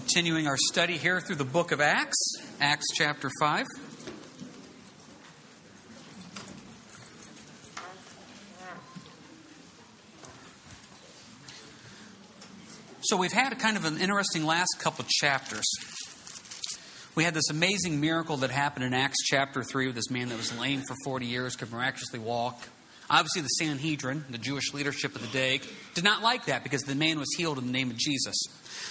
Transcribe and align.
continuing 0.00 0.48
our 0.48 0.56
study 0.72 0.96
here 0.96 1.20
through 1.20 1.36
the 1.36 1.44
book 1.44 1.70
of 1.70 1.80
Acts, 1.80 2.18
Acts 2.60 2.86
chapter 2.94 3.30
5. 3.38 3.64
So, 13.02 13.16
we've 13.16 13.30
had 13.30 13.52
a 13.52 13.54
kind 13.54 13.76
of 13.76 13.84
an 13.84 13.98
interesting 13.98 14.44
last 14.44 14.74
couple 14.80 15.04
chapters. 15.08 15.62
We 17.14 17.22
had 17.22 17.34
this 17.34 17.48
amazing 17.48 18.00
miracle 18.00 18.38
that 18.38 18.50
happened 18.50 18.84
in 18.84 18.94
Acts 18.94 19.22
chapter 19.24 19.62
3 19.62 19.86
with 19.86 19.94
this 19.94 20.10
man 20.10 20.28
that 20.30 20.36
was 20.36 20.58
lame 20.58 20.82
for 20.88 20.96
40 21.04 21.26
years, 21.26 21.54
could 21.54 21.70
miraculously 21.70 22.18
walk. 22.18 22.60
Obviously, 23.14 23.42
the 23.42 23.48
Sanhedrin, 23.48 24.24
the 24.28 24.38
Jewish 24.38 24.74
leadership 24.74 25.14
of 25.14 25.22
the 25.22 25.28
day, 25.28 25.60
did 25.94 26.02
not 26.02 26.20
like 26.20 26.46
that 26.46 26.64
because 26.64 26.82
the 26.82 26.96
man 26.96 27.20
was 27.20 27.28
healed 27.36 27.58
in 27.58 27.66
the 27.66 27.72
name 27.72 27.92
of 27.92 27.96
Jesus. 27.96 28.34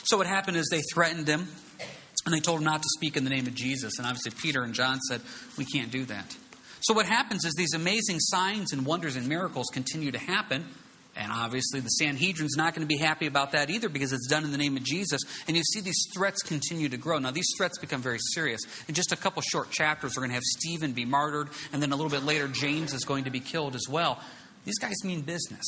So, 0.05 0.16
what 0.16 0.27
happened 0.27 0.55
is 0.55 0.70
they 0.72 0.81
threatened 0.94 1.27
him 1.27 1.50
and 2.26 2.34
they 2.34 2.40
told 2.40 2.59
him 2.59 2.64
not 2.64 2.81
to 2.81 2.88
speak 2.95 3.17
in 3.17 3.26
the 3.26 3.30
name 3.30 3.48
of 3.48 3.54
Jesus. 3.54 3.98
And 3.98 4.08
obviously, 4.08 4.31
Peter 4.31 4.64
and 4.64 4.73
John 4.73 5.02
said, 5.02 5.20
We 5.58 5.66
can't 5.66 5.91
do 5.91 6.05
that. 6.05 6.38
So, 6.80 6.94
what 6.94 7.05
happens 7.05 7.44
is 7.44 7.54
these 7.58 7.73
amazing 7.73 8.22
signs 8.22 8.72
and 8.72 8.86
wonders 8.86 9.17
and 9.17 9.28
miracles 9.28 9.67
continue 9.73 10.14
to 10.14 10.20
happen. 10.20 10.67
And 11.16 11.31
obviously, 11.31 11.80
the 11.80 11.90
Sanhedrin's 11.90 12.58
not 12.58 12.73
going 12.73 12.88
to 12.88 12.88
be 12.88 12.98
happy 12.98 13.27
about 13.27 13.52
that 13.52 13.70
either 13.70 13.88
because 13.88 14.13
it's 14.13 14.27
done 14.27 14.44
in 14.44 14.52
the 14.52 14.58
name 14.58 14.76
of 14.76 14.84
Jesus. 14.84 15.22
And 15.48 15.55
you 15.55 15.63
see 15.63 15.80
these 15.80 16.08
threats 16.16 16.41
continue 16.41 16.89
to 16.89 16.98
grow. 16.98 17.20
Now, 17.20 17.30
these 17.30 17.49
threats 17.55 17.77
become 17.77 18.02
very 18.02 18.17
serious. 18.34 18.62
In 18.88 18.95
just 18.95 19.12
a 19.12 19.16
couple 19.16 19.41
short 19.44 19.70
chapters, 19.70 20.13
we're 20.16 20.22
going 20.22 20.31
to 20.31 20.36
have 20.36 20.44
Stephen 20.44 20.94
be 20.94 21.05
martyred, 21.05 21.49
and 21.72 21.81
then 21.81 21.91
a 21.91 21.95
little 21.95 22.09
bit 22.09 22.23
later, 22.23 22.48
James 22.48 22.94
is 22.94 23.03
going 23.03 23.26
to 23.26 23.30
be 23.30 23.39
killed 23.39 23.76
as 23.76 23.88
well. 23.88 24.20
These 24.66 24.80
guys 24.80 24.95
mean 25.03 25.22
business. 25.22 25.66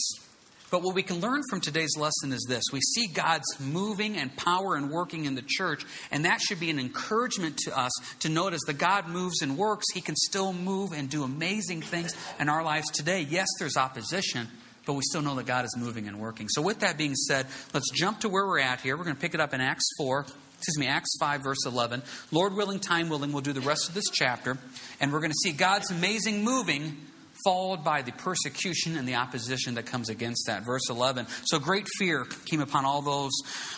But 0.72 0.82
what 0.82 0.96
we 0.96 1.04
can 1.04 1.22
learn 1.22 1.42
from 1.50 1.62
today's 1.62 1.96
lesson 1.96 2.34
is 2.34 2.44
this 2.50 2.64
we 2.74 2.82
see 2.82 3.08
God's 3.08 3.46
moving 3.60 4.18
and 4.18 4.36
power 4.36 4.76
and 4.76 4.90
working 4.90 5.26
in 5.26 5.36
the 5.36 5.44
church, 5.46 5.86
and 6.10 6.26
that 6.26 6.42
should 6.42 6.60
be 6.60 6.72
an 6.72 6.80
encouragement 6.80 7.58
to 7.66 7.78
us 7.78 7.92
to 8.22 8.30
notice 8.30 8.62
that 8.66 8.80
God 8.80 9.08
moves 9.08 9.44
and 9.44 9.58
works. 9.58 9.86
He 9.94 10.02
can 10.02 10.16
still 10.16 10.54
move 10.54 10.92
and 10.92 11.08
do 11.08 11.24
amazing 11.24 11.82
things 11.84 12.16
in 12.40 12.50
our 12.50 12.64
lives 12.64 12.90
today. 12.90 13.22
Yes, 13.22 13.48
there's 13.60 13.78
opposition 13.78 14.48
but 14.86 14.94
we 14.94 15.02
still 15.04 15.22
know 15.22 15.36
that 15.36 15.46
God 15.46 15.66
is 15.66 15.76
moving 15.78 16.08
and 16.08 16.20
working. 16.20 16.48
So, 16.50 16.62
with 16.62 16.80
that 16.80 16.98
being 16.98 17.16
said, 17.16 17.48
let's 17.74 17.90
jump 17.92 18.22
to 18.22 18.30
where 18.30 18.46
we're 18.46 18.60
at 18.60 18.82
here. 18.82 18.98
We're 18.98 19.04
going 19.04 19.16
to 19.16 19.22
pick 19.22 19.34
it 19.34 19.40
up 19.40 19.54
in 19.54 19.62
Acts 19.62 19.86
4, 19.98 20.26
excuse 20.58 20.78
me, 20.78 20.88
Acts 20.88 21.16
5, 21.20 21.44
verse 21.44 21.66
11. 21.66 22.02
Lord 22.32 22.54
willing, 22.54 22.80
time 22.80 23.10
willing, 23.10 23.32
we'll 23.32 23.42
do 23.42 23.54
the 23.54 23.62
rest 23.62 23.90
of 23.90 23.96
this 23.96 24.10
chapter, 24.12 24.58
and 25.00 25.12
we're 25.12 25.20
going 25.20 25.32
to 25.32 25.38
see 25.44 25.52
God's 25.52 25.92
amazing 25.92 26.44
moving 26.44 26.98
followed 27.46 27.84
by 27.84 28.02
the 28.02 28.12
persecution 28.12 28.98
and 28.98 29.08
the 29.08 29.16
opposition 29.16 29.76
that 29.76 29.86
comes 29.86 30.10
against 30.10 30.48
that. 30.48 30.66
Verse 30.66 30.90
11. 30.90 31.28
So 31.46 31.60
great 31.60 31.86
fear 31.98 32.26
came 32.46 32.60
upon 32.60 32.84
all 32.84 33.02
those, 33.02 33.32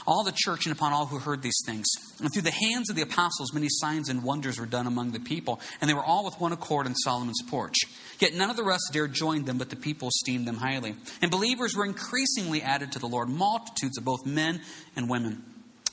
all 0.08 0.24
the 0.24 0.34
church 0.36 0.66
and 0.66 0.76
upon 0.76 0.94
all 0.94 1.06
who 1.06 1.20
heard 1.20 1.42
these 1.42 1.62
things. 1.66 1.86
And 2.20 2.34
through 2.34 2.44
the 2.44 2.52
hands 2.52 2.90
of 2.90 2.96
the 2.96 3.02
apostles, 3.04 3.54
many 3.54 3.68
signs 3.70 4.10
and 4.10 4.24
wonders 4.24 4.60
were 4.60 4.66
done 4.66 4.88
among 4.88 5.12
the 5.12 5.20
people, 5.20 5.60
and 5.82 5.90
they 5.90 5.94
were 5.94 6.04
all 6.04 6.26
with 6.26 6.40
one 6.40 6.54
accord 6.54 6.88
in 6.88 6.96
Solomon's 6.96 7.44
porch. 7.48 7.76
Yet 8.20 8.34
none 8.34 8.50
of 8.50 8.56
the 8.56 8.64
rest 8.64 8.90
dared 8.94 9.14
join 9.14 9.44
them, 9.44 9.58
but 9.58 9.70
the 9.70 9.76
people 9.76 10.08
esteemed 10.08 10.48
them 10.48 10.56
highly. 10.56 10.96
And 11.22 11.30
believers 11.30 11.76
were 11.76 11.86
increasingly 11.86 12.62
added 12.62 12.94
to 12.94 13.00
the 13.00 13.08
Lord, 13.08 13.30
multitudes 13.30 13.98
of 13.98 14.06
both 14.06 14.26
men 14.26 14.62
and 14.96 15.10
women. 15.10 15.44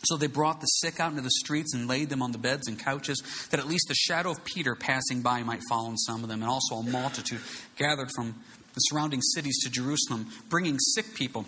So 0.05 0.17
they 0.17 0.27
brought 0.27 0.61
the 0.61 0.67
sick 0.67 1.01
out 1.01 1.11
into 1.11 1.23
the 1.23 1.31
streets 1.31 1.75
and 1.75 1.89
laid 1.89 2.09
them 2.09 2.23
on 2.23 2.33
the 2.33 2.39
beds 2.39 2.69
and 2.69 2.79
couches, 2.79 3.23
that 3.51 3.61
at 3.61 3.67
least 3.67 3.89
the 3.89 3.95
shadow 3.95 4.31
of 4.31 4.45
Peter 4.45 4.75
passing 4.75 5.23
by 5.23 5.43
might 5.43 5.63
fall 5.69 5.87
on 5.87 5.97
some 5.97 6.23
of 6.23 6.29
them. 6.29 6.43
And 6.43 6.51
also 6.51 6.77
a 6.77 6.83
multitude 6.83 7.41
gathered 7.77 8.11
from 8.15 8.35
the 8.75 8.81
surrounding 8.81 9.21
cities 9.23 9.59
to 9.65 9.71
Jerusalem, 9.71 10.29
bringing 10.49 10.79
sick 10.79 11.15
people 11.15 11.47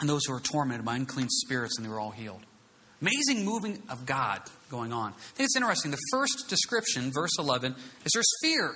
and 0.00 0.08
those 0.08 0.24
who 0.26 0.32
were 0.32 0.40
tormented 0.40 0.84
by 0.84 0.96
unclean 0.96 1.28
spirits, 1.28 1.76
and 1.76 1.84
they 1.84 1.90
were 1.90 2.00
all 2.00 2.10
healed. 2.10 2.40
Amazing 3.00 3.44
moving 3.44 3.82
of 3.88 4.04
God 4.04 4.42
going 4.70 4.92
on. 4.92 5.12
I 5.12 5.36
think 5.36 5.46
it's 5.46 5.56
interesting. 5.56 5.90
The 5.90 5.98
first 6.10 6.46
description, 6.48 7.10
verse 7.12 7.30
11, 7.38 7.74
is 8.04 8.12
there's 8.12 8.28
fear. 8.42 8.74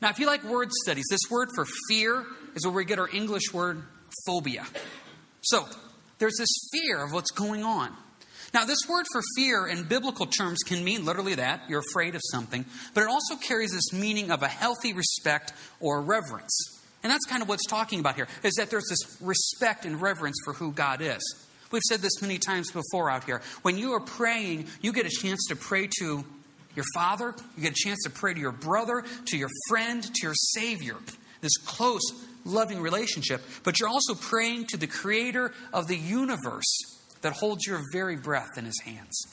Now, 0.00 0.10
if 0.10 0.18
you 0.18 0.26
like 0.26 0.44
word 0.44 0.70
studies, 0.72 1.04
this 1.10 1.20
word 1.30 1.48
for 1.54 1.64
fear 1.88 2.24
is 2.54 2.64
where 2.64 2.74
we 2.74 2.84
get 2.84 2.98
our 2.98 3.08
English 3.12 3.52
word 3.52 3.82
phobia. 4.26 4.64
So, 5.42 5.66
there's 6.18 6.36
this 6.38 6.48
fear 6.72 7.04
of 7.04 7.12
what's 7.12 7.30
going 7.32 7.64
on. 7.64 7.92
Now, 8.54 8.64
this 8.64 8.78
word 8.88 9.04
for 9.10 9.20
fear 9.36 9.66
in 9.66 9.82
biblical 9.82 10.26
terms 10.26 10.60
can 10.64 10.84
mean 10.84 11.04
literally 11.04 11.34
that 11.34 11.62
you're 11.68 11.82
afraid 11.90 12.14
of 12.14 12.20
something, 12.30 12.64
but 12.94 13.02
it 13.02 13.08
also 13.08 13.34
carries 13.34 13.72
this 13.72 13.92
meaning 13.92 14.30
of 14.30 14.44
a 14.44 14.48
healthy 14.48 14.92
respect 14.92 15.52
or 15.80 16.00
reverence. 16.00 16.80
And 17.02 17.10
that's 17.10 17.26
kind 17.26 17.42
of 17.42 17.48
what's 17.48 17.66
talking 17.66 17.98
about 17.98 18.14
here, 18.14 18.28
is 18.44 18.54
that 18.54 18.70
there's 18.70 18.86
this 18.88 19.18
respect 19.20 19.84
and 19.84 20.00
reverence 20.00 20.36
for 20.44 20.52
who 20.52 20.70
God 20.70 21.02
is. 21.02 21.20
We've 21.72 21.82
said 21.82 21.98
this 21.98 22.22
many 22.22 22.38
times 22.38 22.70
before 22.70 23.10
out 23.10 23.24
here. 23.24 23.42
When 23.62 23.76
you 23.76 23.92
are 23.94 24.00
praying, 24.00 24.68
you 24.80 24.92
get 24.92 25.04
a 25.04 25.10
chance 25.10 25.44
to 25.48 25.56
pray 25.56 25.88
to 25.98 26.24
your 26.76 26.84
father, 26.94 27.34
you 27.56 27.62
get 27.64 27.72
a 27.72 27.88
chance 27.88 28.04
to 28.04 28.10
pray 28.10 28.34
to 28.34 28.40
your 28.40 28.52
brother, 28.52 29.04
to 29.26 29.36
your 29.36 29.50
friend, 29.68 30.00
to 30.02 30.22
your 30.22 30.34
Savior. 30.34 30.96
This 31.40 31.56
close, 31.56 32.02
loving 32.44 32.80
relationship. 32.80 33.42
But 33.64 33.80
you're 33.80 33.88
also 33.88 34.14
praying 34.14 34.66
to 34.68 34.76
the 34.76 34.86
creator 34.86 35.52
of 35.72 35.88
the 35.88 35.96
universe 35.96 36.93
that 37.24 37.32
holds 37.32 37.66
your 37.66 37.80
very 37.90 38.16
breath 38.16 38.56
in 38.58 38.66
his 38.66 38.78
hands. 38.84 39.26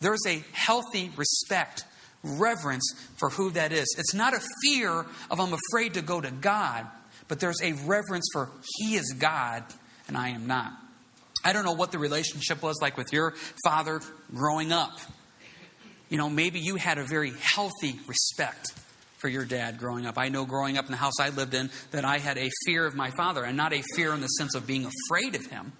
There's 0.00 0.24
a 0.28 0.44
healthy 0.52 1.10
respect, 1.16 1.84
reverence 2.22 2.94
for 3.18 3.30
who 3.30 3.50
that 3.50 3.72
is. 3.72 3.86
It's 3.98 4.14
not 4.14 4.34
a 4.34 4.40
fear 4.62 5.06
of 5.30 5.40
I'm 5.40 5.54
afraid 5.70 5.94
to 5.94 6.02
go 6.02 6.20
to 6.20 6.30
God, 6.30 6.86
but 7.28 7.40
there's 7.40 7.60
a 7.62 7.72
reverence 7.72 8.26
for 8.32 8.50
he 8.76 8.94
is 8.94 9.14
God 9.18 9.64
and 10.06 10.18
I 10.18 10.28
am 10.28 10.46
not. 10.46 10.72
I 11.42 11.54
don't 11.54 11.64
know 11.64 11.72
what 11.72 11.92
the 11.92 11.98
relationship 11.98 12.62
was 12.62 12.78
like 12.82 12.98
with 12.98 13.10
your 13.10 13.34
father 13.64 14.02
growing 14.34 14.70
up. 14.70 14.98
You 16.10 16.18
know, 16.18 16.28
maybe 16.28 16.60
you 16.60 16.76
had 16.76 16.98
a 16.98 17.04
very 17.04 17.32
healthy 17.40 17.98
respect 18.06 18.66
for 19.16 19.28
your 19.28 19.46
dad 19.46 19.78
growing 19.78 20.04
up. 20.04 20.18
I 20.18 20.28
know 20.28 20.44
growing 20.44 20.76
up 20.76 20.84
in 20.86 20.90
the 20.90 20.98
house 20.98 21.20
I 21.20 21.30
lived 21.30 21.54
in 21.54 21.70
that 21.92 22.04
I 22.04 22.18
had 22.18 22.36
a 22.36 22.50
fear 22.66 22.84
of 22.84 22.94
my 22.94 23.10
father, 23.10 23.44
and 23.44 23.56
not 23.56 23.72
a 23.72 23.82
fear 23.96 24.12
in 24.12 24.20
the 24.20 24.26
sense 24.26 24.54
of 24.54 24.66
being 24.66 24.86
afraid 24.86 25.34
of 25.36 25.46
him, 25.46 25.72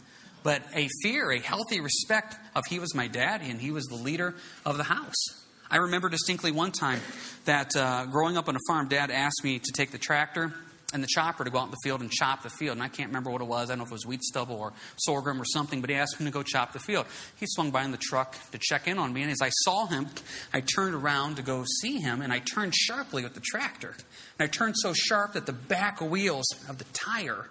but 0.43 0.63
a 0.75 0.89
fear, 1.03 1.31
a 1.31 1.41
healthy 1.41 1.81
respect 1.81 2.37
of 2.55 2.65
he 2.67 2.79
was 2.79 2.95
my 2.95 3.07
daddy 3.07 3.51
and 3.51 3.61
he 3.61 3.71
was 3.71 3.85
the 3.87 3.97
leader 3.97 4.35
of 4.65 4.77
the 4.77 4.85
house. 4.85 5.41
I 5.71 5.77
remember 5.77 6.09
distinctly 6.09 6.51
one 6.51 6.73
time 6.73 7.01
that 7.45 7.77
uh, 7.77 8.07
growing 8.07 8.37
up 8.37 8.49
on 8.49 8.57
a 8.57 8.61
farm, 8.67 8.89
dad 8.89 9.11
asked 9.11 9.45
me 9.45 9.59
to 9.59 9.73
take 9.73 9.93
the 9.93 9.99
tractor 9.99 10.53
and 10.93 11.03
the 11.03 11.09
chopper 11.09 11.45
to 11.45 11.51
go 11.51 11.59
out 11.59 11.67
in 11.67 11.71
the 11.71 11.77
field 11.85 12.01
and 12.01 12.11
chop 12.11 12.43
the 12.43 12.51
field. 12.51 12.77
And 12.77 12.83
I 12.83 12.89
can't 12.89 13.09
remember 13.09 13.31
what 13.31 13.41
it 13.41 13.47
was. 13.47 13.71
I 13.71 13.73
don't 13.73 13.79
know 13.79 13.85
if 13.85 13.91
it 13.91 13.95
was 13.95 14.07
wheat 14.07 14.23
stubble 14.23 14.57
or 14.57 14.73
sorghum 14.97 15.41
or 15.41 15.45
something, 15.45 15.81
but 15.81 15.91
he 15.91 15.97
asked 15.97 16.19
me 16.19 16.27
to 16.27 16.33
go 16.33 16.43
chop 16.43 16.73
the 16.73 16.81
field. 16.81 17.07
He 17.39 17.47
swung 17.49 17.71
by 17.71 17.85
in 17.85 17.93
the 17.93 17.99
truck 17.99 18.37
to 18.51 18.59
check 18.61 18.89
in 18.89 18.99
on 18.99 19.13
me. 19.13 19.23
And 19.23 19.31
as 19.31 19.41
I 19.41 19.51
saw 19.63 19.87
him, 19.87 20.09
I 20.53 20.61
turned 20.61 20.95
around 20.95 21.37
to 21.37 21.43
go 21.43 21.65
see 21.81 21.99
him, 21.99 22.23
and 22.23 22.33
I 22.33 22.41
turned 22.41 22.75
sharply 22.75 23.23
with 23.23 23.35
the 23.35 23.41
tractor. 23.41 23.95
And 24.39 24.41
I 24.41 24.47
turned 24.49 24.75
so 24.77 24.93
sharp 24.93 25.35
that 25.35 25.47
the 25.47 25.53
back 25.53 26.01
wheels 26.01 26.47
of 26.69 26.79
the 26.79 26.85
tire 26.93 27.49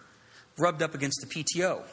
rubbed 0.57 0.81
up 0.81 0.93
against 0.93 1.21
the 1.21 1.43
PTO. 1.43 1.83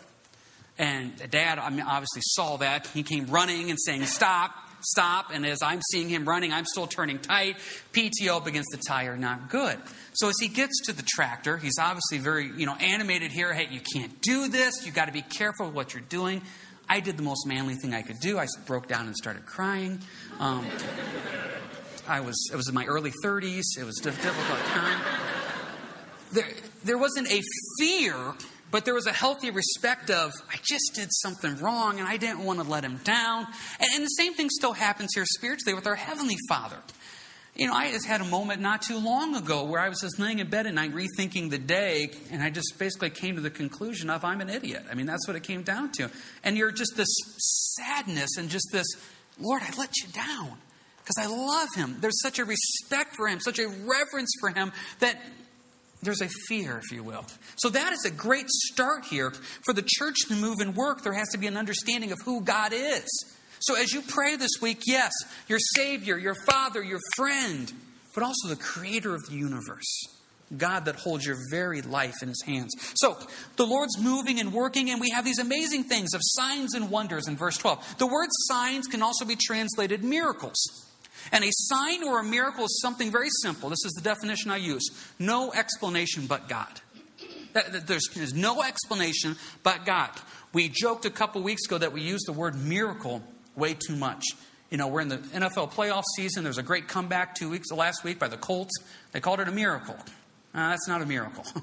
And 0.78 1.16
dad 1.30 1.58
I 1.58 1.70
mean, 1.70 1.80
obviously 1.80 2.22
saw 2.22 2.58
that. 2.58 2.86
He 2.88 3.02
came 3.02 3.26
running 3.26 3.70
and 3.70 3.78
saying, 3.80 4.04
Stop, 4.04 4.52
stop. 4.80 5.30
And 5.32 5.46
as 5.46 5.62
I'm 5.62 5.80
seeing 5.90 6.08
him 6.08 6.28
running, 6.28 6.52
I'm 6.52 6.66
still 6.66 6.86
turning 6.86 7.18
tight. 7.18 7.56
PTO 7.92 8.44
against 8.46 8.68
the 8.72 8.80
tire, 8.86 9.16
not 9.16 9.50
good. 9.50 9.78
So 10.12 10.28
as 10.28 10.36
he 10.40 10.48
gets 10.48 10.82
to 10.86 10.92
the 10.92 11.04
tractor, 11.06 11.56
he's 11.56 11.78
obviously 11.80 12.18
very, 12.18 12.50
you 12.56 12.66
know, 12.66 12.74
animated 12.74 13.32
here. 13.32 13.52
Hey, 13.52 13.68
you 13.70 13.80
can't 13.94 14.20
do 14.20 14.48
this. 14.48 14.86
You 14.86 14.92
got 14.92 15.06
to 15.06 15.12
be 15.12 15.22
careful 15.22 15.70
what 15.70 15.94
you're 15.94 16.02
doing. 16.02 16.42
I 16.88 17.00
did 17.00 17.16
the 17.16 17.22
most 17.22 17.46
manly 17.46 17.74
thing 17.74 17.94
I 17.94 18.02
could 18.02 18.20
do. 18.20 18.38
I 18.38 18.46
broke 18.66 18.86
down 18.86 19.06
and 19.06 19.16
started 19.16 19.44
crying. 19.44 20.00
Um, 20.38 20.64
I 22.06 22.20
was, 22.20 22.48
it 22.52 22.56
was 22.56 22.68
in 22.68 22.74
my 22.74 22.84
early 22.84 23.12
30s. 23.24 23.62
It 23.78 23.84
was 23.84 23.98
a 24.00 24.04
difficult 24.04 24.60
time. 24.66 25.00
There, 26.32 26.46
there 26.84 26.98
wasn't 26.98 27.30
a 27.32 27.42
fear 27.78 28.34
but 28.70 28.84
there 28.84 28.94
was 28.94 29.06
a 29.06 29.12
healthy 29.12 29.50
respect 29.50 30.10
of, 30.10 30.32
I 30.50 30.56
just 30.62 30.94
did 30.94 31.08
something 31.12 31.58
wrong 31.58 31.98
and 31.98 32.08
I 32.08 32.16
didn't 32.16 32.44
want 32.44 32.60
to 32.60 32.68
let 32.68 32.84
him 32.84 32.98
down. 33.04 33.46
And, 33.80 33.88
and 33.94 34.04
the 34.04 34.08
same 34.08 34.34
thing 34.34 34.50
still 34.50 34.72
happens 34.72 35.10
here 35.14 35.24
spiritually 35.24 35.74
with 35.74 35.86
our 35.86 35.94
Heavenly 35.94 36.36
Father. 36.48 36.76
You 37.54 37.66
know, 37.66 37.72
I 37.72 37.90
just 37.90 38.06
had 38.06 38.20
a 38.20 38.24
moment 38.24 38.60
not 38.60 38.82
too 38.82 38.98
long 38.98 39.34
ago 39.34 39.64
where 39.64 39.80
I 39.80 39.88
was 39.88 40.00
just 40.02 40.18
laying 40.18 40.40
in 40.40 40.50
bed 40.50 40.66
and 40.66 40.78
I 40.78 40.88
rethinking 40.88 41.48
the 41.48 41.58
day, 41.58 42.10
and 42.30 42.42
I 42.42 42.50
just 42.50 42.74
basically 42.78 43.08
came 43.08 43.36
to 43.36 43.40
the 43.40 43.48
conclusion 43.50 44.10
of 44.10 44.26
I'm 44.26 44.42
an 44.42 44.50
idiot. 44.50 44.84
I 44.90 44.94
mean, 44.94 45.06
that's 45.06 45.26
what 45.26 45.36
it 45.36 45.42
came 45.42 45.62
down 45.62 45.90
to. 45.92 46.10
And 46.44 46.58
you're 46.58 46.70
just 46.70 46.96
this 46.96 47.08
sadness 47.38 48.36
and 48.36 48.50
just 48.50 48.68
this, 48.72 48.86
Lord, 49.38 49.62
I 49.62 49.74
let 49.78 49.90
you 50.02 50.08
down 50.12 50.58
because 50.98 51.16
I 51.18 51.26
love 51.26 51.68
him. 51.74 51.96
There's 52.00 52.20
such 52.20 52.38
a 52.38 52.44
respect 52.44 53.16
for 53.16 53.26
him, 53.26 53.40
such 53.40 53.58
a 53.58 53.68
reverence 53.68 54.32
for 54.38 54.50
him 54.50 54.70
that 54.98 55.18
there's 56.02 56.20
a 56.20 56.28
fear, 56.48 56.78
if 56.78 56.92
you 56.92 57.02
will. 57.02 57.24
So 57.56 57.68
that 57.70 57.92
is 57.92 58.04
a 58.04 58.10
great 58.10 58.48
start 58.48 59.04
here. 59.06 59.32
For 59.64 59.72
the 59.72 59.84
church 59.86 60.16
to 60.28 60.34
move 60.34 60.56
and 60.60 60.76
work, 60.76 61.02
there 61.02 61.14
has 61.14 61.28
to 61.30 61.38
be 61.38 61.46
an 61.46 61.56
understanding 61.56 62.12
of 62.12 62.18
who 62.24 62.42
God 62.42 62.72
is. 62.74 63.06
So 63.60 63.74
as 63.74 63.92
you 63.92 64.02
pray 64.02 64.36
this 64.36 64.60
week, 64.60 64.82
yes, 64.86 65.12
your 65.48 65.58
Savior, 65.74 66.16
your 66.18 66.36
Father, 66.46 66.82
your 66.82 67.00
friend, 67.16 67.72
but 68.14 68.22
also 68.22 68.48
the 68.48 68.56
Creator 68.56 69.14
of 69.14 69.26
the 69.28 69.34
universe. 69.34 70.08
God 70.56 70.84
that 70.84 70.94
holds 70.96 71.26
your 71.26 71.38
very 71.50 71.82
life 71.82 72.22
in 72.22 72.28
his 72.28 72.42
hands. 72.46 72.72
So, 72.94 73.18
the 73.56 73.66
Lord's 73.66 73.98
moving 73.98 74.38
and 74.38 74.52
working, 74.52 74.90
and 74.90 75.00
we 75.00 75.10
have 75.10 75.24
these 75.24 75.40
amazing 75.40 75.84
things 75.84 76.14
of 76.14 76.20
signs 76.22 76.74
and 76.74 76.88
wonders 76.88 77.26
in 77.26 77.36
verse 77.36 77.56
12. 77.58 77.96
The 77.98 78.06
word 78.06 78.28
signs 78.30 78.86
can 78.86 79.02
also 79.02 79.24
be 79.24 79.34
translated 79.34 80.04
miracles. 80.04 80.85
And 81.32 81.44
a 81.44 81.50
sign 81.50 82.04
or 82.04 82.20
a 82.20 82.24
miracle 82.24 82.64
is 82.64 82.80
something 82.80 83.10
very 83.10 83.28
simple. 83.42 83.68
This 83.68 83.84
is 83.84 83.92
the 83.92 84.02
definition 84.02 84.50
I 84.50 84.56
use 84.56 84.88
no 85.18 85.52
explanation 85.52 86.26
but 86.26 86.48
God. 86.48 86.80
There's, 87.86 88.34
no 88.34 88.62
explanation 88.62 89.36
but 89.62 89.86
God. 89.86 90.10
We 90.52 90.68
joked 90.68 91.06
a 91.06 91.10
couple 91.10 91.42
weeks 91.42 91.64
ago 91.66 91.78
that 91.78 91.92
we 91.92 92.02
used 92.02 92.26
the 92.26 92.32
word 92.32 92.54
miracle 92.54 93.22
way 93.56 93.74
too 93.74 93.96
much. 93.96 94.24
You 94.70 94.76
know, 94.76 94.88
we're 94.88 95.00
in 95.00 95.08
the 95.08 95.18
NFL 95.18 95.72
playoff 95.72 96.02
season. 96.16 96.44
There's 96.44 96.58
a 96.58 96.62
great 96.62 96.86
comeback 96.86 97.34
two 97.34 97.48
weeks 97.48 97.70
last 97.70 98.04
week 98.04 98.18
by 98.18 98.28
the 98.28 98.36
Colts. 98.36 98.74
They 99.12 99.20
called 99.20 99.40
it 99.40 99.48
a 99.48 99.52
miracle. 99.52 99.96
Uh, 100.54 100.70
that's 100.70 100.86
not 100.86 101.00
a 101.00 101.06
miracle. 101.06 101.44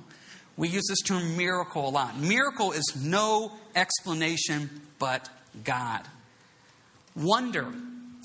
We 0.55 0.67
use 0.67 0.85
this 0.87 1.01
term 1.01 1.35
miracle 1.35 1.87
a 1.87 1.89
lot. 1.89 2.19
Miracle 2.19 2.73
is 2.73 2.93
no 2.95 3.53
explanation 3.75 4.69
but 4.99 5.29
God. 5.63 6.01
Wonder. 7.15 7.73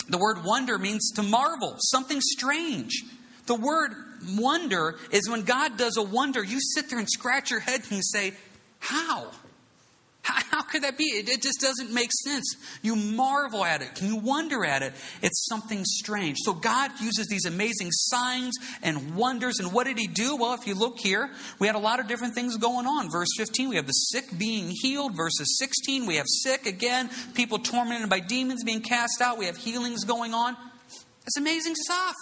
The 0.09 0.19
word 0.19 0.45
wonder 0.45 0.79
means 0.79 1.13
to 1.17 1.23
marvel, 1.23 1.77
something 1.79 2.21
strange. 2.21 3.05
The 3.47 3.55
word 3.55 3.93
wonder 4.37 4.97
is 5.11 5.29
when 5.29 5.43
God 5.43 5.77
does 5.77 5.97
a 5.97 6.03
wonder, 6.03 6.43
you 6.43 6.59
sit 6.61 6.91
there 6.91 6.99
and 6.99 7.09
scratch 7.09 7.51
your 7.51 7.61
head 7.61 7.83
and 7.91 8.05
say, 8.05 8.33
How? 8.79 9.31
How, 10.51 10.63
could 10.63 10.83
that 10.83 10.99
be? 10.99 11.05
It, 11.05 11.29
it, 11.29 11.43
just 11.43 11.61
doesn't 11.61 11.93
make 11.93 12.11
sense. 12.25 12.57
You 12.83 12.97
marvel 12.97 13.65
at 13.65 13.81
it, 13.81 13.95
Can 13.95 14.09
you 14.09 14.17
wonder 14.17 14.65
at 14.65 14.83
it. 14.83 14.93
It's 15.23 15.47
something 15.49 15.85
strange. 15.85 16.39
So 16.43 16.53
God 16.53 16.91
uses 17.01 17.27
these 17.29 17.47
amazing 17.47 17.89
signs 17.91 18.57
and 18.83 19.15
wonders. 19.15 19.59
And 19.59 19.73
what 19.73 19.87
did 19.87 19.99
He 19.99 20.07
do? 20.07 20.37
Well, 20.37 20.55
if 20.55 20.67
you 20.67 20.75
look 20.75 20.99
here, 20.99 21.31
we 21.59 21.67
had 21.67 21.77
a 21.77 21.81
lot 21.81 22.01
of 22.01 22.09
different 22.09 22.35
things 22.35 22.57
going 22.57 22.87
on. 22.87 23.11
Verse 23.11 23.29
15, 23.39 23.71
we 23.71 23.77
have 23.77 23.87
the 23.87 23.93
sick 23.93 24.27
being 24.37 24.71
healed. 24.83 25.17
Verses 25.17 25.57
16, 25.59 26.07
we 26.07 26.17
have 26.17 26.27
sick 26.29 26.67
again, 26.67 27.11
people 27.35 27.59
tormented 27.59 28.11
by 28.11 28.21
demons 28.21 28.65
being 28.65 28.83
cast 28.83 29.21
out. 29.21 29.39
We 29.39 29.47
have 29.47 29.57
healings 29.57 30.05
going 30.05 30.35
on. 30.35 30.57
It's 31.27 31.39
amazing 31.39 31.75
stuff. 31.77 32.15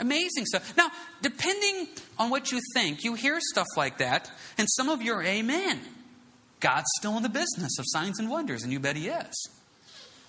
Amazing 0.00 0.46
stuff. 0.46 0.76
Now, 0.76 0.90
depending 1.22 1.88
on 2.18 2.30
what 2.30 2.52
you 2.52 2.60
think, 2.74 3.02
you 3.02 3.14
hear 3.14 3.38
stuff 3.40 3.66
like 3.76 3.98
that, 3.98 4.30
and 4.56 4.68
some 4.70 4.88
of 4.88 5.02
you 5.02 5.14
are 5.14 5.22
amen. 5.22 5.80
God's 6.60 6.88
still 6.98 7.16
in 7.16 7.22
the 7.22 7.28
business 7.28 7.78
of 7.78 7.84
signs 7.88 8.18
and 8.18 8.30
wonders, 8.30 8.62
and 8.62 8.72
you 8.72 8.80
bet 8.80 8.96
He 8.96 9.08
is. 9.08 9.50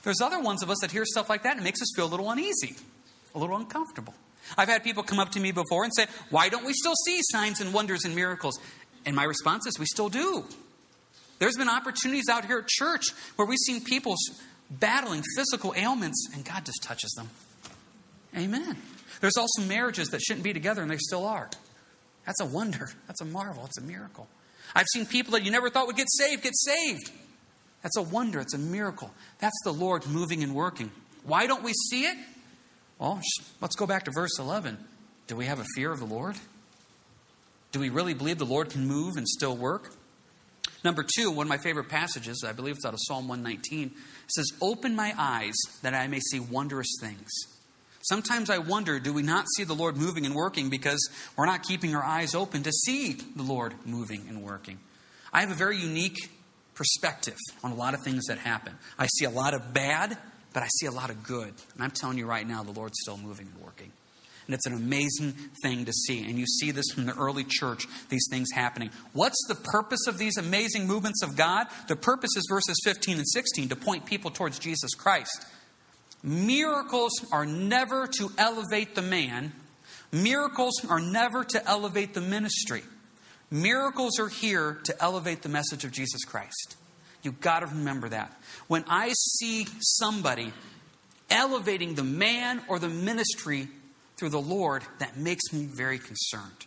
There's 0.04 0.22
other 0.22 0.40
ones 0.40 0.64
of 0.64 0.70
us 0.70 0.78
that 0.82 0.92
hear 0.92 1.06
stuff 1.06 1.30
like 1.30 1.44
that 1.44 1.52
and 1.52 1.62
it 1.62 1.64
makes 1.64 1.82
us 1.82 1.90
feel 1.96 2.06
a 2.06 2.08
little 2.08 2.30
uneasy, 2.32 2.76
a 3.36 3.40
little 3.40 3.58
uncomfortable. 3.58 4.14
I've 4.58 4.70
had 4.70 4.84
people 4.84 5.04
come 5.04 5.20
up 5.20 5.32
to 5.32 5.40
me 5.40 5.52
before 5.52 5.84
and 5.84 5.94
say, 5.94 6.08
Why 6.30 6.50
don't 6.50 6.66
we 6.66 6.74
still 6.74 6.96
see 7.06 7.20
signs 7.32 7.60
and 7.62 7.74
wonders 7.74 8.06
and 8.06 8.16
miracles? 8.16 8.60
And 9.06 9.16
my 9.16 9.24
response 9.24 9.68
is, 9.68 9.78
We 9.78 9.86
still 9.86 10.10
do. 10.10 10.46
There's 11.40 11.56
been 11.56 11.70
opportunities 11.70 12.28
out 12.30 12.46
here 12.46 12.60
at 12.60 12.68
church 12.68 13.06
where 13.36 13.48
we've 13.48 13.60
seen 13.60 13.84
people 13.84 14.16
battling 14.70 15.24
physical 15.36 15.74
ailments 15.76 16.30
and 16.34 16.44
God 16.44 16.66
just 16.66 16.84
touches 16.84 17.12
them. 17.12 17.30
Amen. 18.38 18.78
There's 19.22 19.38
also 19.38 19.62
marriages 19.64 20.10
that 20.10 20.22
shouldn't 20.22 20.44
be 20.44 20.54
together 20.54 20.82
and 20.82 20.92
they 20.92 20.98
still 20.98 21.26
are. 21.26 21.50
That's 22.26 22.42
a 22.42 22.46
wonder. 22.46 22.90
That's 23.08 23.22
a 23.22 23.26
marvel. 23.26 23.66
It's 23.66 23.78
a 23.78 23.82
miracle. 23.82 24.28
I've 24.76 24.88
seen 24.94 25.06
people 25.06 25.34
that 25.34 25.44
you 25.44 25.52
never 25.52 25.70
thought 25.70 25.88
would 25.88 25.96
get 25.96 26.10
saved 26.10 26.44
get 26.44 26.56
saved. 26.56 27.12
That's 27.82 27.98
a 27.98 28.02
wonder. 28.02 28.40
It's 28.40 28.54
a 28.54 28.60
miracle. 28.60 29.12
That's 29.40 29.58
the 29.64 29.72
Lord 29.72 30.06
moving 30.08 30.44
and 30.44 30.54
working. 30.54 30.92
Why 31.24 31.48
don't 31.48 31.64
we 31.64 31.74
see 31.74 32.04
it? 32.04 32.18
Well, 32.98 33.22
let's 33.62 33.76
go 33.76 33.88
back 33.88 34.06
to 34.06 34.12
verse 34.12 34.38
11. 34.40 34.78
Do 35.28 35.36
we 35.36 35.46
have 35.46 35.60
a 35.60 35.66
fear 35.76 35.92
of 35.92 36.00
the 36.00 36.06
Lord? 36.06 36.36
Do 37.72 37.80
we 37.80 37.90
really 37.90 38.14
believe 38.14 38.38
the 38.38 38.46
Lord 38.46 38.70
can 38.70 38.88
move 38.88 39.16
and 39.16 39.28
still 39.28 39.56
work? 39.56 39.94
Number 40.84 41.04
two, 41.04 41.30
one 41.30 41.46
of 41.46 41.50
my 41.50 41.58
favorite 41.58 41.90
passages, 41.90 42.44
I 42.48 42.52
believe 42.52 42.76
it's 42.76 42.86
out 42.86 42.94
of 42.94 43.00
Psalm 43.02 43.28
119, 43.28 43.92
says, 44.28 44.48
Open 44.62 44.96
my 44.96 45.14
eyes 45.18 45.56
that 45.82 45.94
I 45.94 46.08
may 46.08 46.20
see 46.20 46.40
wondrous 46.40 46.88
things. 47.00 47.30
Sometimes 48.02 48.50
I 48.50 48.60
wonder 48.60 49.00
do 49.00 49.14
we 49.14 49.24
not 49.24 49.46
see 49.56 49.64
the 49.64 49.74
Lord 49.74 49.98
moving 49.98 50.26
and 50.26 50.34
working 50.34 50.70
because 50.70 51.10
we're 51.36 51.46
not 51.46 51.64
keeping 51.64 51.96
our 51.96 52.04
eyes 52.04 52.34
open 52.34 52.64
to 52.64 52.72
see 52.72 53.14
the 53.36 53.44
Lord 53.44 53.74
moving 53.86 54.26
and 54.30 54.42
working? 54.42 54.80
I 55.34 55.42
have 55.42 55.52
a 55.52 55.56
very 55.56 55.78
unique 55.78 56.18
perspective 56.76 57.38
on 57.64 57.72
a 57.72 57.76
lot 57.76 57.94
of 57.94 58.02
things 58.04 58.26
that 58.28 58.38
happen. 58.38 58.74
I 58.98 59.08
see 59.08 59.26
a 59.26 59.30
lot 59.30 59.54
of 59.54 59.74
bad, 59.74 60.18
but 60.54 60.64
I 60.64 60.68
see 60.80 60.86
a 60.86 60.92
lot 60.92 61.10
of 61.10 61.24
good. 61.24 61.54
And 61.74 61.84
I'm 61.84 61.92
telling 61.92 62.18
you 62.18 62.26
right 62.26 62.48
now, 62.48 62.64
the 62.64 62.72
Lord's 62.72 62.98
still 63.02 63.18
moving 63.18 63.50
and 63.54 63.64
working. 63.64 63.92
And 64.48 64.56
it's 64.56 64.66
an 64.66 64.74
amazing 64.74 65.34
thing 65.62 65.86
to 65.86 65.94
see. 65.94 66.24
And 66.24 66.40
you 66.40 66.48
see 66.48 66.72
this 66.72 66.90
from 66.92 67.06
the 67.06 67.14
early 67.14 67.44
church, 67.44 67.86
these 68.10 68.26
things 68.32 68.48
happening. 68.52 68.90
What's 69.14 69.38
the 69.48 69.54
purpose 69.54 70.08
of 70.08 70.18
these 70.18 70.38
amazing 70.38 70.88
movements 70.88 71.22
of 71.22 71.36
God? 71.36 71.68
The 71.88 71.96
purpose 71.96 72.32
is 72.36 72.48
verses 72.50 72.76
15 72.84 73.18
and 73.18 73.28
16 73.28 73.70
to 73.70 73.76
point 73.76 74.06
people 74.06 74.32
towards 74.32 74.58
Jesus 74.58 74.96
Christ. 74.96 75.46
Miracles 76.22 77.12
are 77.32 77.46
never 77.46 78.08
to 78.18 78.32
elevate 78.38 78.96
the 78.96 79.02
man, 79.02 79.54
miracles 80.12 80.84
are 80.90 81.00
never 81.00 81.44
to 81.44 81.70
elevate 81.70 82.14
the 82.14 82.22
ministry. 82.22 82.84
Miracles 83.52 84.20
are 84.20 84.28
here 84.28 84.80
to 84.84 85.02
elevate 85.02 85.42
the 85.42 85.50
message 85.50 85.84
of 85.84 85.92
Jesus 85.92 86.24
Christ. 86.24 86.76
You've 87.24 87.42
got 87.42 87.62
to 87.62 87.66
remember 87.68 88.10
that. 88.10 88.32
When 88.68 88.84
I 88.88 89.12
see 89.14 89.66
somebody 89.80 90.54
elevating 91.30 91.96
the 91.96 92.04
man 92.04 92.62
or 92.68 92.80
the 92.80 92.90
ministry 92.90 93.68
through 94.18 94.30
the 94.30 94.42
Lord, 94.42 94.84
that 95.00 95.18
makes 95.18 95.52
me 95.52 95.66
very 95.66 95.98
concerned. 95.98 96.66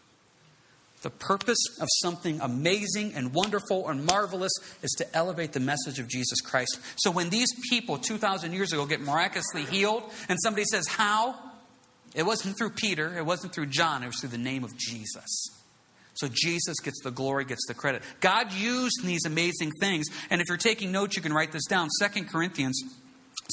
The 1.03 1.11
purpose 1.11 1.59
of 1.81 1.89
something 2.01 2.41
amazing 2.41 3.15
and 3.15 3.35
wonderful 3.35 3.89
and 3.89 4.05
marvelous 4.05 4.53
is 4.83 4.93
to 4.99 5.17
elevate 5.17 5.53
the 5.53 5.61
message 5.61 5.99
of 5.99 6.07
Jesus 6.09 6.41
Christ. 6.41 6.79
So 6.97 7.11
when 7.11 7.29
these 7.29 7.49
people 7.71 7.99
2,000 7.99 8.53
years 8.53 8.73
ago 8.73 8.87
get 8.87 9.01
miraculously 9.01 9.65
healed, 9.65 10.05
and 10.29 10.39
somebody 10.41 10.65
says, 10.65 10.87
How? 10.87 11.35
It 12.15 12.25
wasn't 12.25 12.57
through 12.57 12.71
Peter, 12.71 13.17
it 13.17 13.27
wasn't 13.27 13.53
through 13.53 13.67
John, 13.67 14.03
it 14.03 14.07
was 14.07 14.21
through 14.21 14.31
the 14.31 14.39
name 14.39 14.65
of 14.65 14.77
Jesus. 14.77 15.49
So 16.15 16.29
Jesus 16.31 16.79
gets 16.79 17.01
the 17.03 17.11
glory, 17.11 17.47
gets 17.47 17.67
the 17.67 17.75
credit. 17.75 18.03
God 18.21 18.53
used 18.53 19.03
these 19.03 19.25
amazing 19.25 19.71
things. 19.81 20.07
And 20.31 20.41
if 20.41 20.49
you're 20.49 20.59
taking 20.59 20.93
notes, 20.93 21.17
you 21.17 21.23
can 21.23 21.33
write 21.33 21.53
this 21.53 21.65
down. 21.65 21.89
2 22.01 22.25
Corinthians, 22.25 22.81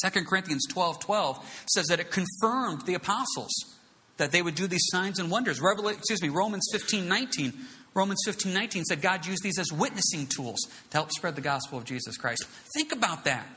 2 0.05 0.25
Corinthians 0.25 0.65
12 0.69 0.99
12 0.99 1.65
says 1.73 1.85
that 1.87 1.99
it 1.99 2.11
confirmed 2.11 2.85
the 2.85 2.95
apostles 2.95 3.78
that 4.19 4.31
they 4.31 4.42
would 4.42 4.56
do 4.56 4.68
these 4.68 4.86
signs 4.92 5.19
and 5.19 5.31
wonders. 5.31 5.60
Revelation, 5.60 6.00
excuse 6.00 6.21
me, 6.21 6.30
Romans 6.30 6.68
15, 6.71 7.07
19. 7.07 7.54
Romans 7.95 8.19
15, 8.25 8.54
19 8.54 8.86
said 8.86 9.01
God 9.01 9.25
used 9.25 9.42
these 9.44 9.57
as 9.57 9.71
witnessing 9.71 10.27
tools 10.27 10.60
to 10.92 10.98
help 10.98 11.12
spread 11.12 11.36
the 11.36 11.42
gospel 11.42 11.80
of 11.80 11.86
Jesus 11.86 12.18
Christ. 12.18 12.45
Think 12.76 12.92
about 12.92 13.26
that. 13.26 13.47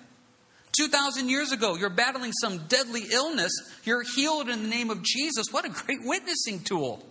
2,000 0.78 1.28
years 1.28 1.52
ago, 1.52 1.76
you're 1.76 1.90
battling 1.90 2.32
some 2.32 2.58
deadly 2.66 3.02
illness. 3.12 3.52
You're 3.84 4.02
healed 4.16 4.48
in 4.48 4.62
the 4.62 4.68
name 4.68 4.88
of 4.88 5.02
Jesus. 5.02 5.46
What 5.50 5.66
a 5.66 5.68
great 5.68 5.98
witnessing 6.02 6.60
tool. 6.60 7.04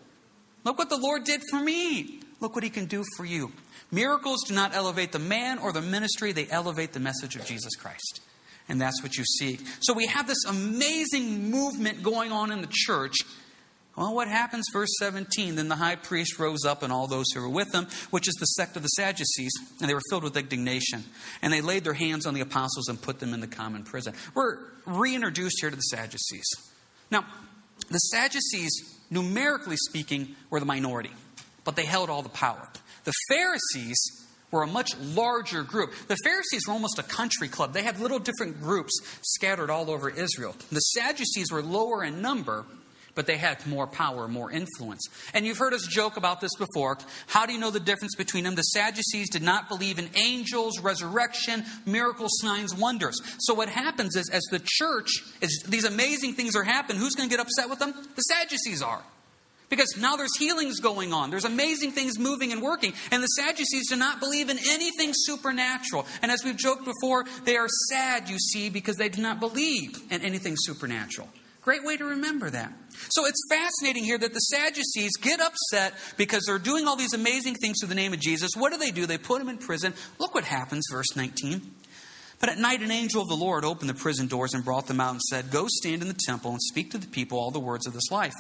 Look 0.63 0.79
what 0.79 0.89
the 0.89 0.98
Lord 0.98 1.24
did 1.24 1.41
for 1.50 1.60
me. 1.60 2.22
Look 2.39 2.55
what 2.55 2.63
he 2.63 2.72
can 2.72 2.86
do 2.86 3.03
for 3.15 3.25
you. 3.25 3.51
Miracles 3.91 4.43
do 4.48 4.55
not 4.55 4.74
elevate 4.74 5.12
the 5.12 5.20
man 5.20 5.60
or 5.60 5.72
the 5.72 5.81
ministry, 5.81 6.31
they 6.31 6.48
elevate 6.50 6.93
the 6.93 7.00
message 7.00 7.36
of 7.36 7.46
Jesus 7.46 7.75
Christ. 7.75 8.22
And 8.67 8.79
that's 8.79 9.03
what 9.03 9.17
you 9.17 9.25
see. 9.25 9.60
So 9.81 9.93
we 9.93 10.08
have 10.08 10.27
this 10.27 10.46
amazing 10.48 11.51
movement 11.51 12.01
going 12.01 12.31
on 12.31 12.51
in 12.51 12.62
the 12.62 12.70
church 12.72 13.17
well, 13.95 14.15
what 14.15 14.29
happens? 14.29 14.65
Verse 14.71 14.89
17 15.00 15.55
Then 15.55 15.67
the 15.67 15.75
high 15.75 15.95
priest 15.95 16.39
rose 16.39 16.65
up 16.65 16.81
and 16.81 16.93
all 16.93 17.07
those 17.07 17.25
who 17.33 17.41
were 17.41 17.50
with 17.50 17.74
him, 17.74 17.88
which 18.10 18.27
is 18.27 18.36
the 18.36 18.45
sect 18.45 18.77
of 18.77 18.83
the 18.83 18.89
Sadducees, 18.89 19.51
and 19.79 19.89
they 19.89 19.93
were 19.93 20.01
filled 20.10 20.24
with 20.24 20.38
indignation. 20.38 21.03
And 21.41 21.51
they 21.51 21.62
laid 21.62 21.83
their 21.83 21.93
hands 21.93 22.25
on 22.25 22.33
the 22.33 22.41
apostles 22.41 22.88
and 22.88 23.01
put 23.01 23.19
them 23.19 23.33
in 23.33 23.41
the 23.41 23.48
common 23.48 23.83
prison. 23.83 24.13
We're 24.33 24.60
reintroduced 24.86 25.57
here 25.60 25.69
to 25.69 25.75
the 25.75 25.81
Sadducees. 25.81 26.45
Now, 27.10 27.25
the 27.89 27.98
Sadducees, 27.98 28.71
numerically 29.10 29.77
speaking, 29.77 30.36
were 30.50 30.62
the 30.62 30.65
minority, 30.65 31.12
but 31.65 31.75
they 31.75 31.86
held 31.86 32.10
all 32.10 32.21
the 32.21 32.29
power. 32.29 32.69
The 33.03 33.13
Pharisees 33.29 33.98
were 34.51 34.63
a 34.63 34.67
much 34.67 34.98
larger 34.98 35.63
group. 35.63 35.93
The 36.07 36.17
Pharisees 36.24 36.63
were 36.67 36.74
almost 36.74 37.00
a 37.00 37.03
country 37.03 37.48
club. 37.48 37.74
They 37.74 37.83
had 37.83 38.00
little 38.00 38.19
different 38.19 38.62
groups 38.62 38.93
scattered 39.21 39.69
all 39.69 39.89
over 39.89 40.10
Israel. 40.10 40.55
The 40.71 40.79
Sadducees 40.79 41.51
were 41.51 41.62
lower 41.62 42.03
in 42.03 42.21
number, 42.21 42.65
but 43.15 43.27
they 43.27 43.38
had 43.38 43.65
more 43.68 43.88
power, 43.88 44.27
more 44.27 44.51
influence. 44.51 45.08
And 45.34 45.46
you've 45.46 45.58
heard 45.58 45.74
us 45.74 45.86
joke 45.88 46.18
about 46.18 46.41
this 46.41 46.56
before. 46.58 46.98
How 47.27 47.46
do 47.46 47.53
you 47.53 47.60
know 47.60 47.72
the 47.72 47.80
difference 47.80 48.15
between 48.15 48.44
them? 48.44 48.56
The 48.56 48.62
Sadducees 48.62 49.30
did 49.30 49.41
not 49.41 49.68
believe 49.68 50.00
in 50.00 50.10
angels, 50.15 50.80
resurrection, 50.80 51.65
miracles, 51.86 52.32
signs, 52.41 52.74
wonders. 52.74 53.20
So 53.39 53.53
what 53.53 53.70
happens 53.70 54.15
is, 54.15 54.30
as 54.30 54.44
the 54.51 54.62
church, 54.63 55.10
as 55.41 55.51
these 55.68 55.86
amazing 55.86 56.34
things 56.34 56.56
are 56.56 56.63
happening, 56.63 57.01
who's 57.01 57.15
going 57.15 57.30
to 57.30 57.36
get 57.36 57.41
upset 57.44 57.70
with 57.70 57.80
them? 57.80 57.94
The 58.15 58.22
Sadducees 58.22 58.82
are. 58.82 59.01
Because 59.70 59.96
now 59.98 60.18
there's 60.18 60.36
healings 60.38 60.82
going 60.82 61.13
on. 61.13 61.30
There's 61.30 61.46
amazing 61.46 61.91
things 61.94 62.20
moving 62.20 62.51
and 62.51 62.62
working. 62.62 62.91
And 63.10 63.24
the 63.24 63.27
Sadducees 63.27 63.89
do 63.89 63.96
not 63.96 64.20
believe 64.20 64.50
in 64.50 64.58
anything 64.68 65.12
supernatural. 65.13 66.06
And 66.22 66.30
as 66.30 66.44
we've 66.44 66.58
joked 66.58 66.84
before, 66.84 67.25
they 67.46 67.56
are 67.56 67.70
sad, 67.89 68.27
you 68.27 68.38
see, 68.38 68.70
because 68.70 68.98
they 68.98 69.08
do 69.08 69.22
not 69.22 69.39
believe 69.39 69.91
in 70.10 70.22
anything 70.24 70.56
supernatural. 70.58 71.30
Great 71.62 71.84
way 71.84 71.96
to 71.96 72.06
remember 72.06 72.50
that. 72.50 72.74
So 73.10 73.25
it's 73.25 73.41
fascinating 73.48 74.03
here 74.03 74.18
that 74.18 74.34
the 74.34 74.39
Sadducees 74.39 75.12
get 75.22 75.39
upset 75.39 75.94
because 76.18 76.44
they're 76.46 76.58
doing 76.58 76.88
all 76.88 76.96
these 76.96 77.13
amazing 77.13 77.56
things 77.56 77.77
through 77.80 77.89
the 77.89 77.96
name 77.96 78.13
of 78.13 78.20
Jesus. 78.20 78.51
What 78.58 78.72
do 78.72 78.80
they 78.80 78.89
do? 78.89 79.06
They 79.06 79.20
put 79.20 79.41
him 79.41 79.50
in 79.50 79.60
prison. 79.60 79.94
Look 80.18 80.34
what 80.34 80.44
happens, 80.44 80.88
verse 80.91 81.15
19. 81.15 81.62
But 82.39 82.50
at 82.50 82.58
night, 82.58 82.82
an 82.82 82.89
angel 82.89 83.22
of 83.22 83.27
the 83.27 83.36
Lord 83.36 83.63
opened 83.63 83.89
the 83.89 83.94
prison 83.94 84.25
doors 84.25 84.56
and 84.56 84.65
brought 84.65 84.88
them 84.88 85.00
out 85.00 85.12
and 85.12 85.22
said, 85.22 85.51
Go 85.51 85.68
stand 85.68 86.01
in 86.01 86.08
the 86.08 86.18
temple 86.25 86.50
and 86.50 86.62
speak 86.62 86.89
to 86.91 86.98
the 86.98 87.08
people 87.08 87.38
all 87.38 87.51
the 87.51 87.60
words 87.60 87.86
of 87.86 87.94
this 87.94 88.10
life. 88.10 88.34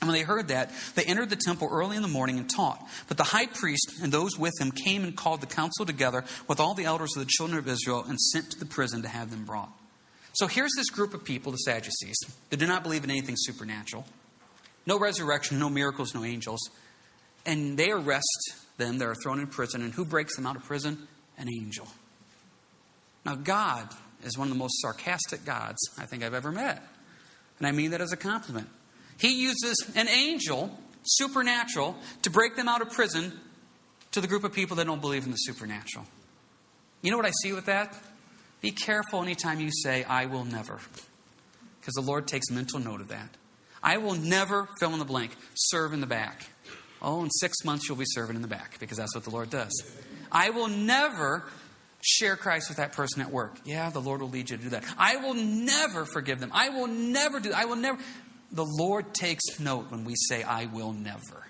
And 0.00 0.08
when 0.08 0.18
they 0.18 0.24
heard 0.24 0.48
that, 0.48 0.72
they 0.96 1.04
entered 1.04 1.30
the 1.30 1.36
temple 1.36 1.68
early 1.70 1.96
in 1.96 2.02
the 2.02 2.08
morning 2.08 2.38
and 2.38 2.50
taught. 2.50 2.84
But 3.06 3.16
the 3.16 3.24
high 3.24 3.46
priest 3.46 4.00
and 4.02 4.10
those 4.10 4.36
with 4.36 4.54
him 4.60 4.72
came 4.72 5.04
and 5.04 5.16
called 5.16 5.40
the 5.40 5.46
council 5.46 5.86
together 5.86 6.24
with 6.48 6.58
all 6.58 6.74
the 6.74 6.84
elders 6.84 7.16
of 7.16 7.24
the 7.24 7.30
children 7.30 7.58
of 7.58 7.68
Israel 7.68 8.04
and 8.08 8.18
sent 8.18 8.50
to 8.50 8.58
the 8.58 8.66
prison 8.66 9.02
to 9.02 9.08
have 9.08 9.30
them 9.30 9.44
brought. 9.44 9.70
So 10.38 10.46
here's 10.46 10.70
this 10.76 10.88
group 10.88 11.14
of 11.14 11.24
people, 11.24 11.50
the 11.50 11.58
Sadducees, 11.58 12.16
that 12.50 12.58
do 12.58 12.66
not 12.68 12.84
believe 12.84 13.02
in 13.02 13.10
anything 13.10 13.34
supernatural. 13.36 14.06
No 14.86 14.96
resurrection, 14.96 15.58
no 15.58 15.68
miracles, 15.68 16.14
no 16.14 16.22
angels. 16.22 16.60
And 17.44 17.76
they 17.76 17.90
arrest 17.90 18.54
them. 18.76 18.98
They're 18.98 19.16
thrown 19.16 19.40
in 19.40 19.48
prison. 19.48 19.82
And 19.82 19.92
who 19.92 20.04
breaks 20.04 20.36
them 20.36 20.46
out 20.46 20.54
of 20.54 20.62
prison? 20.62 21.08
An 21.38 21.48
angel. 21.60 21.88
Now, 23.26 23.34
God 23.34 23.88
is 24.22 24.38
one 24.38 24.46
of 24.46 24.54
the 24.54 24.58
most 24.60 24.80
sarcastic 24.80 25.44
gods 25.44 25.78
I 25.98 26.06
think 26.06 26.22
I've 26.22 26.34
ever 26.34 26.52
met. 26.52 26.84
And 27.58 27.66
I 27.66 27.72
mean 27.72 27.90
that 27.90 28.00
as 28.00 28.12
a 28.12 28.16
compliment. 28.16 28.68
He 29.18 29.42
uses 29.42 29.90
an 29.96 30.06
angel, 30.06 30.70
supernatural, 31.02 31.96
to 32.22 32.30
break 32.30 32.54
them 32.54 32.68
out 32.68 32.80
of 32.80 32.92
prison 32.92 33.32
to 34.12 34.20
the 34.20 34.28
group 34.28 34.44
of 34.44 34.52
people 34.52 34.76
that 34.76 34.86
don't 34.86 35.00
believe 35.00 35.24
in 35.24 35.32
the 35.32 35.36
supernatural. 35.36 36.06
You 37.02 37.10
know 37.10 37.16
what 37.16 37.26
I 37.26 37.32
see 37.42 37.52
with 37.52 37.66
that? 37.66 37.92
Be 38.60 38.70
careful 38.70 39.22
anytime 39.22 39.60
you 39.60 39.70
say, 39.70 40.04
I 40.04 40.26
will 40.26 40.44
never, 40.44 40.80
because 41.80 41.94
the 41.94 42.00
Lord 42.00 42.26
takes 42.26 42.50
mental 42.50 42.80
note 42.80 43.00
of 43.00 43.08
that. 43.08 43.36
I 43.82 43.98
will 43.98 44.14
never 44.14 44.68
fill 44.80 44.92
in 44.92 44.98
the 44.98 45.04
blank, 45.04 45.36
serve 45.54 45.92
in 45.92 46.00
the 46.00 46.06
back. 46.06 46.46
Oh, 47.00 47.22
in 47.22 47.30
six 47.30 47.64
months 47.64 47.88
you'll 47.88 47.98
be 47.98 48.04
serving 48.06 48.34
in 48.34 48.42
the 48.42 48.48
back, 48.48 48.78
because 48.80 48.98
that's 48.98 49.14
what 49.14 49.24
the 49.24 49.30
Lord 49.30 49.50
does. 49.50 49.70
I 50.32 50.50
will 50.50 50.68
never 50.68 51.44
share 52.00 52.36
Christ 52.36 52.68
with 52.68 52.78
that 52.78 52.92
person 52.92 53.22
at 53.22 53.30
work. 53.30 53.56
Yeah, 53.64 53.90
the 53.90 54.00
Lord 54.00 54.20
will 54.20 54.28
lead 54.28 54.50
you 54.50 54.56
to 54.56 54.62
do 54.62 54.70
that. 54.70 54.84
I 54.96 55.16
will 55.16 55.34
never 55.34 56.04
forgive 56.04 56.40
them. 56.40 56.50
I 56.52 56.70
will 56.70 56.86
never 56.86 57.40
do 57.40 57.52
I 57.52 57.64
will 57.64 57.76
never 57.76 57.98
the 58.50 58.64
Lord 58.64 59.14
takes 59.14 59.60
note 59.60 59.90
when 59.90 60.04
we 60.04 60.14
say 60.16 60.42
I 60.42 60.66
will 60.66 60.92
never. 60.92 61.46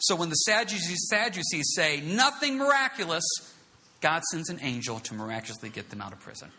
So 0.00 0.14
when 0.14 0.28
the 0.28 0.36
Sadducees, 0.36 1.08
Sadducees 1.10 1.72
say 1.74 2.00
nothing 2.00 2.58
miraculous, 2.58 3.24
God 4.00 4.22
sends 4.30 4.48
an 4.48 4.58
angel 4.62 5.00
to 5.00 5.14
miraculously 5.14 5.70
get 5.70 5.90
them 5.90 6.00
out 6.00 6.12
of 6.12 6.20
prison. 6.20 6.50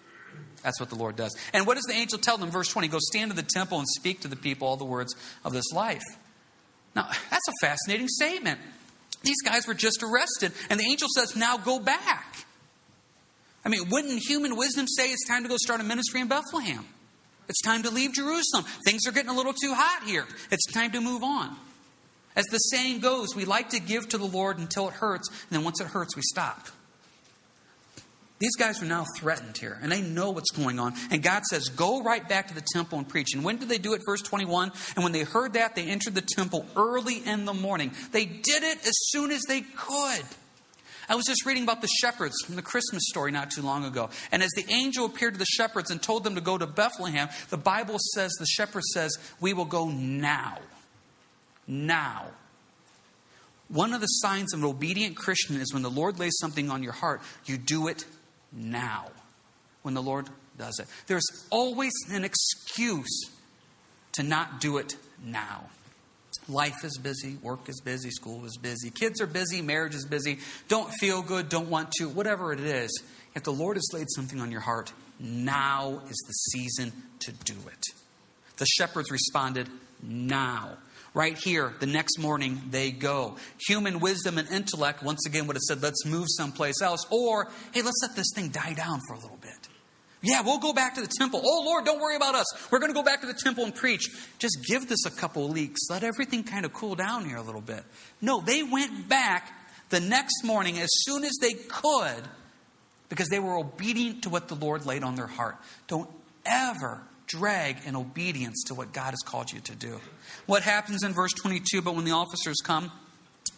That's 0.63 0.79
what 0.79 0.89
the 0.89 0.95
Lord 0.95 1.15
does. 1.15 1.35
And 1.53 1.65
what 1.65 1.75
does 1.75 1.85
the 1.85 1.93
angel 1.93 2.19
tell 2.19 2.37
them? 2.37 2.51
Verse 2.51 2.67
20 2.67 2.87
Go 2.87 2.99
stand 2.99 3.31
in 3.31 3.37
the 3.37 3.43
temple 3.43 3.79
and 3.79 3.87
speak 3.87 4.21
to 4.21 4.27
the 4.27 4.35
people 4.35 4.67
all 4.67 4.77
the 4.77 4.85
words 4.85 5.15
of 5.45 5.53
this 5.53 5.71
life. 5.73 6.03
Now, 6.95 7.07
that's 7.29 7.47
a 7.47 7.53
fascinating 7.65 8.07
statement. 8.07 8.59
These 9.21 9.41
guys 9.43 9.67
were 9.67 9.73
just 9.73 10.03
arrested, 10.03 10.53
and 10.69 10.79
the 10.79 10.85
angel 10.85 11.07
says, 11.15 11.35
Now 11.35 11.57
go 11.57 11.79
back. 11.79 12.45
I 13.65 13.69
mean, 13.69 13.89
wouldn't 13.89 14.21
human 14.25 14.55
wisdom 14.55 14.87
say 14.87 15.11
it's 15.11 15.27
time 15.27 15.43
to 15.43 15.49
go 15.49 15.57
start 15.57 15.81
a 15.81 15.83
ministry 15.83 16.21
in 16.21 16.27
Bethlehem? 16.27 16.85
It's 17.49 17.61
time 17.61 17.83
to 17.83 17.89
leave 17.89 18.13
Jerusalem. 18.13 18.65
Things 18.85 19.07
are 19.07 19.11
getting 19.11 19.29
a 19.29 19.35
little 19.35 19.53
too 19.53 19.73
hot 19.73 20.07
here. 20.07 20.25
It's 20.51 20.71
time 20.71 20.91
to 20.91 21.01
move 21.01 21.23
on. 21.23 21.55
As 22.35 22.45
the 22.45 22.57
saying 22.57 22.99
goes, 22.99 23.35
we 23.35 23.43
like 23.43 23.69
to 23.69 23.79
give 23.79 24.07
to 24.09 24.17
the 24.17 24.25
Lord 24.25 24.59
until 24.59 24.87
it 24.87 24.93
hurts, 24.93 25.27
and 25.29 25.37
then 25.49 25.63
once 25.63 25.81
it 25.81 25.87
hurts, 25.87 26.15
we 26.15 26.21
stop. 26.21 26.67
These 28.39 28.55
guys 28.55 28.81
are 28.81 28.85
now 28.85 29.05
threatened 29.17 29.57
here, 29.57 29.77
and 29.81 29.91
they 29.91 30.01
know 30.01 30.31
what's 30.31 30.51
going 30.51 30.79
on. 30.79 30.93
And 31.11 31.21
God 31.21 31.43
says, 31.43 31.67
Go 31.67 32.01
right 32.01 32.27
back 32.27 32.47
to 32.47 32.55
the 32.55 32.63
temple 32.73 32.97
and 32.97 33.07
preach. 33.07 33.33
And 33.33 33.43
when 33.43 33.57
did 33.57 33.67
they 33.67 33.77
do 33.77 33.93
it? 33.93 34.01
Verse 34.05 34.21
21. 34.21 34.71
And 34.95 35.03
when 35.03 35.11
they 35.11 35.23
heard 35.23 35.53
that, 35.53 35.75
they 35.75 35.83
entered 35.83 36.15
the 36.15 36.21
temple 36.21 36.65
early 36.77 37.17
in 37.17 37.43
the 37.43 37.53
morning. 37.53 37.91
They 38.13 38.25
did 38.25 38.63
it 38.63 38.77
as 38.87 38.93
soon 39.09 39.31
as 39.31 39.41
they 39.49 39.59
could. 39.61 40.23
I 41.09 41.15
was 41.15 41.25
just 41.25 41.45
reading 41.45 41.63
about 41.63 41.81
the 41.81 41.89
shepherds 41.99 42.35
from 42.45 42.55
the 42.55 42.61
Christmas 42.61 43.03
story 43.09 43.31
not 43.31 43.51
too 43.51 43.63
long 43.63 43.83
ago. 43.83 44.09
And 44.31 44.41
as 44.41 44.51
the 44.55 44.65
angel 44.71 45.07
appeared 45.07 45.33
to 45.33 45.39
the 45.39 45.45
shepherds 45.45 45.91
and 45.91 46.01
told 46.01 46.23
them 46.23 46.35
to 46.35 46.41
go 46.41 46.57
to 46.57 46.67
Bethlehem, 46.67 47.27
the 47.49 47.57
Bible 47.57 47.97
says, 48.13 48.31
the 48.39 48.45
shepherd 48.45 48.83
says, 48.93 49.17
We 49.41 49.53
will 49.53 49.65
go 49.65 49.89
now. 49.89 50.59
Now. 51.67 52.27
One 53.67 53.93
of 53.93 54.01
the 54.01 54.07
signs 54.07 54.53
of 54.53 54.61
an 54.61 54.65
obedient 54.65 55.17
Christian 55.17 55.57
is 55.57 55.73
when 55.73 55.83
the 55.83 55.91
Lord 55.91 56.19
lays 56.19 56.37
something 56.39 56.71
on 56.71 56.83
your 56.83 56.93
heart, 56.93 57.21
you 57.45 57.57
do 57.57 57.87
it 57.87 58.05
now 58.51 59.07
when 59.81 59.93
the 59.93 60.01
Lord 60.01 60.27
does 60.57 60.79
it. 60.79 60.87
There's 61.07 61.47
always 61.49 61.93
an 62.11 62.23
excuse 62.23 63.29
to 64.13 64.23
not 64.23 64.59
do 64.59 64.77
it 64.77 64.95
now. 65.23 65.69
Life 66.47 66.83
is 66.83 66.97
busy, 66.97 67.37
work 67.41 67.69
is 67.69 67.79
busy, 67.79 68.09
school 68.09 68.45
is 68.45 68.57
busy, 68.57 68.89
kids 68.89 69.21
are 69.21 69.27
busy, 69.27 69.61
marriage 69.61 69.93
is 69.93 70.05
busy, 70.05 70.39
don't 70.67 70.91
feel 70.99 71.21
good, 71.21 71.47
don't 71.47 71.69
want 71.69 71.91
to, 71.99 72.09
whatever 72.09 72.51
it 72.51 72.59
is. 72.59 73.03
If 73.35 73.43
the 73.43 73.53
Lord 73.53 73.77
has 73.77 73.87
laid 73.93 74.07
something 74.15 74.39
on 74.41 74.51
your 74.51 74.61
heart, 74.61 74.91
now 75.19 76.01
is 76.09 76.17
the 76.27 76.33
season 76.33 76.91
to 77.19 77.31
do 77.31 77.55
it. 77.67 77.83
The 78.57 78.65
shepherds 78.65 79.11
responded, 79.11 79.69
now. 80.01 80.77
Right 81.19 81.37
here, 81.37 81.73
the 81.81 81.85
next 81.85 82.17
morning, 82.17 82.61
they 82.69 82.91
go. 82.91 83.35
Human 83.67 83.99
wisdom 83.99 84.37
and 84.37 84.49
intellect, 84.49 85.03
once 85.03 85.25
again, 85.25 85.47
would 85.47 85.57
have 85.57 85.61
said, 85.63 85.83
let's 85.83 86.05
move 86.05 86.27
someplace 86.29 86.81
else. 86.81 87.05
Or, 87.09 87.49
hey, 87.73 87.81
let's 87.81 87.99
let 88.01 88.15
this 88.15 88.31
thing 88.33 88.47
die 88.51 88.71
down 88.73 89.01
for 89.05 89.15
a 89.15 89.19
little 89.19 89.35
bit. 89.35 89.67
Yeah, 90.21 90.43
we'll 90.43 90.59
go 90.59 90.71
back 90.71 90.95
to 90.95 91.01
the 91.01 91.11
temple. 91.19 91.41
Oh, 91.43 91.63
Lord, 91.65 91.83
don't 91.83 91.99
worry 91.99 92.15
about 92.15 92.35
us. 92.35 92.45
We're 92.71 92.79
going 92.79 92.91
to 92.91 92.93
go 92.93 93.03
back 93.03 93.19
to 93.19 93.27
the 93.27 93.33
temple 93.33 93.65
and 93.65 93.75
preach. 93.75 94.07
Just 94.37 94.59
give 94.65 94.87
this 94.87 95.05
a 95.05 95.11
couple 95.11 95.45
of 95.45 95.51
weeks. 95.51 95.89
Let 95.89 96.05
everything 96.05 96.45
kind 96.45 96.63
of 96.63 96.71
cool 96.71 96.95
down 96.95 97.25
here 97.25 97.35
a 97.35 97.43
little 97.43 97.59
bit. 97.59 97.83
No, 98.21 98.39
they 98.39 98.63
went 98.63 99.09
back 99.09 99.51
the 99.89 99.99
next 99.99 100.45
morning 100.45 100.79
as 100.79 100.87
soon 101.01 101.25
as 101.25 101.37
they 101.41 101.51
could 101.51 102.23
because 103.09 103.27
they 103.27 103.39
were 103.39 103.57
obedient 103.57 104.23
to 104.23 104.29
what 104.29 104.47
the 104.47 104.55
Lord 104.55 104.85
laid 104.85 105.03
on 105.03 105.15
their 105.15 105.27
heart. 105.27 105.57
Don't 105.89 106.09
ever 106.45 107.01
drag 107.29 107.77
in 107.85 107.95
obedience 107.95 108.63
to 108.67 108.73
what 108.73 108.91
God 108.91 109.11
has 109.11 109.21
called 109.23 109.53
you 109.53 109.61
to 109.61 109.75
do. 109.75 110.01
What 110.45 110.63
happens 110.63 111.03
in 111.03 111.13
verse 111.13 111.31
22? 111.33 111.81
But 111.81 111.95
when 111.95 112.03
the 112.03 112.11
officers 112.11 112.57
come, 112.63 112.91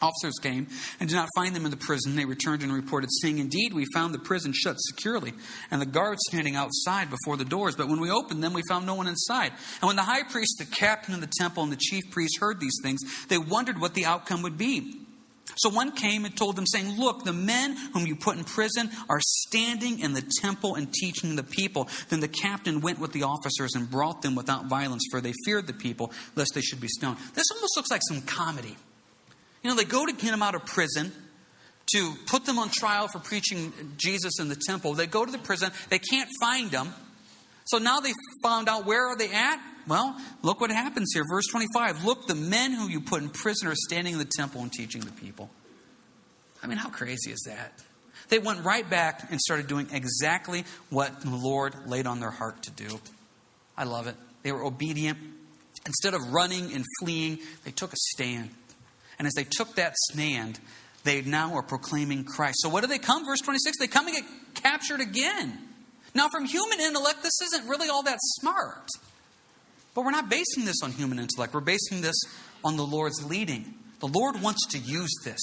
Officers 0.01 0.39
came 0.41 0.67
and 0.99 1.07
did 1.07 1.15
not 1.15 1.29
find 1.35 1.55
them 1.55 1.63
in 1.63 1.69
the 1.69 1.77
prison. 1.77 2.15
They 2.15 2.25
returned 2.25 2.63
and 2.63 2.73
reported, 2.73 3.09
saying, 3.21 3.37
Indeed, 3.37 3.73
we 3.73 3.85
found 3.93 4.15
the 4.15 4.19
prison 4.19 4.51
shut 4.51 4.77
securely, 4.79 5.33
and 5.69 5.79
the 5.79 5.85
guards 5.85 6.21
standing 6.27 6.55
outside 6.55 7.09
before 7.11 7.37
the 7.37 7.45
doors. 7.45 7.75
But 7.75 7.87
when 7.87 7.99
we 7.99 8.09
opened 8.09 8.43
them, 8.43 8.53
we 8.53 8.63
found 8.67 8.87
no 8.87 8.95
one 8.95 9.07
inside. 9.07 9.51
And 9.79 9.87
when 9.87 9.97
the 9.97 10.03
high 10.03 10.23
priest, 10.23 10.55
the 10.57 10.65
captain 10.65 11.13
of 11.13 11.21
the 11.21 11.31
temple, 11.39 11.61
and 11.61 11.71
the 11.71 11.77
chief 11.77 12.03
priest 12.09 12.39
heard 12.39 12.59
these 12.59 12.79
things, 12.81 12.99
they 13.27 13.37
wondered 13.37 13.79
what 13.79 13.93
the 13.93 14.05
outcome 14.05 14.41
would 14.41 14.57
be. 14.57 15.00
So 15.55 15.69
one 15.69 15.91
came 15.91 16.25
and 16.25 16.35
told 16.35 16.55
them, 16.55 16.65
saying, 16.65 16.99
Look, 16.99 17.23
the 17.23 17.33
men 17.33 17.75
whom 17.93 18.05
you 18.05 18.15
put 18.15 18.37
in 18.37 18.43
prison 18.43 18.89
are 19.09 19.19
standing 19.21 19.99
in 19.99 20.13
the 20.13 20.23
temple 20.41 20.75
and 20.75 20.93
teaching 20.93 21.35
the 21.35 21.43
people. 21.43 21.89
Then 22.09 22.19
the 22.19 22.27
captain 22.27 22.81
went 22.81 22.99
with 22.99 23.11
the 23.11 23.23
officers 23.23 23.75
and 23.75 23.89
brought 23.89 24.21
them 24.21 24.35
without 24.35 24.65
violence, 24.65 25.03
for 25.11 25.21
they 25.21 25.33
feared 25.45 25.67
the 25.67 25.73
people, 25.73 26.11
lest 26.35 26.53
they 26.53 26.61
should 26.61 26.81
be 26.81 26.87
stoned. 26.87 27.17
This 27.33 27.45
almost 27.51 27.75
looks 27.75 27.91
like 27.91 28.01
some 28.07 28.21
comedy. 28.21 28.75
You 29.63 29.69
know, 29.69 29.75
they 29.75 29.85
go 29.85 30.05
to 30.05 30.13
get 30.13 30.31
them 30.31 30.41
out 30.41 30.55
of 30.55 30.65
prison 30.65 31.11
to 31.93 32.13
put 32.25 32.45
them 32.45 32.57
on 32.57 32.69
trial 32.69 33.07
for 33.07 33.19
preaching 33.19 33.73
Jesus 33.97 34.39
in 34.39 34.49
the 34.49 34.55
temple. 34.55 34.93
They 34.93 35.07
go 35.07 35.25
to 35.25 35.31
the 35.31 35.37
prison, 35.37 35.71
they 35.89 35.99
can't 35.99 36.29
find 36.39 36.71
them. 36.71 36.93
So 37.65 37.77
now 37.77 37.99
they 37.99 38.11
found 38.43 38.69
out 38.69 38.85
where 38.85 39.07
are 39.07 39.15
they 39.15 39.29
at? 39.31 39.59
Well, 39.87 40.15
look 40.41 40.61
what 40.61 40.71
happens 40.71 41.11
here. 41.13 41.23
Verse 41.29 41.47
25. 41.47 42.05
Look, 42.05 42.27
the 42.27 42.35
men 42.35 42.73
who 42.73 42.87
you 42.87 43.01
put 43.01 43.21
in 43.21 43.29
prison 43.29 43.67
are 43.67 43.75
standing 43.75 44.13
in 44.13 44.19
the 44.19 44.29
temple 44.37 44.61
and 44.61 44.71
teaching 44.71 45.01
the 45.01 45.11
people. 45.11 45.49
I 46.63 46.67
mean, 46.67 46.77
how 46.77 46.89
crazy 46.89 47.31
is 47.31 47.43
that? 47.47 47.73
They 48.29 48.39
went 48.39 48.63
right 48.63 48.87
back 48.87 49.29
and 49.31 49.39
started 49.39 49.67
doing 49.67 49.87
exactly 49.91 50.63
what 50.89 51.21
the 51.21 51.35
Lord 51.35 51.73
laid 51.87 52.07
on 52.07 52.19
their 52.19 52.31
heart 52.31 52.63
to 52.63 52.71
do. 52.71 52.99
I 53.77 53.83
love 53.83 54.07
it. 54.07 54.15
They 54.43 54.51
were 54.51 54.63
obedient. 54.63 55.17
Instead 55.85 56.13
of 56.13 56.31
running 56.31 56.71
and 56.73 56.85
fleeing, 56.99 57.39
they 57.65 57.71
took 57.71 57.91
a 57.91 57.97
stand. 57.97 58.51
And 59.17 59.27
as 59.27 59.33
they 59.33 59.43
took 59.43 59.75
that 59.75 59.95
stand, 60.11 60.59
they 61.03 61.21
now 61.23 61.55
are 61.55 61.63
proclaiming 61.63 62.23
Christ. 62.23 62.57
So 62.61 62.69
what 62.69 62.81
do 62.81 62.87
they 62.87 62.99
come? 62.99 63.25
Verse 63.25 63.41
26 63.41 63.77
they 63.79 63.87
come 63.87 64.07
and 64.07 64.15
get 64.15 64.25
captured 64.55 65.01
again. 65.01 65.57
Now, 66.13 66.27
from 66.29 66.45
human 66.45 66.79
intellect, 66.79 67.23
this 67.23 67.41
isn't 67.41 67.67
really 67.67 67.89
all 67.89 68.03
that 68.03 68.19
smart. 68.21 68.89
But 69.93 70.05
we're 70.05 70.11
not 70.11 70.29
basing 70.29 70.65
this 70.65 70.81
on 70.83 70.91
human 70.91 71.19
intellect. 71.19 71.53
We're 71.53 71.61
basing 71.61 72.01
this 72.01 72.15
on 72.63 72.77
the 72.77 72.85
Lord's 72.85 73.23
leading. 73.23 73.73
The 73.99 74.07
Lord 74.07 74.41
wants 74.41 74.65
to 74.67 74.77
use 74.77 75.11
this. 75.23 75.39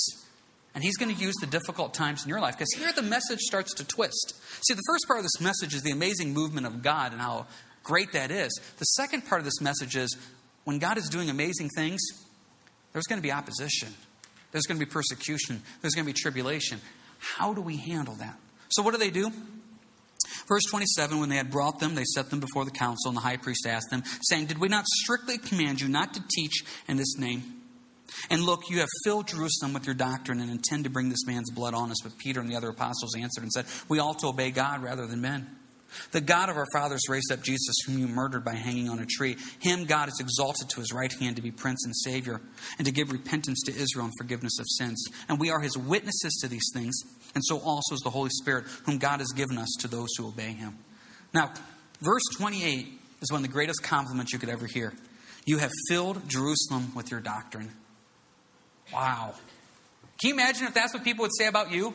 And 0.75 0.85
He's 0.85 0.97
going 0.97 1.15
to 1.15 1.21
use 1.21 1.35
the 1.41 1.47
difficult 1.47 1.95
times 1.95 2.23
in 2.23 2.29
your 2.29 2.41
life. 2.41 2.55
Because 2.55 2.73
here 2.77 2.93
the 2.93 3.03
message 3.03 3.41
starts 3.41 3.75
to 3.75 3.85
twist. 3.87 4.35
See, 4.67 4.75
the 4.75 4.83
first 4.87 5.07
part 5.07 5.19
of 5.19 5.25
this 5.25 5.41
message 5.41 5.75
is 5.75 5.83
the 5.83 5.91
amazing 5.91 6.33
movement 6.33 6.67
of 6.67 6.83
God 6.83 7.13
and 7.13 7.21
how 7.21 7.47
great 7.83 8.13
that 8.13 8.31
is. 8.31 8.59
The 8.79 8.85
second 8.85 9.27
part 9.27 9.41
of 9.41 9.45
this 9.45 9.61
message 9.61 9.97
is 9.97 10.17
when 10.65 10.79
God 10.79 10.99
is 10.99 11.09
doing 11.09 11.31
amazing 11.31 11.71
things, 11.75 12.01
there's 12.93 13.07
going 13.07 13.19
to 13.19 13.23
be 13.23 13.33
opposition, 13.33 13.89
there's 14.53 14.65
going 14.65 14.79
to 14.79 14.85
be 14.85 14.91
persecution, 14.91 15.63
there's 15.81 15.95
going 15.95 16.05
to 16.05 16.13
be 16.13 16.19
tribulation. 16.19 16.81
How 17.19 17.55
do 17.55 17.61
we 17.61 17.77
handle 17.77 18.15
that? 18.15 18.39
So, 18.69 18.83
what 18.83 18.93
do 18.93 18.99
they 18.99 19.11
do? 19.11 19.33
Verse 20.49 20.65
27 20.65 21.21
When 21.21 21.29
they 21.29 21.37
had 21.37 21.51
brought 21.51 21.79
them, 21.81 21.95
they 21.95 22.05
set 22.05 22.31
them 22.31 22.41
before 22.41 22.65
the 22.65 22.71
council, 22.71 23.09
and 23.09 23.17
the 23.17 23.23
high 23.23 23.37
priest 23.37 23.67
asked 23.67 23.91
them, 23.91 24.03
saying, 24.23 24.47
Did 24.47 24.59
we 24.59 24.69
not 24.69 24.87
strictly 24.87 25.39
command 25.39 25.81
you 25.81 25.89
not 25.89 26.15
to 26.15 26.23
teach 26.35 26.65
in 26.87 26.97
this 26.97 27.17
name? 27.19 27.55
And 28.31 28.43
look, 28.43 28.71
you 28.71 28.79
have 28.79 28.89
filled 29.05 29.29
Jerusalem 29.29 29.75
with 29.75 29.87
your 29.87 29.95
doctrine 29.95 30.41
and 30.41 30.51
intend 30.51 30.85
to 30.85 30.91
bring 30.91 31.09
this 31.09 31.27
man's 31.27 31.51
blood 31.51 31.75
on 31.75 31.91
us. 31.91 31.99
But 32.03 32.17
Peter 32.19 32.41
and 32.41 32.49
the 32.49 32.57
other 32.57 32.71
apostles 32.71 33.15
answered 33.17 33.43
and 33.43 33.53
said, 33.53 33.67
We 33.89 33.99
ought 33.99 34.19
to 34.21 34.29
obey 34.29 34.51
God 34.51 34.83
rather 34.83 35.07
than 35.07 35.21
men. 35.21 35.58
The 36.13 36.21
God 36.21 36.49
of 36.49 36.57
our 36.57 36.67
fathers 36.73 37.03
raised 37.09 37.33
up 37.33 37.43
Jesus, 37.43 37.75
whom 37.87 37.99
you 37.99 38.09
murdered 38.09 38.45
by 38.45 38.55
hanging 38.55 38.89
on 38.89 38.99
a 38.99 39.07
tree. 39.07 39.37
Him 39.61 39.85
God 39.85 40.07
has 40.07 40.21
exalted 40.21 40.69
to 40.71 40.81
his 40.81 40.93
right 40.93 41.13
hand 41.13 41.37
to 41.37 41.43
be 41.43 41.51
Prince 41.51 41.85
and 41.85 41.97
Savior, 41.97 42.41
and 42.79 42.87
to 42.87 42.93
give 42.93 43.11
repentance 43.11 43.63
to 43.65 43.73
Israel 43.73 44.07
and 44.07 44.15
forgiveness 44.19 44.59
of 44.59 44.67
sins. 44.69 45.05
And 45.29 45.41
we 45.41 45.51
are 45.51 45.61
his 45.61 45.77
witnesses 45.77 46.39
to 46.43 46.49
these 46.49 46.71
things, 46.75 46.99
and 47.35 47.45
so 47.45 47.59
also 47.59 47.95
is 47.95 48.01
the 48.01 48.11
Holy 48.11 48.31
Spirit, 48.31 48.65
whom 48.85 48.99
God 48.99 49.21
has 49.21 49.33
given 49.33 49.59
us 49.59 49.75
to 49.81 49.89
those 49.89 50.09
who 50.17 50.29
obey 50.29 50.53
him. 50.53 50.79
Now, 51.33 51.53
verse 52.01 52.25
28 52.37 52.87
is 53.21 53.33
one 53.33 53.41
of 53.41 53.47
the 53.47 53.53
greatest 53.53 53.83
compliments 53.83 54.33
you 54.33 54.39
could 54.39 54.49
ever 54.49 54.67
hear. 54.67 54.93
You 55.47 55.59
have 55.59 55.71
filled 55.89 56.29
Jerusalem 56.29 56.93
with 56.95 57.11
your 57.11 57.21
doctrine. 57.21 57.71
Wow. 58.93 59.35
Can 60.21 60.29
you 60.29 60.35
imagine 60.35 60.67
if 60.67 60.75
that's 60.75 60.93
what 60.93 61.05
people 61.05 61.23
would 61.23 61.37
say 61.37 61.47
about 61.47 61.71
you? 61.71 61.95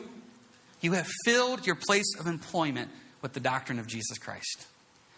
You 0.80 0.92
have 0.92 1.06
filled 1.24 1.66
your 1.66 1.76
place 1.76 2.14
of 2.18 2.26
employment 2.26 2.90
with 3.24 3.32
the 3.32 3.40
doctrine 3.40 3.78
of 3.78 3.86
Jesus 3.86 4.18
Christ. 4.18 4.66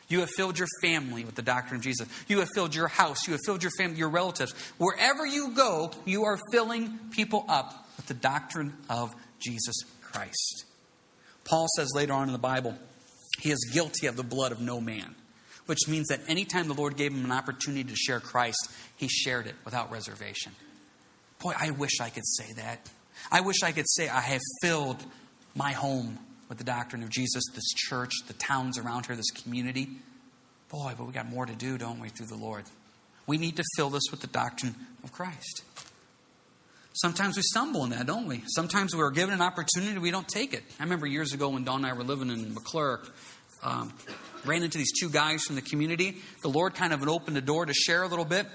You 0.07 0.21
have 0.21 0.31
filled 0.31 0.61
your 0.61 0.69
family 0.81 1.25
with 1.25 1.35
the 1.35 1.43
doctrine 1.43 1.81
of 1.81 1.83
Jesus. 1.83 2.09
You 2.29 2.39
have 2.39 2.49
filled 2.55 2.73
your 2.73 2.87
house. 2.87 3.27
You 3.27 3.33
have 3.33 3.41
filled 3.45 3.65
your 3.65 3.73
family, 3.77 3.99
your 3.99 4.09
relatives. 4.09 4.53
Wherever 4.79 5.27
you 5.27 5.51
go, 5.51 5.91
you 6.05 6.23
are 6.23 6.39
filling 6.53 7.01
people 7.11 7.45
up 7.49 7.89
with 7.97 8.07
the 8.07 8.15
doctrine 8.15 8.75
of 8.89 9.13
Jesus 9.41 9.75
Christ. 10.03 10.67
Paul 11.45 11.67
says 11.77 11.91
later 11.97 12.13
on 12.13 12.29
in 12.29 12.33
the 12.33 12.39
Bible, 12.39 12.79
he 13.41 13.51
is 13.51 13.69
guilty 13.73 14.07
of 14.07 14.15
the 14.15 14.23
blood 14.23 14.53
of 14.53 14.61
no 14.61 14.81
man, 14.81 15.17
which 15.67 15.89
means 15.89 16.07
that 16.07 16.21
anytime 16.29 16.69
the 16.69 16.75
Lord 16.75 16.97
gave 16.97 17.13
him 17.13 17.25
an 17.25 17.33
opportunity 17.33 17.91
to 17.91 17.97
share 17.97 18.21
Christ, 18.21 18.71
he 18.97 19.09
shared 19.09 19.49
it 19.49 19.57
without 19.65 19.91
reservation. 19.91 20.53
Boy, 21.41 21.55
I 21.59 21.73
wish 21.73 22.01
I 22.01 22.11
could 22.11 22.27
say 22.27 22.53
that. 22.55 22.89
I 23.33 23.41
wish 23.41 23.65
I 23.65 23.73
could 23.73 23.89
say 23.89 24.09
I 24.09 24.21
have 24.21 24.43
filled 24.63 25.05
my 25.57 25.73
home 25.73 26.21
with 26.49 26.59
the 26.59 26.65
doctrine 26.65 27.03
of 27.03 27.11
Jesus, 27.11 27.43
this 27.55 27.73
church, 27.75 28.13
the 28.27 28.35
towns 28.35 28.79
around 28.79 29.07
here, 29.07 29.17
this 29.17 29.31
community. 29.31 29.89
Boy, 30.69 30.95
but 30.97 31.07
we 31.07 31.13
got 31.13 31.29
more 31.29 31.47
to 31.47 31.55
do, 31.55 31.79
don't 31.79 32.01
we, 32.01 32.09
through 32.09 32.27
the 32.27 32.37
Lord? 32.37 32.65
We 33.27 33.39
need 33.39 33.57
to 33.57 33.65
fill 33.77 33.91
this 33.91 34.05
with 34.11 34.21
the 34.21 34.29
doctrine 34.29 34.75
of 35.03 35.13
Christ. 35.13 35.63
Sometimes 36.95 37.37
we 37.37 37.43
stumble 37.43 37.85
in 37.85 37.91
that, 37.91 38.07
don't 38.07 38.27
we? 38.27 38.43
Sometimes 38.47 38.97
we're 38.97 39.11
given 39.11 39.35
an 39.35 39.43
opportunity, 39.43 39.99
we 39.99 40.11
don't 40.11 40.29
take 40.29 40.55
it. 40.55 40.63
I 40.81 40.85
remember 40.85 41.07
years 41.07 41.35
ago 41.35 41.51
when 41.51 41.65
Dawn 41.65 41.85
and 41.85 41.87
I 41.87 41.93
were 41.93 42.05
living 42.05 42.31
in 42.31 42.55
McClure, 42.55 43.03
um, 43.63 43.93
ran 44.45 44.63
into 44.63 44.79
these 44.79 44.93
two 44.99 45.11
guys 45.11 45.43
from 45.43 45.57
the 45.57 45.63
community. 45.63 46.17
The 46.43 46.49
Lord 46.49 46.75
kind 46.75 46.93
of 46.93 47.07
opened 47.07 47.37
the 47.37 47.43
door 47.43 47.67
to 47.67 47.75
share 47.75 48.03
a 48.03 48.09
little 48.09 48.25
bit, 48.25 48.47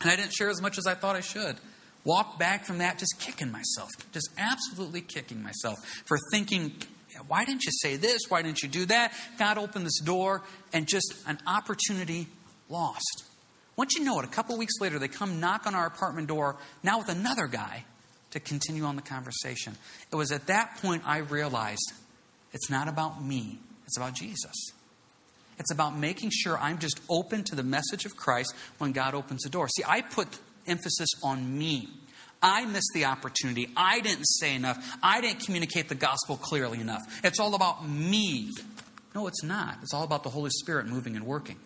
and 0.00 0.10
I 0.10 0.16
didn't 0.16 0.32
share 0.32 0.50
as 0.50 0.60
much 0.60 0.76
as 0.78 0.86
I 0.86 0.94
thought 0.94 1.16
I 1.16 1.20
should. 1.20 1.56
Walked 2.04 2.38
back 2.38 2.66
from 2.66 2.78
that 2.78 2.98
just 2.98 3.14
kicking 3.20 3.50
myself, 3.50 3.90
just 4.12 4.28
absolutely 4.36 5.00
kicking 5.00 5.42
myself 5.42 5.78
for 6.04 6.18
thinking 6.32 6.74
why 7.28 7.44
didn't 7.44 7.64
you 7.64 7.72
say 7.72 7.96
this? 7.96 8.22
Why 8.28 8.42
didn't 8.42 8.62
you 8.62 8.68
do 8.68 8.86
that? 8.86 9.12
God 9.38 9.58
opened 9.58 9.86
this 9.86 10.00
door 10.00 10.42
and 10.72 10.86
just 10.86 11.14
an 11.26 11.38
opportunity 11.46 12.26
lost. 12.68 13.24
Once 13.76 13.94
you 13.94 14.04
know 14.04 14.18
it, 14.20 14.24
a 14.24 14.28
couple 14.28 14.56
weeks 14.56 14.74
later, 14.80 14.98
they 14.98 15.08
come 15.08 15.40
knock 15.40 15.66
on 15.66 15.74
our 15.74 15.86
apartment 15.86 16.28
door, 16.28 16.56
now 16.82 16.98
with 16.98 17.08
another 17.08 17.46
guy, 17.46 17.84
to 18.30 18.40
continue 18.40 18.84
on 18.84 18.96
the 18.96 19.02
conversation. 19.02 19.76
It 20.10 20.16
was 20.16 20.32
at 20.32 20.46
that 20.46 20.78
point 20.82 21.02
I 21.06 21.18
realized 21.18 21.92
it's 22.52 22.70
not 22.70 22.88
about 22.88 23.22
me, 23.22 23.58
it's 23.86 23.96
about 23.96 24.14
Jesus. 24.14 24.72
It's 25.58 25.70
about 25.70 25.96
making 25.96 26.30
sure 26.32 26.58
I'm 26.58 26.78
just 26.78 27.00
open 27.08 27.44
to 27.44 27.54
the 27.54 27.62
message 27.62 28.04
of 28.04 28.16
Christ 28.16 28.54
when 28.78 28.92
God 28.92 29.14
opens 29.14 29.42
the 29.42 29.50
door. 29.50 29.68
See, 29.68 29.84
I 29.86 30.00
put 30.00 30.26
emphasis 30.66 31.08
on 31.22 31.58
me. 31.58 31.88
I 32.42 32.64
missed 32.64 32.90
the 32.94 33.04
opportunity. 33.04 33.68
I 33.76 34.00
didn't 34.00 34.24
say 34.24 34.54
enough. 34.54 34.96
I 35.02 35.20
didn't 35.20 35.44
communicate 35.44 35.88
the 35.88 35.94
gospel 35.94 36.36
clearly 36.36 36.80
enough. 36.80 37.02
It's 37.22 37.38
all 37.38 37.54
about 37.54 37.88
me. 37.88 38.50
No, 39.14 39.26
it's 39.26 39.42
not. 39.42 39.78
It's 39.82 39.94
all 39.94 40.04
about 40.04 40.22
the 40.22 40.30
Holy 40.30 40.50
Spirit 40.50 40.86
moving 40.86 41.16
and 41.16 41.26
working. 41.26 41.58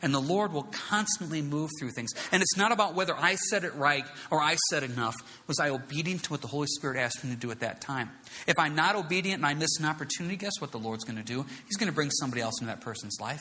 And 0.00 0.14
the 0.14 0.20
Lord 0.20 0.52
will 0.52 0.68
constantly 0.88 1.42
move 1.42 1.70
through 1.78 1.90
things. 1.90 2.10
And 2.30 2.40
it's 2.40 2.56
not 2.56 2.70
about 2.70 2.94
whether 2.94 3.16
I 3.16 3.34
said 3.34 3.64
it 3.64 3.74
right 3.74 4.04
or 4.30 4.40
I 4.40 4.56
said 4.70 4.84
enough. 4.84 5.16
Was 5.46 5.58
I 5.58 5.70
obedient 5.70 6.24
to 6.24 6.30
what 6.30 6.40
the 6.40 6.46
Holy 6.46 6.68
Spirit 6.68 6.98
asked 6.98 7.24
me 7.24 7.30
to 7.30 7.36
do 7.36 7.50
at 7.50 7.60
that 7.60 7.80
time? 7.80 8.10
If 8.46 8.54
I'm 8.58 8.76
not 8.76 8.94
obedient 8.94 9.38
and 9.38 9.46
I 9.46 9.54
miss 9.54 9.78
an 9.78 9.86
opportunity, 9.86 10.36
guess 10.36 10.60
what 10.60 10.70
the 10.70 10.78
Lord's 10.78 11.04
going 11.04 11.18
to 11.18 11.24
do? 11.24 11.44
He's 11.66 11.76
going 11.76 11.88
to 11.88 11.94
bring 11.94 12.10
somebody 12.10 12.42
else 12.42 12.60
into 12.60 12.72
that 12.72 12.80
person's 12.80 13.18
life. 13.20 13.40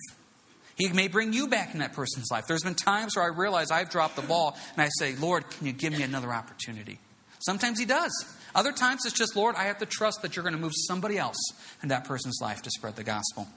He 0.78 0.88
may 0.90 1.08
bring 1.08 1.34
you 1.34 1.48
back 1.48 1.74
in 1.74 1.80
that 1.80 1.94
person's 1.94 2.30
life. 2.32 2.46
There's 2.48 2.64
been 2.64 2.76
times 2.76 3.16
where 3.16 3.26
I 3.26 3.30
realize 3.30 3.72
I've 3.72 3.90
dropped 3.90 4.16
the 4.16 4.22
ball 4.22 4.56
and 4.74 4.82
I 4.82 4.90
say, 5.00 5.16
Lord, 5.16 5.50
can 5.50 5.66
you 5.66 5.74
give 5.74 5.92
me 5.92 6.04
another 6.04 6.32
opportunity? 6.32 7.00
Sometimes 7.40 7.80
He 7.80 7.86
does. 7.86 8.12
Other 8.54 8.72
times 8.72 9.02
it's 9.06 9.18
just, 9.18 9.36
Lord, 9.36 9.56
I 9.56 9.64
have 9.66 9.80
to 9.80 9.86
trust 9.86 10.22
that 10.22 10.36
you're 10.36 10.44
going 10.44 10.56
to 10.56 10.62
move 10.62 10.74
somebody 10.76 11.18
else 11.18 11.40
in 11.82 11.90
that 11.90 12.06
person's 12.06 12.40
life 12.42 12.62
to 12.62 12.70
spread 12.70 12.96
the 12.96 13.04
gospel. 13.04 13.48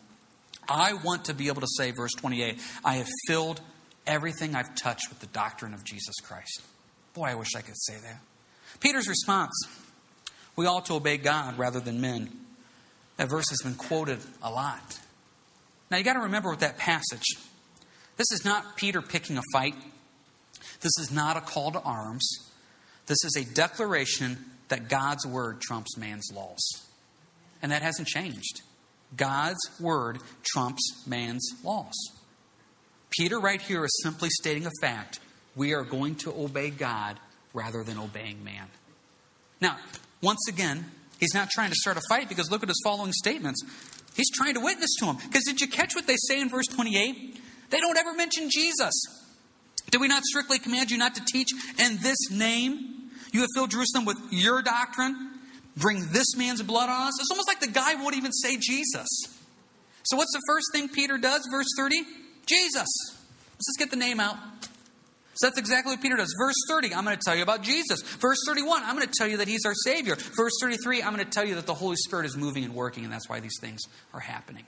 I 0.69 0.95
want 0.95 1.27
to 1.27 1.35
be 1.35 1.49
able 1.49 1.61
to 1.61 1.69
say, 1.77 1.91
verse 1.91 2.13
28, 2.13 2.59
I 2.85 2.95
have 2.97 3.09
filled 3.27 3.61
everything 4.07 4.55
I've 4.55 4.75
touched 4.75 5.09
with 5.09 5.21
the 5.21 5.27
doctrine 5.27 5.75
of 5.75 5.85
Jesus 5.85 6.15
Christ. 6.23 6.63
Boy, 7.15 7.25
I 7.25 7.35
wish 7.35 7.55
I 7.57 7.61
could 7.61 7.77
say 7.77 7.97
that. 8.03 8.21
Peter's 8.81 9.09
response 9.09 9.53
we 10.57 10.67
ought 10.67 10.87
to 10.87 10.95
obey 10.95 11.17
God 11.17 11.59
rather 11.59 11.81
than 11.81 12.01
men. 12.01 12.31
That 13.17 13.29
verse 13.29 13.49
has 13.51 13.61
been 13.63 13.75
quoted 13.75 14.19
a 14.43 14.51
lot. 14.51 14.99
Now 15.91 15.97
you 15.97 16.05
got 16.05 16.15
to 16.15 16.21
remember 16.21 16.51
with 16.51 16.61
that 16.61 16.79
passage, 16.79 17.25
this 18.17 18.31
is 18.33 18.45
not 18.45 18.77
Peter 18.77 19.03
picking 19.03 19.39
a 19.39 19.43
fight. 19.53 19.75
This 20.81 20.93
is 20.99 21.11
not 21.11 21.37
a 21.37 21.41
call 21.41 21.73
to 21.73 21.81
arms. 21.81 22.29
This 23.07 23.19
is 23.25 23.37
a 23.37 23.55
declaration 23.55 24.39
that 24.69 24.89
God's 24.89 25.27
word 25.27 25.61
trumps 25.61 25.97
man's 25.97 26.31
laws. 26.33 26.61
And 27.63 27.73
that 27.73 27.83
hasn't 27.83 28.09
changed. 28.09 28.63
God's 29.17 29.59
word 29.81 30.19
trumps 30.43 31.07
man's 31.07 31.47
laws. 31.65 31.95
Peter, 33.11 33.41
right 33.41 33.61
here, 33.61 33.85
is 33.85 34.01
simply 34.03 34.29
stating 34.31 34.67
a 34.67 34.71
fact. 34.81 35.19
We 35.57 35.75
are 35.75 35.83
going 35.83 36.15
to 36.17 36.31
obey 36.31 36.71
God 36.71 37.19
rather 37.53 37.83
than 37.83 37.99
obeying 37.99 38.45
man. 38.45 38.69
Now, 39.61 39.77
once 40.23 40.47
again, 40.49 40.91
he's 41.19 41.35
not 41.35 41.51
trying 41.51 41.71
to 41.71 41.77
start 41.77 41.97
a 41.97 42.03
fight 42.09 42.29
because 42.29 42.51
look 42.51 42.63
at 42.63 42.69
his 42.69 42.81
following 42.85 43.13
statements. 43.13 43.63
He's 44.15 44.31
trying 44.31 44.55
to 44.55 44.61
witness 44.61 44.91
to 44.99 45.07
him. 45.07 45.17
Because 45.17 45.45
did 45.45 45.61
you 45.61 45.69
catch 45.69 45.95
what 45.95 46.07
they 46.07 46.17
say 46.17 46.41
in 46.41 46.49
verse 46.49 46.67
28? 46.67 47.41
They 47.71 47.81
don't 47.81 47.97
ever 47.97 48.13
mention 48.15 48.51
Jesus. 48.51 48.93
Did 49.91 50.01
we 50.01 50.09
not 50.09 50.25
strictly 50.25 50.59
command 50.59 50.91
you 50.91 50.99
not 50.99 51.15
to 51.15 51.25
teach 51.25 51.49
in 51.79 51.99
this 51.99 52.31
name? 52.31 53.11
You 53.33 53.41
have 53.41 53.49
filled 53.55 53.71
Jerusalem 53.71 54.05
with 54.05 54.19
your 54.31 54.63
doctrine. 54.63 55.31
Bring 55.77 56.09
this 56.11 56.37
man's 56.37 56.63
blood 56.63 56.89
on 56.89 57.09
us. 57.09 57.21
It's 57.21 57.31
almost 57.31 57.49
like 57.49 57.61
the 57.61 57.69
guy 57.69 57.95
won't 57.95 58.17
even 58.17 58.33
say 58.33 58.57
Jesus. 58.57 59.09
So, 60.03 60.17
what's 60.17 60.33
the 60.33 60.43
first 60.49 60.67
thing 60.73 60.89
Peter 60.89 61.17
does? 61.19 61.47
Verse 61.51 61.69
30 61.77 62.03
Jesus. 62.47 62.89
Let's 63.53 63.67
just 63.67 63.79
get 63.79 63.91
the 63.91 63.97
name 63.97 64.19
out. 64.19 64.37
So 65.35 65.47
that's 65.47 65.59
exactly 65.59 65.95
what 65.95 66.03
Peter 66.03 66.17
does. 66.17 66.35
Verse 66.39 66.57
30, 66.69 66.95
I'm 66.95 67.05
going 67.05 67.17
to 67.17 67.23
tell 67.25 67.37
you 67.37 67.43
about 67.43 67.63
Jesus. 67.63 68.03
Verse 68.03 68.39
31, 68.47 68.83
I'm 68.85 68.97
going 68.97 69.07
to 69.07 69.13
tell 69.17 69.29
you 69.29 69.39
that 69.39 69.49
he's 69.49 69.65
our 69.65 69.75
Savior. 69.75 70.17
Verse 70.17 70.53
33, 70.61 71.03
I'm 71.03 71.15
going 71.15 71.25
to 71.25 71.31
tell 71.31 71.45
you 71.45 71.55
that 71.55 71.67
the 71.67 71.75
Holy 71.75 71.97
Spirit 71.97 72.27
is 72.27 72.37
moving 72.37 72.65
and 72.65 72.75
working, 72.75 73.05
and 73.05 73.13
that's 73.13 73.29
why 73.29 73.41
these 73.41 73.57
things 73.61 73.81
are 74.13 74.21
happening. 74.21 74.65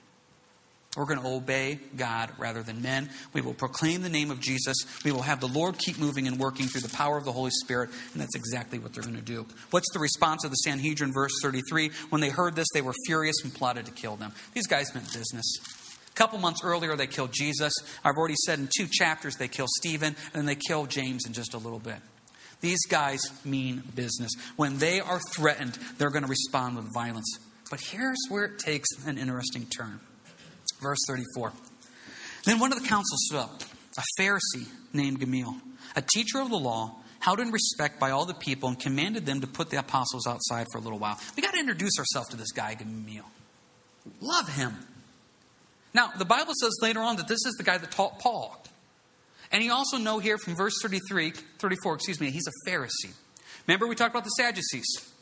We're 0.95 1.05
going 1.05 1.21
to 1.21 1.27
obey 1.27 1.79
God 1.97 2.31
rather 2.37 2.61
than 2.61 2.83
men. 2.83 3.09
We 3.33 3.41
will 3.41 3.55
proclaim 3.55 4.03
the 4.03 4.09
name 4.09 4.29
of 4.29 4.39
Jesus. 4.39 4.77
We 5.03 5.11
will 5.11 5.23
have 5.23 5.39
the 5.39 5.47
Lord 5.47 5.79
keep 5.79 5.97
moving 5.97 6.27
and 6.27 6.37
working 6.37 6.67
through 6.67 6.81
the 6.81 6.95
power 6.95 7.17
of 7.17 7.25
the 7.25 7.31
Holy 7.31 7.49
Spirit, 7.49 7.89
and 8.13 8.21
that's 8.21 8.35
exactly 8.35 8.77
what 8.77 8.93
they're 8.93 9.03
going 9.03 9.15
to 9.15 9.21
do. 9.21 9.47
What's 9.71 9.91
the 9.91 9.99
response 9.99 10.43
of 10.43 10.51
the 10.51 10.57
Sanhedrin, 10.57 11.11
verse 11.11 11.33
33? 11.41 11.89
When 12.09 12.21
they 12.21 12.29
heard 12.29 12.55
this, 12.55 12.67
they 12.73 12.83
were 12.83 12.93
furious 13.07 13.37
and 13.43 13.53
plotted 13.53 13.87
to 13.87 13.91
kill 13.91 14.17
them. 14.17 14.33
These 14.53 14.67
guys 14.67 14.93
meant 14.93 15.11
business. 15.11 15.57
A 16.13 16.15
couple 16.15 16.37
months 16.37 16.61
earlier, 16.63 16.95
they 16.95 17.07
killed 17.07 17.31
Jesus. 17.33 17.73
I've 18.03 18.17
already 18.17 18.35
said 18.45 18.59
in 18.59 18.69
two 18.77 18.87
chapters 18.87 19.35
they 19.35 19.47
kill 19.47 19.65
Stephen, 19.79 20.15
and 20.33 20.33
then 20.33 20.45
they 20.45 20.55
kill 20.55 20.85
James 20.85 21.25
in 21.25 21.33
just 21.33 21.55
a 21.55 21.57
little 21.57 21.79
bit. 21.79 21.97
These 22.61 22.85
guys 22.85 23.21
mean 23.43 23.81
business. 23.95 24.31
When 24.55 24.77
they 24.77 24.99
are 24.99 25.19
threatened, 25.35 25.77
they're 25.97 26.11
going 26.11 26.23
to 26.23 26.29
respond 26.29 26.75
with 26.75 26.93
violence. 26.93 27.39
But 27.69 27.81
here's 27.81 28.19
where 28.29 28.45
it 28.45 28.59
takes 28.59 28.87
an 29.05 29.17
interesting 29.17 29.65
turn. 29.65 29.99
Verse 30.81 30.99
34. 31.07 31.51
Then 32.45 32.59
one 32.59 32.71
of 32.71 32.81
the 32.81 32.87
council 32.87 33.17
stood 33.17 33.39
up, 33.39 33.63
a 33.97 34.21
Pharisee 34.21 34.67
named 34.93 35.19
Gamaliel, 35.19 35.55
a 35.95 36.01
teacher 36.01 36.39
of 36.39 36.49
the 36.49 36.57
law, 36.57 36.95
held 37.19 37.39
in 37.39 37.51
respect 37.51 37.99
by 37.99 38.11
all 38.11 38.25
the 38.25 38.33
people, 38.33 38.69
and 38.69 38.79
commanded 38.79 39.25
them 39.25 39.41
to 39.41 39.47
put 39.47 39.69
the 39.69 39.79
apostles 39.79 40.27
outside 40.27 40.67
for 40.71 40.77
a 40.77 40.81
little 40.81 40.99
while. 40.99 41.19
We 41.35 41.41
got 41.41 41.53
to 41.53 41.59
introduce 41.59 41.97
ourselves 41.97 42.29
to 42.29 42.37
this 42.37 42.51
guy, 42.51 42.75
Gamaliel. 42.75 43.25
Love 44.21 44.49
him. 44.49 44.77
Now, 45.93 46.11
the 46.17 46.25
Bible 46.25 46.53
says 46.59 46.71
later 46.81 47.01
on 47.01 47.17
that 47.17 47.27
this 47.27 47.45
is 47.45 47.53
the 47.57 47.63
guy 47.63 47.77
that 47.77 47.91
taught 47.91 48.19
Paul. 48.19 48.63
And 49.51 49.63
you 49.63 49.71
also 49.71 49.97
know 49.97 50.19
here 50.19 50.37
from 50.37 50.55
verse 50.55 50.73
33, 50.81 51.31
34, 51.59 51.93
excuse 51.95 52.19
me, 52.19 52.31
he's 52.31 52.47
a 52.47 52.69
Pharisee. 52.69 53.13
Remember, 53.67 53.87
we 53.87 53.95
talked 53.95 54.11
about 54.11 54.23
the 54.23 54.31
Sadducees. 54.31 55.13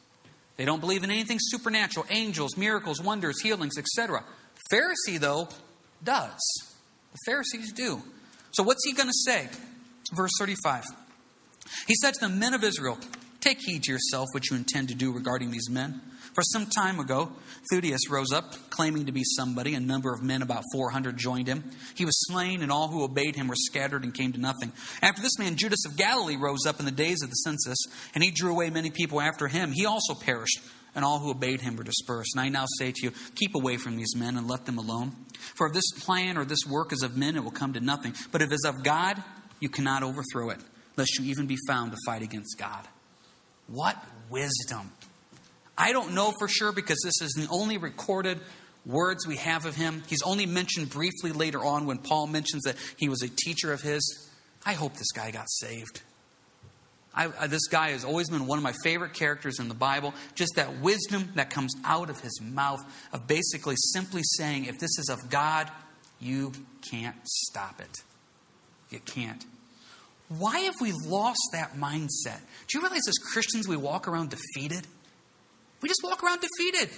They 0.56 0.66
don't 0.66 0.80
believe 0.80 1.04
in 1.04 1.12
anything 1.12 1.38
supernatural, 1.40 2.06
angels, 2.10 2.56
miracles, 2.56 3.02
wonders, 3.02 3.42
healings, 3.42 3.78
etc. 3.78 4.24
Pharisee, 4.72 5.20
though, 5.20 5.50
does. 6.04 6.40
The 7.12 7.18
Pharisees 7.26 7.74
do. 7.74 8.02
So 8.52 8.64
what's 8.64 8.86
he 8.86 8.94
going 8.94 9.10
to 9.10 9.14
say? 9.14 9.50
Verse 10.14 10.32
35. 10.40 10.84
He 11.88 11.96
said 11.96 12.14
to 12.16 12.22
the 12.22 12.30
men 12.30 12.54
of 12.54 12.64
Israel, 12.64 12.98
Take 13.40 13.60
heed 13.62 13.84
to 13.84 13.92
yourself 13.92 14.28
what 14.34 14.50
you 14.50 14.56
intend 14.56 14.90
to 14.90 14.96
do 14.96 15.12
regarding 15.12 15.52
these 15.52 15.70
men. 15.70 16.02
For 16.34 16.44
some 16.44 16.66
time 16.66 17.00
ago, 17.00 17.32
Theudas 17.72 18.10
rose 18.10 18.32
up, 18.32 18.56
claiming 18.70 19.06
to 19.08 19.12
be 19.12 19.24
somebody. 19.24 19.76
A 19.76 19.82
number 19.82 20.14
of 20.14 20.24
men, 20.24 20.42
about 20.42 20.64
400, 20.72 21.18
joined 21.18 21.48
him. 21.48 21.72
He 21.96 22.06
was 22.06 22.18
slain, 22.28 22.62
and 22.62 22.72
all 22.72 22.88
who 22.88 23.04
obeyed 23.04 23.36
him 23.36 23.50
were 23.50 23.56
scattered 23.56 24.04
and 24.04 24.14
came 24.14 24.32
to 24.34 24.40
nothing. 24.40 24.72
After 25.02 25.22
this 25.22 25.38
man, 25.38 25.58
Judas 25.58 25.86
of 25.86 25.98
Galilee, 25.98 26.38
rose 26.38 26.66
up 26.66 26.80
in 26.80 26.86
the 26.86 26.92
days 26.92 27.22
of 27.22 27.30
the 27.30 27.36
census, 27.36 27.78
and 28.16 28.24
he 28.24 28.32
drew 28.32 28.52
away 28.52 28.70
many 28.70 28.90
people 28.90 29.20
after 29.20 29.50
him. 29.50 29.74
He 29.74 29.86
also 29.86 30.14
perished, 30.14 30.62
and 30.96 31.04
all 31.04 31.20
who 31.20 31.32
obeyed 31.32 31.62
him 31.62 31.76
were 31.76 31.84
dispersed. 31.84 32.32
And 32.36 32.42
I 32.42 32.50
now 32.50 32.66
say 32.78 32.94
to 32.94 33.04
you, 33.04 33.12
keep 33.36 33.54
away 33.54 33.76
from 33.76 33.98
these 33.98 34.16
men 34.16 34.38
and 34.38 34.48
let 34.48 34.66
them 34.66 34.78
alone. 34.78 35.12
For 35.56 35.68
if 35.68 35.74
this 35.74 35.92
plan 36.00 36.38
or 36.38 36.46
this 36.46 36.66
work 36.66 36.94
is 36.94 37.04
of 37.04 37.18
men, 37.18 37.36
it 37.36 37.44
will 37.44 37.52
come 37.52 37.74
to 37.74 37.82
nothing. 37.82 38.14
But 38.32 38.42
if 38.42 38.52
it 38.52 38.56
is 38.56 38.66
of 38.66 38.84
God, 38.84 39.22
you 39.60 39.68
cannot 39.68 40.02
overthrow 40.02 40.50
it, 40.50 40.60
lest 40.96 41.20
you 41.20 41.26
even 41.26 41.46
be 41.46 41.58
found 41.68 41.92
to 41.92 41.98
fight 42.06 42.22
against 42.22 42.58
God. 42.58 42.88
What 43.68 43.98
wisdom! 44.30 44.92
I 45.82 45.94
don't 45.94 46.14
know 46.14 46.32
for 46.38 46.48
sure 46.48 46.72
because 46.72 47.00
this 47.04 47.20
is 47.22 47.34
the 47.34 47.48
only 47.50 47.80
recorded 47.80 48.40
words 48.86 49.26
we 49.26 49.38
have 49.38 49.66
of 49.66 49.76
him. 49.76 50.04
He's 50.06 50.22
only 50.22 50.46
mentioned 50.46 50.92
briefly 50.92 51.32
later 51.32 51.66
on 51.66 51.88
when 51.88 51.98
Paul 51.98 52.28
mentions 52.28 52.64
that 52.66 52.76
he 52.98 53.10
was 53.10 53.24
a 53.24 53.30
teacher 53.30 53.74
of 53.74 53.82
his. 53.82 54.30
I 54.64 54.74
hope 54.74 54.94
this 54.94 55.12
guy 55.12 55.32
got 55.32 55.50
saved. 55.50 56.04
I, 57.16 57.32
I, 57.40 57.48
this 57.48 57.68
guy 57.68 57.90
has 57.90 58.06
always 58.06 58.30
been 58.30 58.46
one 58.46 58.60
of 58.60 58.64
my 58.64 58.74
favorite 58.84 59.14
characters 59.14 59.60
in 59.60 59.70
the 59.70 59.74
Bible. 59.74 60.14
Just 60.36 60.54
that 60.56 60.82
wisdom 60.82 61.32
that 61.34 61.50
comes 61.50 61.74
out 61.84 62.12
of 62.12 62.20
his 62.20 62.40
mouth 62.40 62.82
of 63.12 63.26
basically 63.26 63.76
simply 63.78 64.22
saying, 64.24 64.66
if 64.66 64.78
this 64.78 65.00
is 65.00 65.10
of 65.10 65.32
God, 65.32 65.68
you 66.20 66.52
can't 66.92 67.16
stop 67.24 67.82
it. 67.82 68.04
You 68.92 69.00
can't. 69.00 69.44
Why 70.30 70.60
have 70.60 70.76
we 70.80 70.92
lost 71.08 71.42
that 71.54 71.76
mindset? 71.76 72.40
Do 72.68 72.78
you 72.78 72.82
realize 72.82 73.08
as 73.08 73.18
Christians 73.34 73.68
we 73.68 73.78
walk 73.78 74.08
around 74.08 74.30
defeated? 74.30 74.86
We 75.82 75.90
just 75.90 76.02
walk 76.04 76.24
around 76.24 76.42
defeated. 76.42 76.90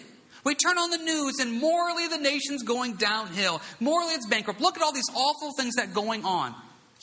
We 0.43 0.55
turn 0.55 0.77
on 0.77 0.89
the 0.89 0.97
news 0.97 1.39
and 1.39 1.59
morally 1.59 2.07
the 2.07 2.17
nation's 2.17 2.63
going 2.63 2.95
downhill. 2.95 3.61
Morally 3.79 4.13
it's 4.13 4.27
bankrupt. 4.27 4.59
Look 4.59 4.75
at 4.75 4.83
all 4.83 4.91
these 4.91 5.09
awful 5.13 5.51
things 5.57 5.75
that 5.75 5.89
are 5.89 5.93
going 5.93 6.25
on. 6.25 6.53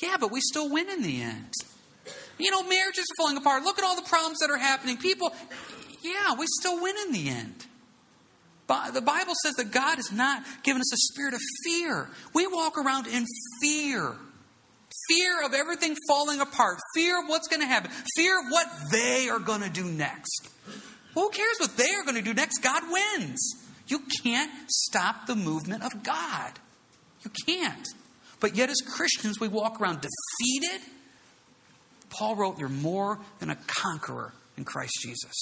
Yeah, 0.02 0.16
but 0.20 0.30
we 0.30 0.40
still 0.40 0.70
win 0.70 0.90
in 0.90 1.02
the 1.02 1.22
end. 1.22 1.52
You 2.38 2.50
know, 2.50 2.62
marriages 2.62 3.04
are 3.04 3.16
falling 3.16 3.36
apart. 3.36 3.64
Look 3.64 3.78
at 3.78 3.84
all 3.84 3.96
the 3.96 4.08
problems 4.08 4.38
that 4.38 4.50
are 4.50 4.58
happening. 4.58 4.96
People, 4.96 5.34
yeah, 6.02 6.34
we 6.38 6.46
still 6.46 6.82
win 6.82 6.96
in 7.06 7.12
the 7.12 7.28
end. 7.28 7.66
The 8.94 9.02
Bible 9.02 9.34
says 9.42 9.54
that 9.54 9.72
God 9.72 9.96
has 9.96 10.12
not 10.12 10.44
given 10.62 10.80
us 10.80 10.92
a 10.92 10.96
spirit 11.12 11.34
of 11.34 11.40
fear. 11.64 12.08
We 12.34 12.46
walk 12.46 12.78
around 12.78 13.08
in 13.08 13.26
fear. 13.60 14.14
Fear 15.08 15.44
of 15.44 15.54
everything 15.54 15.96
falling 16.08 16.40
apart. 16.40 16.78
Fear 16.94 17.22
of 17.22 17.28
what's 17.28 17.48
going 17.48 17.60
to 17.60 17.66
happen. 17.66 17.90
Fear 18.16 18.38
of 18.38 18.46
what 18.50 18.66
they 18.92 19.28
are 19.28 19.38
going 19.38 19.62
to 19.62 19.70
do 19.70 19.84
next. 19.84 20.48
Who 21.14 21.30
cares 21.30 21.56
what 21.58 21.76
they 21.76 21.92
are 21.94 22.04
going 22.04 22.16
to 22.16 22.22
do 22.22 22.34
next? 22.34 22.58
God 22.58 22.82
wins. 22.90 23.54
You 23.86 24.02
can't 24.22 24.50
stop 24.68 25.26
the 25.26 25.34
movement 25.34 25.82
of 25.82 26.02
God. 26.02 26.52
You 27.22 27.30
can't. 27.46 27.86
But 28.38 28.56
yet, 28.56 28.70
as 28.70 28.80
Christians, 28.80 29.40
we 29.40 29.48
walk 29.48 29.80
around 29.80 30.00
defeated. 30.00 30.80
Paul 32.08 32.36
wrote, 32.36 32.58
You're 32.58 32.68
more 32.68 33.18
than 33.38 33.50
a 33.50 33.56
conqueror 33.66 34.32
in 34.56 34.64
Christ 34.64 34.92
Jesus. 35.02 35.34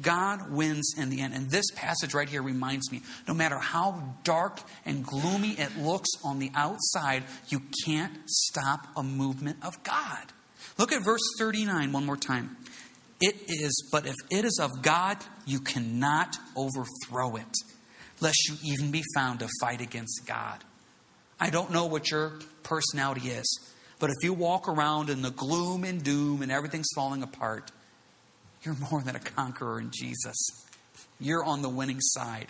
God 0.00 0.50
wins 0.50 0.94
in 0.96 1.10
the 1.10 1.20
end. 1.20 1.34
And 1.34 1.50
this 1.50 1.66
passage 1.74 2.14
right 2.14 2.28
here 2.28 2.42
reminds 2.42 2.90
me 2.90 3.02
no 3.28 3.34
matter 3.34 3.58
how 3.58 4.14
dark 4.24 4.60
and 4.86 5.04
gloomy 5.04 5.50
it 5.50 5.76
looks 5.76 6.08
on 6.24 6.38
the 6.38 6.50
outside, 6.54 7.24
you 7.48 7.60
can't 7.84 8.18
stop 8.26 8.86
a 8.96 9.02
movement 9.02 9.58
of 9.62 9.82
God. 9.82 10.32
Look 10.78 10.92
at 10.92 11.04
verse 11.04 11.20
39 11.38 11.92
one 11.92 12.06
more 12.06 12.16
time. 12.16 12.56
It 13.24 13.36
is, 13.46 13.88
but 13.92 14.04
if 14.04 14.16
it 14.30 14.44
is 14.44 14.58
of 14.60 14.82
God, 14.82 15.16
you 15.46 15.60
cannot 15.60 16.36
overthrow 16.56 17.36
it, 17.36 17.54
lest 18.20 18.36
you 18.48 18.56
even 18.64 18.90
be 18.90 19.04
found 19.14 19.38
to 19.38 19.48
fight 19.60 19.80
against 19.80 20.26
God. 20.26 20.58
I 21.38 21.50
don't 21.50 21.70
know 21.70 21.86
what 21.86 22.10
your 22.10 22.40
personality 22.64 23.28
is, 23.28 23.46
but 24.00 24.10
if 24.10 24.24
you 24.24 24.32
walk 24.32 24.66
around 24.66 25.08
in 25.08 25.22
the 25.22 25.30
gloom 25.30 25.84
and 25.84 26.02
doom 26.02 26.42
and 26.42 26.50
everything's 26.50 26.88
falling 26.96 27.22
apart, 27.22 27.70
you're 28.64 28.76
more 28.90 29.02
than 29.02 29.14
a 29.14 29.20
conqueror 29.20 29.78
in 29.78 29.92
Jesus. 29.92 30.36
You're 31.20 31.44
on 31.44 31.62
the 31.62 31.68
winning 31.68 32.00
side. 32.00 32.48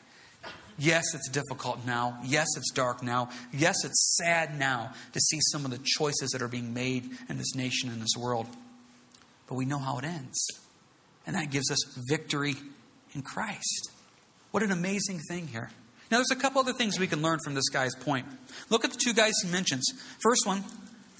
Yes, 0.79 1.05
it's 1.15 1.29
difficult 1.29 1.85
now. 1.85 2.19
Yes, 2.25 2.47
it's 2.57 2.73
dark 2.73 3.03
now. 3.03 3.29
Yes, 3.53 3.85
it's 3.85 4.17
sad 4.17 4.59
now 4.59 4.95
to 5.13 5.21
see 5.21 5.39
some 5.51 5.67
of 5.67 5.71
the 5.71 5.81
choices 5.85 6.31
that 6.31 6.41
are 6.41 6.49
being 6.49 6.73
made 6.73 7.11
in 7.29 7.37
this 7.37 7.55
nation 7.55 7.91
and 7.91 8.01
this 8.01 8.17
world. 8.17 8.47
But 9.47 9.55
we 9.57 9.65
know 9.65 9.79
how 9.79 9.99
it 9.99 10.05
ends. 10.05 10.47
And 11.27 11.37
that 11.37 11.51
gives 11.51 11.71
us 11.71 11.79
victory 12.09 12.55
in 13.15 13.23
Christ. 13.23 13.91
What 14.51 14.63
an 14.63 14.71
amazing 14.71 15.21
thing 15.29 15.49
here. 15.49 15.71
Now, 16.11 16.19
there's 16.19 16.31
a 16.31 16.37
couple 16.37 16.61
other 16.61 16.75
things 16.75 16.99
we 16.99 17.07
can 17.07 17.23
learn 17.23 17.39
from 17.43 17.55
this 17.55 17.69
guy's 17.71 17.95
point. 17.95 18.27
Look 18.69 18.85
at 18.85 18.93
the 18.93 18.99
two 19.03 19.15
guys 19.15 19.33
he 19.43 19.51
mentions. 19.51 19.89
First 20.23 20.47
one, 20.47 20.63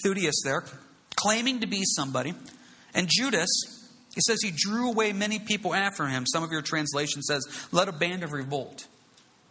Theudas 0.05 0.35
there, 0.45 0.65
claiming 1.17 1.61
to 1.61 1.67
be 1.67 1.83
somebody. 1.85 2.35
And 2.95 3.09
Judas, 3.09 3.49
he 4.15 4.21
says 4.21 4.43
he 4.43 4.53
drew 4.55 4.91
away 4.91 5.15
many 5.15 5.39
people 5.39 5.75
after 5.75 6.07
him. 6.07 6.27
Some 6.27 6.43
of 6.43 6.51
your 6.51 6.61
translation 6.61 7.23
says, 7.23 7.43
led 7.73 7.89
a 7.89 7.93
band 7.93 8.23
of 8.23 8.33
revolt. 8.33 8.87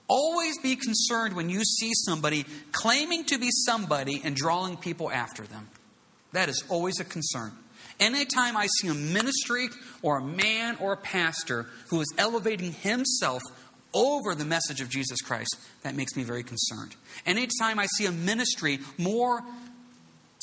Always 0.08 0.60
be 0.60 0.76
concerned 0.76 1.36
when 1.36 1.50
you 1.50 1.64
see 1.64 1.92
somebody 1.94 2.46
claiming 2.72 3.24
to 3.26 3.40
be 3.40 3.50
somebody 3.50 4.22
and 4.24 4.36
drawing 4.36 4.78
people 4.78 5.10
after 5.10 5.44
them. 5.44 5.70
That 6.34 6.50
is 6.50 6.64
always 6.70 7.00
a 7.00 7.06
concern. 7.06 7.52
Anytime 8.02 8.58
I 8.58 8.68
see 8.80 8.88
a 8.88 8.96
ministry 8.96 9.70
or 10.02 10.18
a 10.18 10.24
man 10.24 10.76
or 10.82 10.94
a 10.94 10.98
pastor 10.98 11.68
who 11.90 12.02
is 12.02 12.12
elevating 12.18 12.74
himself 12.74 13.44
over 13.94 14.34
the 14.34 14.46
message 14.46 14.82
of 14.82 14.90
Jesus 14.90 15.22
Christ, 15.22 15.56
that 15.84 15.96
makes 15.96 16.16
me 16.16 16.24
very 16.24 16.44
concerned. 16.44 16.96
Anytime 17.28 17.78
I 17.78 17.86
see 17.86 18.08
a 18.08 18.12
ministry 18.12 18.80
more 18.98 19.42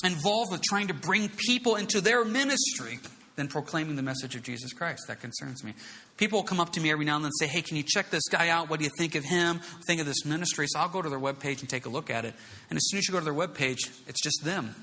involved 0.05 0.53
with 0.53 0.63
trying 0.63 0.87
to 0.89 0.95
bring 0.95 1.29
people 1.31 1.75
into 1.75 2.01
their 2.01 2.25
ministry 2.25 3.01
than 3.35 3.49
proclaiming 3.49 3.97
the 3.97 4.03
message 4.03 4.37
of 4.37 4.43
Jesus 4.43 4.73
Christ, 4.73 5.03
that 5.09 5.21
concerns 5.21 5.65
me. 5.65 5.75
People 6.17 6.45
come 6.45 6.61
up 6.61 6.73
to 6.73 6.81
me 6.81 6.93
every 6.93 7.05
now 7.05 7.17
and 7.17 7.25
then 7.25 7.31
and 7.31 7.39
say, 7.39 7.47
Hey, 7.49 7.63
can 7.63 7.77
you 7.77 7.85
check 7.85 8.11
this 8.11 8.29
guy 8.29 8.51
out? 8.51 8.69
What 8.69 8.79
do 8.79 8.85
you 8.85 8.91
think 8.99 9.17
of 9.17 9.25
him? 9.25 9.61
Think 9.87 10.01
of 10.01 10.07
this 10.07 10.25
ministry. 10.25 10.67
So 10.69 10.79
I'll 10.79 10.89
go 10.89 11.03
to 11.03 11.09
their 11.09 11.19
webpage 11.19 11.61
and 11.61 11.69
take 11.69 11.87
a 11.87 11.89
look 11.89 12.11
at 12.11 12.25
it. 12.25 12.35
And 12.71 12.77
as 12.77 12.89
soon 12.89 12.99
as 12.99 13.09
you 13.09 13.13
go 13.13 13.19
to 13.19 13.25
their 13.25 13.35
webpage, 13.35 13.79
it's 14.07 14.21
just 14.23 14.45
them. 14.45 14.75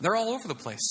They're 0.00 0.16
all 0.16 0.30
over 0.30 0.48
the 0.48 0.54
place. 0.54 0.86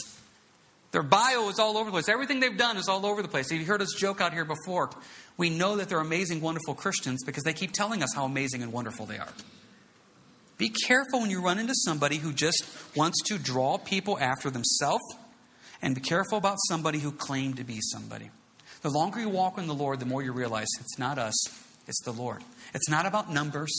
Their 0.94 1.04
bio 1.04 1.50
is 1.50 1.58
all 1.58 1.78
over 1.78 1.86
the 1.86 1.92
place. 1.92 2.08
Everything 2.08 2.40
they've 2.40 2.56
done 2.56 2.78
is 2.78 2.88
all 2.88 3.06
over 3.06 3.24
the 3.24 3.28
place. 3.28 3.52
You've 3.52 3.68
heard 3.68 3.82
us 3.82 3.94
joke 3.98 4.22
out 4.22 4.32
here 4.32 4.46
before. 4.46 4.92
We 5.38 5.50
know 5.50 5.76
that 5.78 5.90
they're 5.90 6.00
amazing, 6.00 6.40
wonderful 6.40 6.76
Christians 6.76 7.24
because 7.26 7.44
they 7.44 7.54
keep 7.54 7.72
telling 7.72 8.04
us 8.04 8.14
how 8.14 8.26
amazing 8.26 8.62
and 8.62 8.72
wonderful 8.72 9.08
they 9.08 9.18
are. 9.18 9.34
Be 10.60 10.70
careful 10.70 11.22
when 11.22 11.32
you 11.32 11.42
run 11.42 11.58
into 11.58 11.74
somebody 11.76 12.18
who 12.18 12.32
just 12.32 12.64
wants 12.96 13.24
to 13.24 13.40
draw 13.40 13.80
people 13.80 14.20
after 14.20 14.52
themselves, 14.52 15.04
and 15.82 15.96
be 15.96 16.02
careful 16.02 16.38
about 16.38 16.58
somebody 16.70 17.00
who 17.00 17.12
claimed 17.12 17.58
to 17.58 17.64
be 17.64 17.80
somebody. 17.82 18.30
The 18.84 18.92
longer 18.92 19.20
you 19.20 19.30
walk 19.30 19.58
in 19.58 19.66
the 19.66 19.74
Lord, 19.74 20.00
the 20.00 20.06
more 20.06 20.22
you 20.22 20.32
realize 20.32 20.68
it's 20.80 21.00
not 21.00 21.18
us, 21.18 21.34
it's 21.88 22.04
the 22.04 22.12
Lord. 22.12 22.44
It's 22.76 22.88
not 22.88 23.08
about 23.08 23.34
numbers. 23.34 23.72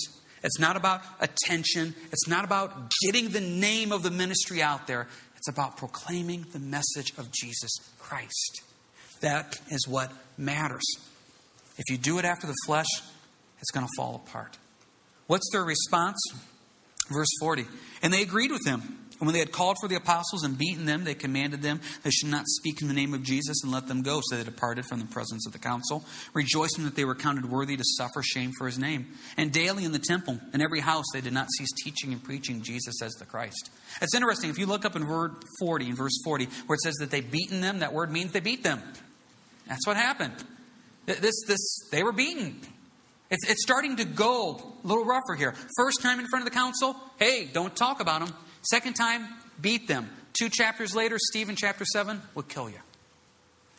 It's 0.43 0.59
not 0.59 0.77
about 0.77 1.01
attention. 1.21 1.95
It's 2.13 2.29
not 2.29 2.45
about 2.45 2.93
getting 3.03 3.31
the 3.31 3.41
name 3.41 3.93
of 3.93 4.03
the 4.03 4.11
ministry 4.11 4.63
out 4.63 4.87
there. 4.87 5.09
It's 5.45 5.55
about 5.55 5.77
proclaiming 5.77 6.47
the 6.55 6.59
message 6.59 7.13
of 7.19 7.31
Jesus 7.31 7.71
Christ. 7.99 8.63
That 9.21 9.61
is 9.69 9.87
what 9.87 10.11
matters. 10.39 10.87
If 11.77 11.85
you 11.91 11.99
do 11.99 12.19
it 12.19 12.25
after 12.25 12.47
the 12.47 12.55
flesh, 12.65 12.87
it's 13.61 13.71
going 13.71 13.85
to 13.85 13.93
fall 13.95 14.23
apart. 14.27 14.57
What's 15.27 15.47
their 15.53 15.63
response? 15.63 16.17
Verse 17.13 17.29
40. 17.41 17.67
And 18.03 18.11
they 18.11 18.23
agreed 18.23 18.53
with 18.53 18.67
him. 18.67 19.04
And 19.19 19.27
when 19.27 19.33
they 19.33 19.39
had 19.39 19.53
called 19.53 19.77
for 19.81 19.89
the 19.89 19.95
apostles 19.95 20.43
and 20.43 20.59
beaten 20.59 20.87
them, 20.87 21.05
they 21.05 21.15
commanded 21.15 21.63
them 21.63 21.81
they 22.03 22.11
should 22.11 22.29
not 22.29 22.45
speak 22.47 22.83
in 22.83 22.89
the 22.89 22.95
name 22.95 23.15
of 23.15 23.23
Jesus 23.23 23.63
and 23.63 23.73
let 23.73 23.87
them 23.87 24.03
go. 24.03 24.21
So 24.25 24.37
they 24.37 24.45
departed 24.45 24.85
from 24.87 25.01
the 25.01 25.07
presence 25.07 25.47
of 25.47 25.53
the 25.53 25.59
council, 25.59 26.05
rejoicing 26.33 26.85
that 26.85 26.97
they 26.97 27.05
were 27.05 27.15
counted 27.15 27.51
worthy 27.51 27.77
to 27.77 27.85
suffer 27.97 28.23
shame 28.23 28.53
for 28.59 28.67
his 28.67 28.79
name. 28.79 29.07
And 29.37 29.53
daily 29.53 29.85
in 29.85 29.93
the 29.93 29.99
temple, 29.99 30.41
in 30.53 30.61
every 30.61 30.81
house, 30.81 31.05
they 31.13 31.21
did 31.21 31.33
not 31.33 31.49
cease 31.57 31.71
teaching 31.85 32.13
and 32.13 32.23
preaching 32.23 32.63
Jesus 32.63 33.01
as 33.03 33.13
the 33.15 33.25
Christ. 33.25 33.71
It's 34.03 34.15
interesting. 34.15 34.51
If 34.51 34.59
you 34.59 34.67
look 34.67 34.85
up 34.85 34.97
in 34.97 35.07
word 35.07 35.33
40, 35.61 35.89
in 35.89 35.97
verse 35.97 36.19
40, 36.25 36.47
where 36.67 36.75
it 36.75 36.81
says 36.81 36.95
that 37.01 37.11
they 37.11 37.21
beaten 37.21 37.61
them, 37.61 37.81
that 37.81 37.93
word 37.93 38.11
means 38.11 38.33
they 38.33 38.41
beat 38.41 38.63
them. 38.63 38.83
That's 39.67 39.87
what 39.87 39.97
happened. 39.97 40.35
This, 41.07 41.35
this, 41.47 41.89
they 41.91 42.03
were 42.03 42.13
beaten. 42.13 42.61
It's, 43.31 43.49
it's 43.49 43.63
starting 43.63 43.97
to 43.97 44.05
go 44.05 44.77
a 44.83 44.87
little 44.87 45.05
rougher 45.05 45.35
here. 45.37 45.55
First 45.77 46.03
time 46.03 46.21
in 46.21 46.27
front 46.27 46.47
of 46.47 46.53
the 46.53 46.57
council, 46.57 46.97
hey, 47.19 47.49
don't 47.53 47.75
talk 47.75 48.01
about 48.01 48.27
them. 48.27 48.37
Second 48.65 48.95
time, 48.95 49.27
beat 49.61 49.89
them. 49.89 50.11
Two 50.33 50.49
chapters 50.49 50.95
later, 50.95 51.17
Stephen 51.19 51.55
chapter 51.57 51.85
7 51.85 52.21
will 52.35 52.43
kill 52.43 52.69
you. 52.69 52.79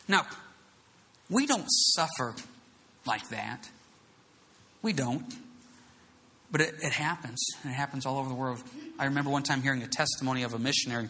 Now, 0.08 0.26
we 1.28 1.46
don't 1.46 1.66
suffer 1.68 2.34
like 3.04 3.28
that. 3.30 3.68
We 4.82 4.92
don't. 4.92 5.24
But 6.50 6.60
it, 6.60 6.74
it 6.80 6.92
happens, 6.92 7.44
and 7.62 7.72
it 7.72 7.74
happens 7.74 8.06
all 8.06 8.18
over 8.18 8.28
the 8.28 8.34
world. 8.34 8.62
I 8.98 9.06
remember 9.06 9.30
one 9.30 9.42
time 9.42 9.62
hearing 9.62 9.82
a 9.82 9.88
testimony 9.88 10.44
of 10.44 10.54
a 10.54 10.58
missionary 10.58 11.08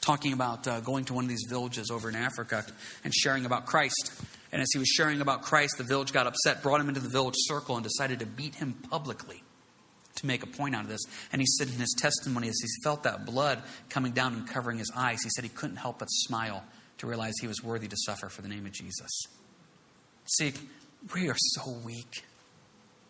talking 0.00 0.32
about 0.32 0.66
uh, 0.66 0.80
going 0.80 1.04
to 1.04 1.14
one 1.14 1.24
of 1.24 1.28
these 1.28 1.46
villages 1.48 1.90
over 1.90 2.08
in 2.08 2.16
Africa 2.16 2.64
and 3.04 3.14
sharing 3.14 3.44
about 3.44 3.66
Christ. 3.66 4.12
And 4.50 4.62
as 4.62 4.68
he 4.72 4.78
was 4.78 4.88
sharing 4.88 5.20
about 5.20 5.42
Christ, 5.42 5.74
the 5.76 5.84
village 5.84 6.12
got 6.12 6.26
upset, 6.26 6.62
brought 6.62 6.80
him 6.80 6.88
into 6.88 7.00
the 7.00 7.10
village 7.10 7.34
circle, 7.36 7.76
and 7.76 7.84
decided 7.84 8.20
to 8.20 8.26
beat 8.26 8.54
him 8.54 8.72
publicly 8.90 9.42
to 10.20 10.26
make 10.26 10.42
a 10.42 10.46
point 10.46 10.74
out 10.74 10.84
of 10.84 10.88
this. 10.88 11.00
And 11.32 11.40
he 11.40 11.46
said 11.46 11.68
in 11.68 11.74
his 11.74 11.94
testimony, 11.98 12.48
as 12.48 12.58
he 12.60 12.68
felt 12.82 13.02
that 13.02 13.26
blood 13.26 13.62
coming 13.88 14.12
down 14.12 14.34
and 14.34 14.46
covering 14.46 14.78
his 14.78 14.90
eyes, 14.94 15.18
he 15.22 15.30
said 15.30 15.44
he 15.44 15.50
couldn't 15.50 15.76
help 15.76 15.98
but 15.98 16.06
smile 16.06 16.62
to 16.98 17.06
realize 17.06 17.34
he 17.40 17.46
was 17.46 17.62
worthy 17.62 17.88
to 17.88 17.96
suffer 18.04 18.28
for 18.28 18.42
the 18.42 18.48
name 18.48 18.66
of 18.66 18.72
Jesus. 18.72 19.10
See, 20.26 20.52
we 21.14 21.28
are 21.28 21.36
so 21.36 21.70
weak. 21.84 22.24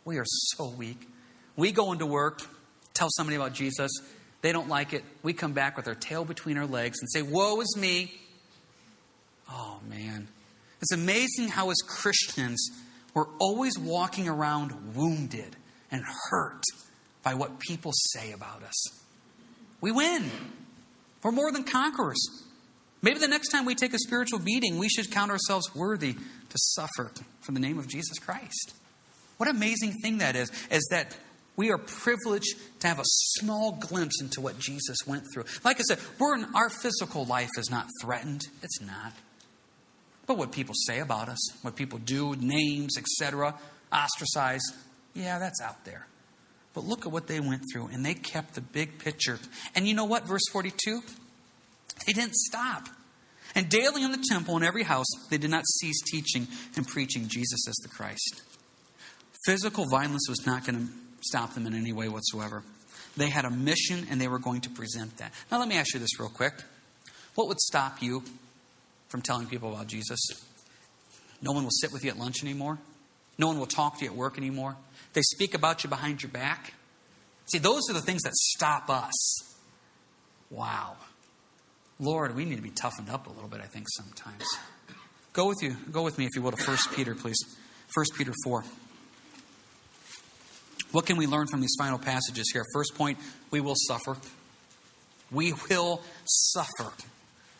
We 0.04 0.18
are 0.18 0.26
so 0.26 0.68
weak. 0.68 1.06
We 1.56 1.72
go 1.72 1.92
into 1.92 2.06
work, 2.06 2.40
tell 2.94 3.08
somebody 3.10 3.36
about 3.36 3.52
Jesus, 3.52 3.90
they 4.42 4.52
don't 4.52 4.68
like 4.68 4.92
it. 4.92 5.04
We 5.22 5.32
come 5.32 5.52
back 5.52 5.76
with 5.76 5.86
our 5.86 5.94
tail 5.94 6.24
between 6.24 6.56
our 6.56 6.66
legs 6.66 6.98
and 7.00 7.10
say, 7.10 7.22
Woe 7.22 7.60
is 7.60 7.76
me. 7.76 8.14
Oh, 9.50 9.80
man. 9.88 10.28
It's 10.80 10.92
amazing 10.92 11.48
how, 11.48 11.70
as 11.70 11.76
Christians, 11.86 12.70
we're 13.12 13.28
always 13.38 13.78
walking 13.78 14.28
around 14.28 14.94
wounded 14.94 15.56
and 15.90 16.02
hurt 16.30 16.62
by 17.22 17.34
what 17.34 17.58
people 17.60 17.92
say 17.94 18.32
about 18.32 18.62
us. 18.62 19.00
We 19.80 19.92
win. 19.92 20.30
We're 21.22 21.32
more 21.32 21.52
than 21.52 21.64
conquerors. 21.64 22.18
Maybe 23.02 23.18
the 23.18 23.28
next 23.28 23.48
time 23.48 23.64
we 23.64 23.74
take 23.74 23.94
a 23.94 23.98
spiritual 23.98 24.38
beating, 24.38 24.78
we 24.78 24.88
should 24.88 25.10
count 25.10 25.30
ourselves 25.30 25.74
worthy 25.74 26.12
to 26.14 26.56
suffer 26.56 27.12
for 27.40 27.52
the 27.52 27.60
name 27.60 27.78
of 27.78 27.88
Jesus 27.88 28.18
Christ. 28.18 28.74
What 29.38 29.48
amazing 29.48 29.94
thing 30.02 30.18
that 30.18 30.36
is, 30.36 30.52
is 30.70 30.86
that 30.90 31.16
we 31.56 31.70
are 31.70 31.78
privileged 31.78 32.56
to 32.80 32.88
have 32.88 32.98
a 32.98 33.04
small 33.04 33.72
glimpse 33.72 34.20
into 34.20 34.40
what 34.40 34.58
Jesus 34.58 34.98
went 35.06 35.24
through. 35.32 35.44
Like 35.64 35.78
I 35.78 35.82
said, 35.82 35.98
we're 36.18 36.36
in, 36.36 36.46
our 36.54 36.68
physical 36.68 37.24
life 37.24 37.50
is 37.58 37.70
not 37.70 37.86
threatened. 38.02 38.42
It's 38.62 38.80
not. 38.80 39.12
But 40.26 40.36
what 40.36 40.52
people 40.52 40.74
say 40.86 41.00
about 41.00 41.28
us, 41.28 41.38
what 41.62 41.76
people 41.76 41.98
do, 41.98 42.36
names, 42.36 42.96
etc., 42.98 43.54
ostracize, 43.92 44.62
yeah, 45.14 45.38
that's 45.38 45.60
out 45.60 45.84
there. 45.84 46.06
But 46.72 46.84
look 46.84 47.04
at 47.04 47.12
what 47.12 47.26
they 47.26 47.40
went 47.40 47.62
through, 47.72 47.88
and 47.92 48.04
they 48.04 48.14
kept 48.14 48.54
the 48.54 48.60
big 48.60 48.98
picture. 48.98 49.38
And 49.74 49.88
you 49.88 49.94
know 49.94 50.04
what? 50.04 50.24
Verse 50.24 50.48
42? 50.52 51.02
They 52.06 52.12
didn't 52.12 52.34
stop. 52.34 52.88
And 53.54 53.68
daily 53.68 54.04
in 54.04 54.12
the 54.12 54.24
temple 54.30 54.54
and 54.56 54.64
every 54.64 54.84
house, 54.84 55.06
they 55.28 55.38
did 55.38 55.50
not 55.50 55.66
cease 55.66 56.00
teaching 56.02 56.46
and 56.76 56.86
preaching 56.86 57.26
Jesus 57.26 57.66
as 57.68 57.74
the 57.82 57.88
Christ. 57.88 58.42
Physical 59.44 59.86
violence 59.90 60.28
was 60.28 60.46
not 60.46 60.64
going 60.64 60.86
to 60.86 60.92
stop 61.22 61.54
them 61.54 61.66
in 61.66 61.74
any 61.74 61.92
way 61.92 62.08
whatsoever. 62.08 62.62
They 63.16 63.28
had 63.28 63.44
a 63.44 63.50
mission 63.50 64.06
and 64.08 64.20
they 64.20 64.28
were 64.28 64.38
going 64.38 64.60
to 64.62 64.70
present 64.70 65.16
that. 65.16 65.32
Now, 65.50 65.58
let 65.58 65.68
me 65.68 65.76
ask 65.76 65.92
you 65.94 66.00
this 66.00 66.20
real 66.20 66.28
quick. 66.28 66.54
What 67.34 67.48
would 67.48 67.58
stop 67.58 68.00
you 68.00 68.22
from 69.08 69.22
telling 69.22 69.46
people 69.46 69.72
about 69.72 69.88
Jesus? 69.88 70.20
No 71.42 71.52
one 71.52 71.64
will 71.64 71.70
sit 71.70 71.92
with 71.92 72.04
you 72.04 72.10
at 72.10 72.18
lunch 72.18 72.42
anymore. 72.42 72.78
No 73.38 73.48
one 73.48 73.58
will 73.58 73.66
talk 73.66 73.98
to 73.98 74.04
you 74.04 74.10
at 74.10 74.16
work 74.16 74.36
anymore. 74.38 74.76
They 75.12 75.22
speak 75.22 75.54
about 75.54 75.82
you 75.82 75.90
behind 75.90 76.22
your 76.22 76.30
back. 76.30 76.74
See, 77.52 77.58
those 77.58 77.82
are 77.90 77.92
the 77.92 78.00
things 78.00 78.22
that 78.22 78.34
stop 78.34 78.88
us. 78.88 79.56
Wow. 80.50 80.96
Lord, 81.98 82.34
we 82.34 82.44
need 82.44 82.56
to 82.56 82.62
be 82.62 82.70
toughened 82.70 83.10
up 83.10 83.26
a 83.26 83.30
little 83.30 83.48
bit, 83.48 83.60
I 83.60 83.66
think, 83.66 83.86
sometimes. 83.90 84.44
Go 85.32 85.46
with 85.46 85.62
you. 85.62 85.76
Go 85.92 86.02
with 86.02 86.18
me, 86.18 86.24
if 86.24 86.30
you 86.34 86.42
will, 86.42 86.52
to 86.52 86.62
1 86.62 86.76
Peter, 86.94 87.14
please. 87.14 87.38
1 87.94 88.06
Peter 88.16 88.32
4. 88.44 88.64
What 90.92 91.06
can 91.06 91.16
we 91.16 91.26
learn 91.26 91.46
from 91.46 91.60
these 91.60 91.74
final 91.78 91.98
passages 91.98 92.50
here? 92.52 92.64
First 92.72 92.94
point, 92.96 93.18
we 93.50 93.60
will 93.60 93.76
suffer. 93.76 94.16
We 95.30 95.54
will 95.68 96.02
suffer 96.24 96.92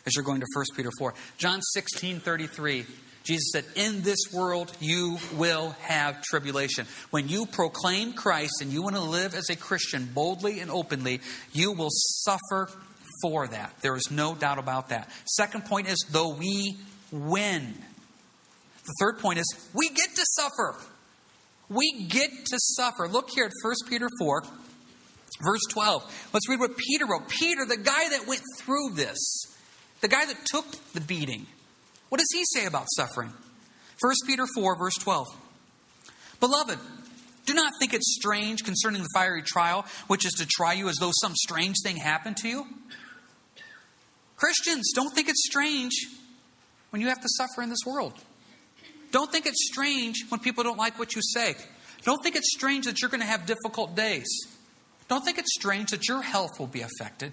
as 0.07 0.17
you're 0.17 0.25
going 0.25 0.41
to 0.41 0.47
1 0.55 0.65
Peter 0.77 0.91
4. 0.99 1.15
John 1.39 1.61
16, 1.63 2.21
33. 2.21 2.87
Jesus 3.31 3.53
said, 3.53 3.65
In 3.77 4.03
this 4.03 4.19
world 4.33 4.73
you 4.81 5.19
will 5.37 5.71
have 5.83 6.21
tribulation. 6.21 6.85
When 7.11 7.29
you 7.29 7.47
proclaim 7.47 8.13
Christ 8.13 8.55
and 8.61 8.73
you 8.73 8.83
want 8.83 8.97
to 8.97 9.03
live 9.03 9.37
as 9.37 9.49
a 9.51 9.57
Christian 9.57 10.11
boldly 10.13 10.59
and 10.59 10.69
openly, 10.69 11.21
you 11.53 11.71
will 11.71 11.91
suffer 11.91 12.69
for 13.23 13.47
that. 13.47 13.77
There 13.83 13.95
is 13.95 14.11
no 14.11 14.35
doubt 14.35 14.59
about 14.59 14.89
that. 14.89 15.11
Second 15.27 15.65
point 15.65 15.89
is, 15.89 16.05
though 16.11 16.35
we 16.35 16.77
win. 17.13 17.73
The 18.85 18.95
third 18.99 19.21
point 19.21 19.39
is, 19.39 19.69
we 19.75 19.91
get 19.91 20.09
to 20.17 20.25
suffer. 20.25 20.75
We 21.69 22.07
get 22.09 22.31
to 22.31 22.59
suffer. 22.59 23.07
Look 23.07 23.29
here 23.33 23.45
at 23.45 23.53
1 23.63 23.75
Peter 23.89 24.09
4, 24.19 24.43
verse 25.45 25.61
12. 25.71 26.31
Let's 26.33 26.49
read 26.49 26.59
what 26.59 26.77
Peter 26.77 27.07
wrote. 27.07 27.29
Peter, 27.29 27.65
the 27.65 27.77
guy 27.77 28.09
that 28.09 28.27
went 28.27 28.43
through 28.59 28.95
this, 28.97 29.45
the 30.01 30.09
guy 30.09 30.25
that 30.25 30.47
took 30.47 30.67
the 30.95 31.01
beating, 31.01 31.47
what 32.11 32.19
does 32.19 32.29
he 32.33 32.45
say 32.45 32.67
about 32.67 32.87
suffering? 32.95 33.33
1 34.01 34.15
Peter 34.27 34.47
4, 34.55 34.79
verse 34.79 34.95
12. 35.01 35.27
Beloved, 36.41 36.79
do 37.47 37.55
not 37.55 37.73
think 37.81 37.95
it 37.95 38.03
strange 38.03 38.65
concerning 38.65 39.03
the 39.03 39.09
fiery 39.15 39.43
trial, 39.43 39.87
which 40.07 40.27
is 40.27 40.33
to 40.35 40.47
try 40.47 40.73
you 40.75 40.89
as 40.89 40.97
though 40.97 41.13
some 41.21 41.35
strange 41.35 41.77
thing 41.83 41.97
happened 41.97 42.37
to 42.39 42.49
you. 42.49 42.67
Christians, 44.37 44.93
don't 44.95 45.15
think 45.15 45.29
it's 45.29 45.47
strange 45.47 45.93
when 46.91 47.03
you 47.03 47.09
have 47.09 47.21
to 47.21 47.29
suffer 47.29 47.63
in 47.63 47.71
this 47.71 47.85
world. 47.87 48.15
Don't 49.13 49.31
think 49.31 49.47
it's 49.47 49.67
strange 49.67 50.25
when 50.29 50.41
people 50.41 50.65
don't 50.65 50.79
like 50.79 50.99
what 50.99 51.15
you 51.15 51.23
say. 51.23 51.55
Don't 52.05 52.23
think 52.23 52.37
it's 52.37 52.53
strange 52.55 52.87
that 52.87 53.01
you're 53.01 53.11
going 53.11 53.21
to 53.21 53.27
have 53.27 53.47
difficult 53.47 53.95
days. 53.95 54.29
Don't 55.09 55.25
think 55.25 55.39
it's 55.39 55.53
strange 55.55 55.91
that 55.91 56.09
your 56.09 56.23
health 56.23 56.59
will 56.59 56.69
be 56.69 56.83
affected. 56.83 57.33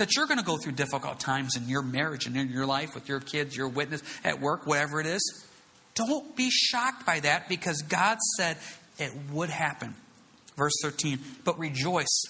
That 0.00 0.16
you're 0.16 0.26
going 0.26 0.38
to 0.38 0.44
go 0.44 0.56
through 0.56 0.72
difficult 0.72 1.20
times 1.20 1.56
in 1.56 1.68
your 1.68 1.82
marriage 1.82 2.24
and 2.24 2.34
in 2.34 2.48
your 2.48 2.64
life 2.64 2.94
with 2.94 3.06
your 3.06 3.20
kids, 3.20 3.54
your 3.54 3.68
witness, 3.68 4.02
at 4.24 4.40
work, 4.40 4.66
whatever 4.66 4.98
it 4.98 5.06
is. 5.06 5.46
Don't 5.94 6.34
be 6.34 6.48
shocked 6.48 7.04
by 7.04 7.20
that 7.20 7.50
because 7.50 7.82
God 7.82 8.16
said 8.38 8.56
it 8.98 9.12
would 9.30 9.50
happen. 9.50 9.94
Verse 10.56 10.72
13, 10.82 11.18
but 11.44 11.58
rejoice 11.58 12.22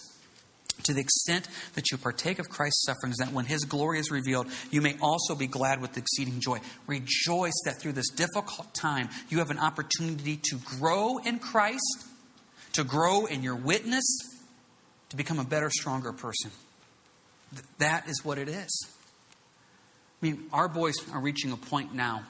to 0.83 0.93
the 0.93 1.01
extent 1.01 1.47
that 1.75 1.93
you 1.93 1.97
partake 1.97 2.41
of 2.41 2.49
Christ's 2.49 2.87
sufferings, 2.87 3.19
that 3.19 3.33
when 3.33 3.45
his 3.45 3.63
glory 3.63 4.01
is 4.01 4.11
revealed, 4.11 4.49
you 4.73 4.81
may 4.81 4.97
also 5.01 5.37
be 5.37 5.47
glad 5.47 5.81
with 5.81 5.97
exceeding 5.97 6.41
joy. 6.41 6.59
Rejoice 6.89 7.63
that 7.67 7.81
through 7.81 7.93
this 7.93 8.11
difficult 8.11 8.75
time, 8.75 9.09
you 9.29 9.39
have 9.39 9.51
an 9.53 9.59
opportunity 9.61 10.41
to 10.51 10.59
grow 10.65 11.19
in 11.19 11.39
Christ, 11.39 12.05
to 12.73 12.83
grow 12.83 13.27
in 13.27 13.45
your 13.45 13.55
witness, 13.55 14.05
to 15.11 15.17
become 15.17 15.39
a 15.39 15.45
better, 15.45 15.71
stronger 15.71 16.13
person. 16.13 16.51
That 17.79 18.09
is 18.09 18.25
what 18.25 18.39
it 18.39 18.49
is. 18.49 18.87
I 20.23 20.27
mean, 20.27 20.47
our 20.53 20.69
boys 20.69 20.95
are 21.13 21.21
reaching 21.21 21.53
a 21.53 21.57
point 21.57 21.95
now 21.95 22.25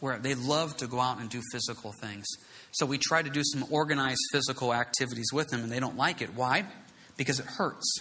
where 0.00 0.18
they 0.18 0.34
love 0.34 0.76
to 0.78 0.86
go 0.86 1.00
out 1.00 1.20
and 1.20 1.28
do 1.30 1.40
physical 1.52 1.92
things. 1.92 2.26
So 2.72 2.86
we 2.86 2.98
try 2.98 3.22
to 3.22 3.30
do 3.30 3.42
some 3.42 3.64
organized 3.70 4.20
physical 4.32 4.74
activities 4.74 5.32
with 5.32 5.48
them, 5.48 5.62
and 5.62 5.72
they 5.72 5.80
don't 5.80 5.96
like 5.96 6.22
it. 6.22 6.34
Why? 6.34 6.64
because 7.18 7.40
it 7.40 7.46
hurts. 7.46 8.00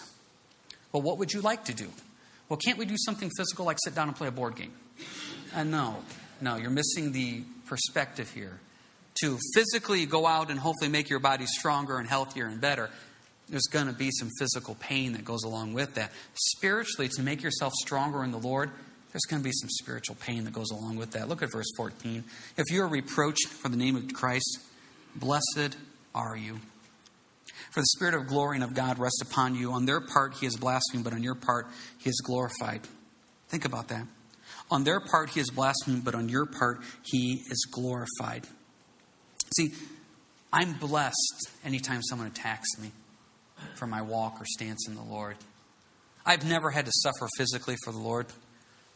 Well, 0.94 1.02
what 1.02 1.18
would 1.18 1.34
you 1.34 1.42
like 1.42 1.66
to 1.66 1.74
do? 1.74 1.90
Well, 2.48 2.56
can't 2.56 2.78
we 2.78 2.86
do 2.86 2.96
something 2.98 3.30
physical 3.36 3.66
like 3.66 3.78
sit 3.84 3.94
down 3.94 4.08
and 4.08 4.16
play 4.16 4.30
a 4.30 4.32
board 4.32 4.56
game? 4.56 4.72
Uh, 5.54 5.66
no, 5.66 5.98
no, 6.40 6.56
you're 6.56 6.70
missing 6.70 7.12
the 7.12 7.44
perspective 7.66 8.32
here. 8.32 8.60
To 9.24 9.38
physically 9.56 10.06
go 10.06 10.26
out 10.26 10.52
and 10.52 10.60
hopefully 10.60 10.90
make 10.90 11.10
your 11.10 11.20
body 11.20 11.48
stronger 11.48 11.98
and 11.98 12.08
healthier 12.08 12.46
and 12.46 12.62
better, 12.62 12.90
there's 13.50 13.68
going 13.72 13.88
to 13.88 13.94
be 13.94 14.10
some 14.12 14.30
physical 14.38 14.76
pain 14.76 15.14
that 15.14 15.24
goes 15.24 15.44
along 15.44 15.74
with 15.74 15.96
that. 15.96 16.12
Spiritually, 16.34 17.08
to 17.16 17.22
make 17.22 17.42
yourself 17.42 17.74
stronger 17.74 18.24
in 18.24 18.32
the 18.32 18.38
Lord, 18.38 18.72
there's 19.12 19.26
going 19.30 19.42
to 19.42 19.44
be 19.44 19.54
some 19.54 19.70
spiritual 19.70 20.16
pain 20.16 20.44
that 20.44 20.54
goes 20.54 20.70
along 20.72 20.98
with 20.98 21.12
that. 21.12 21.30
Look 21.30 21.42
at 21.42 21.52
verse 21.52 21.68
14. 21.78 22.24
If 22.58 22.66
you 22.70 22.84
are 22.84 22.88
reproached 22.88 23.48
for 23.48 23.70
the 23.70 23.78
name 23.78 23.96
of 23.96 24.14
Christ, 24.14 24.60
blessed 25.16 25.78
are 26.14 26.36
you. 26.36 26.60
For 27.72 27.80
the 27.80 27.88
Spirit 27.96 28.16
of 28.16 28.28
glory 28.28 28.58
and 28.58 28.64
of 28.64 28.74
God 28.74 29.00
rests 29.00 29.22
upon 29.22 29.56
you. 29.56 29.72
On 29.72 29.86
their 29.86 30.02
part, 30.02 30.36
he 30.36 30.46
is 30.46 30.58
blasphemed, 30.58 31.04
but 31.04 31.14
on 31.14 31.24
your 31.24 31.36
part, 31.36 31.68
he 32.00 32.10
is 32.10 32.22
glorified. 32.26 32.82
Think 33.48 33.66
about 33.66 33.88
that. 33.88 34.06
On 34.70 34.84
their 34.84 35.00
part, 35.00 35.30
he 35.30 35.40
is 35.40 35.50
blasphemed, 35.50 36.04
but 36.04 36.16
on 36.16 36.28
your 36.28 36.46
part, 36.46 36.82
he 37.04 37.44
is 37.50 37.66
glorified. 37.72 38.46
See, 39.56 39.72
I'm 40.52 40.74
blessed 40.74 41.50
anytime 41.64 42.02
someone 42.04 42.28
attacks 42.28 42.68
me 42.78 42.92
for 43.76 43.88
my 43.88 44.02
walk 44.02 44.40
or 44.40 44.46
stance 44.46 44.88
in 44.88 44.96
the 44.96 45.02
Lord. 45.02 45.36
I've 46.26 46.46
never 46.46 46.70
had 46.70 46.86
to 46.86 46.92
suffer 46.94 47.28
physically 47.38 47.76
for 47.84 47.92
the 47.92 48.00
Lord. 48.00 48.28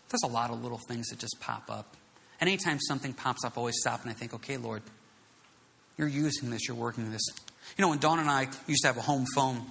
There's 0.09 0.23
a 0.23 0.33
lot 0.33 0.51
of 0.51 0.61
little 0.61 0.79
things 0.87 1.07
that 1.07 1.19
just 1.19 1.37
pop 1.39 1.69
up. 1.69 1.95
And 2.39 2.49
anytime 2.49 2.79
something 2.79 3.13
pops 3.13 3.45
up, 3.45 3.57
I 3.57 3.59
always 3.59 3.75
stop 3.79 4.01
and 4.01 4.09
I 4.09 4.13
think, 4.13 4.33
okay, 4.33 4.57
Lord, 4.57 4.81
you're 5.97 6.07
using 6.07 6.49
this, 6.49 6.67
you're 6.67 6.75
working 6.75 7.11
this. 7.11 7.21
You 7.77 7.83
know, 7.83 7.89
when 7.89 7.99
Dawn 7.99 8.19
and 8.19 8.29
I 8.29 8.47
used 8.67 8.81
to 8.81 8.87
have 8.87 8.97
a 8.97 9.01
home 9.01 9.25
phone, 9.35 9.61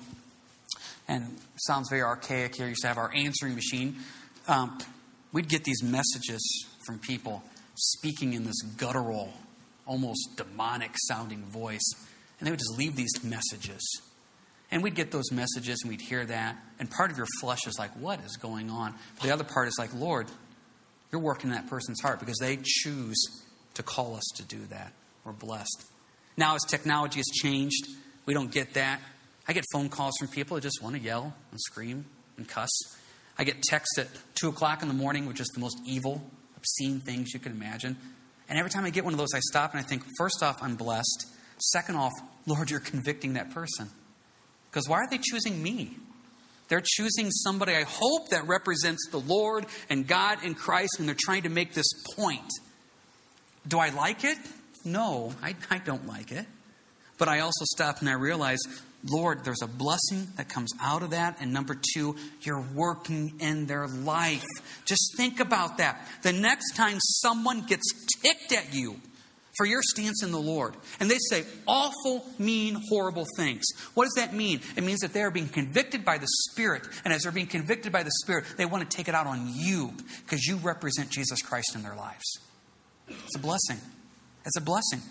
and 1.11 1.37
sounds 1.57 1.89
very 1.91 2.03
archaic 2.03 2.55
here, 2.55 2.69
used 2.69 2.83
to 2.83 2.89
have 2.89 2.97
our 2.97 3.13
answering 3.13 3.57
machine, 3.57 3.97
um, 4.47 4.79
we'd 5.33 5.49
get 5.49 5.65
these 5.65 5.83
messages 5.83 6.67
from 6.87 7.01
people 7.01 7.43
speaking 7.75 8.33
in 8.35 8.45
this 8.45 8.63
guttural, 8.77 9.33
almost 9.87 10.37
demonic 10.37 10.93
sounding 11.09 11.43
voice. 11.47 11.83
And 12.39 12.47
they 12.47 12.53
would 12.53 12.61
just 12.61 12.79
leave 12.79 12.95
these 12.95 13.25
messages. 13.25 13.83
And 14.71 14.83
we'd 14.83 14.95
get 14.95 15.11
those 15.11 15.33
messages 15.33 15.81
and 15.83 15.91
we'd 15.91 16.01
hear 16.01 16.25
that. 16.25 16.57
And 16.79 16.91
part 16.91 17.11
of 17.11 17.17
your 17.17 17.27
flesh 17.41 17.67
is 17.67 17.79
like, 17.79 17.91
what 17.97 18.21
is 18.25 18.37
going 18.37 18.71
on? 18.71 18.95
But 19.17 19.25
the 19.25 19.33
other 19.33 19.45
part 19.45 19.67
is 19.69 19.77
like, 19.79 19.93
Lord, 19.95 20.29
you're 21.11 21.21
working 21.21 21.51
in 21.51 21.57
that 21.57 21.69
person's 21.69 22.01
heart 22.01 22.21
because 22.21 22.39
they 22.39 22.59
choose 22.63 23.19
to 23.75 23.83
call 23.83 24.15
us 24.15 24.25
to 24.37 24.45
do 24.45 24.65
that. 24.67 24.93
We're 25.25 25.33
blessed. 25.33 25.85
Now, 26.37 26.55
as 26.55 26.63
technology 26.63 27.19
has 27.19 27.27
changed, 27.27 27.87
we 28.27 28.35
don't 28.35 28.53
get 28.53 28.75
that. 28.75 29.01
I 29.49 29.53
get 29.53 29.65
phone 29.73 29.89
calls 29.89 30.15
from 30.19 30.29
people 30.29 30.55
that 30.55 30.61
just 30.63 30.81
want 30.83 30.95
to 30.95 31.03
yell 31.03 31.35
and 31.51 31.61
scream 31.61 32.05
and 32.37 32.49
cuss. 32.49 32.71
I 33.37 33.45
get 33.45 33.61
texts 33.63 33.99
at 33.99 34.09
2 34.37 34.49
o'clock 34.51 34.83
in 34.83 34.89
the 34.89 34.95
morning, 34.95 35.27
which 35.27 35.41
is 35.41 35.49
the 35.49 35.61
most 35.61 35.79
evil, 35.85 36.23
obscene 36.57 37.01
things 37.01 37.35
you 37.35 37.41
can 37.41 37.53
imagine. 37.53 37.97
And 38.49 38.59
every 38.59 38.71
time 38.71 38.85
I 38.85 38.91
get 38.91 39.05
one 39.05 39.15
of 39.15 39.19
those, 39.19 39.35
I 39.35 39.41
stop 39.41 39.73
and 39.73 39.81
I 39.81 39.83
think, 39.83 40.05
first 40.19 40.43
off, 40.43 40.63
I'm 40.63 40.77
blessed. 40.77 41.27
Second 41.59 41.97
off, 41.97 42.13
Lord, 42.47 42.71
you're 42.71 42.81
convicting 42.81 43.33
that 43.35 43.51
person. 43.51 43.91
Because 44.71 44.89
why 44.89 44.99
are 44.99 45.11
they 45.11 45.19
choosing 45.19 45.63
me? 45.63 45.97
They're 46.69 46.83
choosing 46.85 47.31
somebody 47.31 47.75
I 47.75 47.83
hope 47.83 48.29
that 48.31 48.47
represents 48.47 49.09
the 49.11 49.19
Lord 49.19 49.67
and 49.89 50.07
God 50.07 50.45
in 50.45 50.55
Christ, 50.55 50.97
and 50.99 51.09
they're 51.09 51.17
trying 51.19 51.43
to 51.43 51.49
make 51.49 51.75
this 51.75 51.89
point. 52.15 52.49
Do 53.67 53.79
I 53.79 53.91
like 53.91 54.23
it? 54.23 54.39
No, 54.85 55.35
I, 55.43 55.57
I 55.69 55.79
don't 55.79 56.07
like 56.07 56.31
it. 56.31 56.47
But 57.19 57.29
I 57.29 57.41
also 57.41 57.65
stop 57.75 58.01
and 58.01 58.09
I 58.09 58.15
realize, 58.15 58.61
Lord, 59.05 59.45
there's 59.45 59.63
a 59.63 59.67
blessing 59.67 60.29
that 60.37 60.49
comes 60.49 60.71
out 60.81 61.03
of 61.03 61.11
that. 61.11 61.39
And 61.41 61.53
number 61.53 61.77
two, 61.95 62.17
you're 62.41 62.65
working 62.75 63.35
in 63.41 63.67
their 63.67 63.89
life. 63.89 64.45
Just 64.87 65.17
think 65.17 65.41
about 65.41 65.79
that. 65.79 66.01
The 66.23 66.33
next 66.33 66.77
time 66.77 66.99
someone 67.01 67.63
gets 67.63 67.83
ticked 68.23 68.53
at 68.53 68.73
you, 68.73 69.01
for 69.57 69.67
your 69.67 69.81
stance 69.83 70.23
in 70.23 70.33
the 70.33 70.41
Lord. 70.41 70.75
And 71.01 71.11
they 71.11 71.19
say 71.29 71.45
awful, 71.67 72.25
mean, 72.39 72.77
horrible 72.89 73.27
things. 73.37 73.65
What 73.95 74.05
does 74.05 74.15
that 74.17 74.35
mean? 74.35 74.61
It 74.77 74.85
means 74.85 75.01
that 75.01 75.13
they 75.13 75.23
are 75.23 75.31
being 75.31 75.49
convicted 75.49 76.05
by 76.05 76.19
the 76.19 76.29
Spirit. 76.51 76.83
And 77.05 77.13
as 77.13 77.23
they're 77.23 77.33
being 77.33 77.47
convicted 77.47 77.93
by 77.93 78.03
the 78.03 78.13
Spirit, 78.23 78.45
they 78.57 78.67
want 78.67 78.89
to 78.89 78.97
take 78.97 79.09
it 79.09 79.15
out 79.15 79.27
on 79.27 79.51
you 79.53 79.93
because 80.25 80.45
you 80.47 80.57
represent 80.57 81.11
Jesus 81.11 81.43
Christ 81.43 81.75
in 81.75 81.83
their 81.83 81.97
lives. 81.97 82.39
It's 83.09 83.37
a 83.37 83.41
blessing. 83.41 83.79
It's 84.45 84.57
a 84.57 84.63
blessing. 84.63 85.03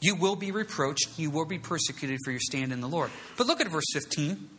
You 0.00 0.14
will 0.16 0.36
be 0.36 0.50
reproached, 0.50 1.18
you 1.18 1.30
will 1.30 1.46
be 1.46 1.58
persecuted 1.58 2.18
for 2.24 2.30
your 2.30 2.40
stand 2.40 2.72
in 2.72 2.80
the 2.80 2.88
Lord. 2.88 3.10
But 3.38 3.46
look 3.46 3.60
at 3.60 3.68
verse 3.68 3.86
15. 3.94 4.50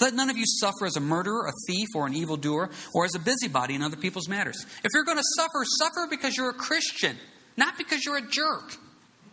Let 0.00 0.14
none 0.14 0.30
of 0.30 0.36
you 0.36 0.44
suffer 0.46 0.86
as 0.86 0.96
a 0.96 1.00
murderer, 1.00 1.46
a 1.46 1.52
thief, 1.66 1.88
or 1.94 2.06
an 2.06 2.14
evildoer, 2.14 2.70
or 2.94 3.04
as 3.04 3.14
a 3.14 3.18
busybody 3.18 3.74
in 3.74 3.82
other 3.82 3.96
people's 3.96 4.28
matters. 4.28 4.64
If 4.84 4.90
you're 4.94 5.04
going 5.04 5.16
to 5.18 5.24
suffer, 5.36 5.64
suffer 5.78 6.06
because 6.08 6.36
you're 6.36 6.50
a 6.50 6.54
Christian, 6.54 7.16
not 7.56 7.78
because 7.78 8.04
you're 8.04 8.16
a 8.16 8.28
jerk. 8.28 8.76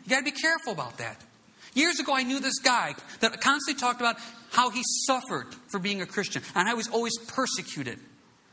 You 0.04 0.10
got 0.10 0.20
to 0.20 0.24
be 0.24 0.32
careful 0.32 0.74
about 0.74 0.98
that. 0.98 1.22
Years 1.74 2.00
ago, 2.00 2.16
I 2.16 2.24
knew 2.24 2.40
this 2.40 2.60
guy 2.60 2.96
that 3.20 3.40
constantly 3.42 3.80
talked 3.80 4.02
about 4.02 4.18
how 4.52 4.70
he 4.70 4.82
suffered 5.06 5.48
for 5.68 5.80
being 5.80 6.02
a 6.02 6.06
Christian, 6.06 6.42
and 6.56 6.68
I 6.68 6.74
was 6.74 6.88
always 6.88 7.18
persecuted. 7.28 8.00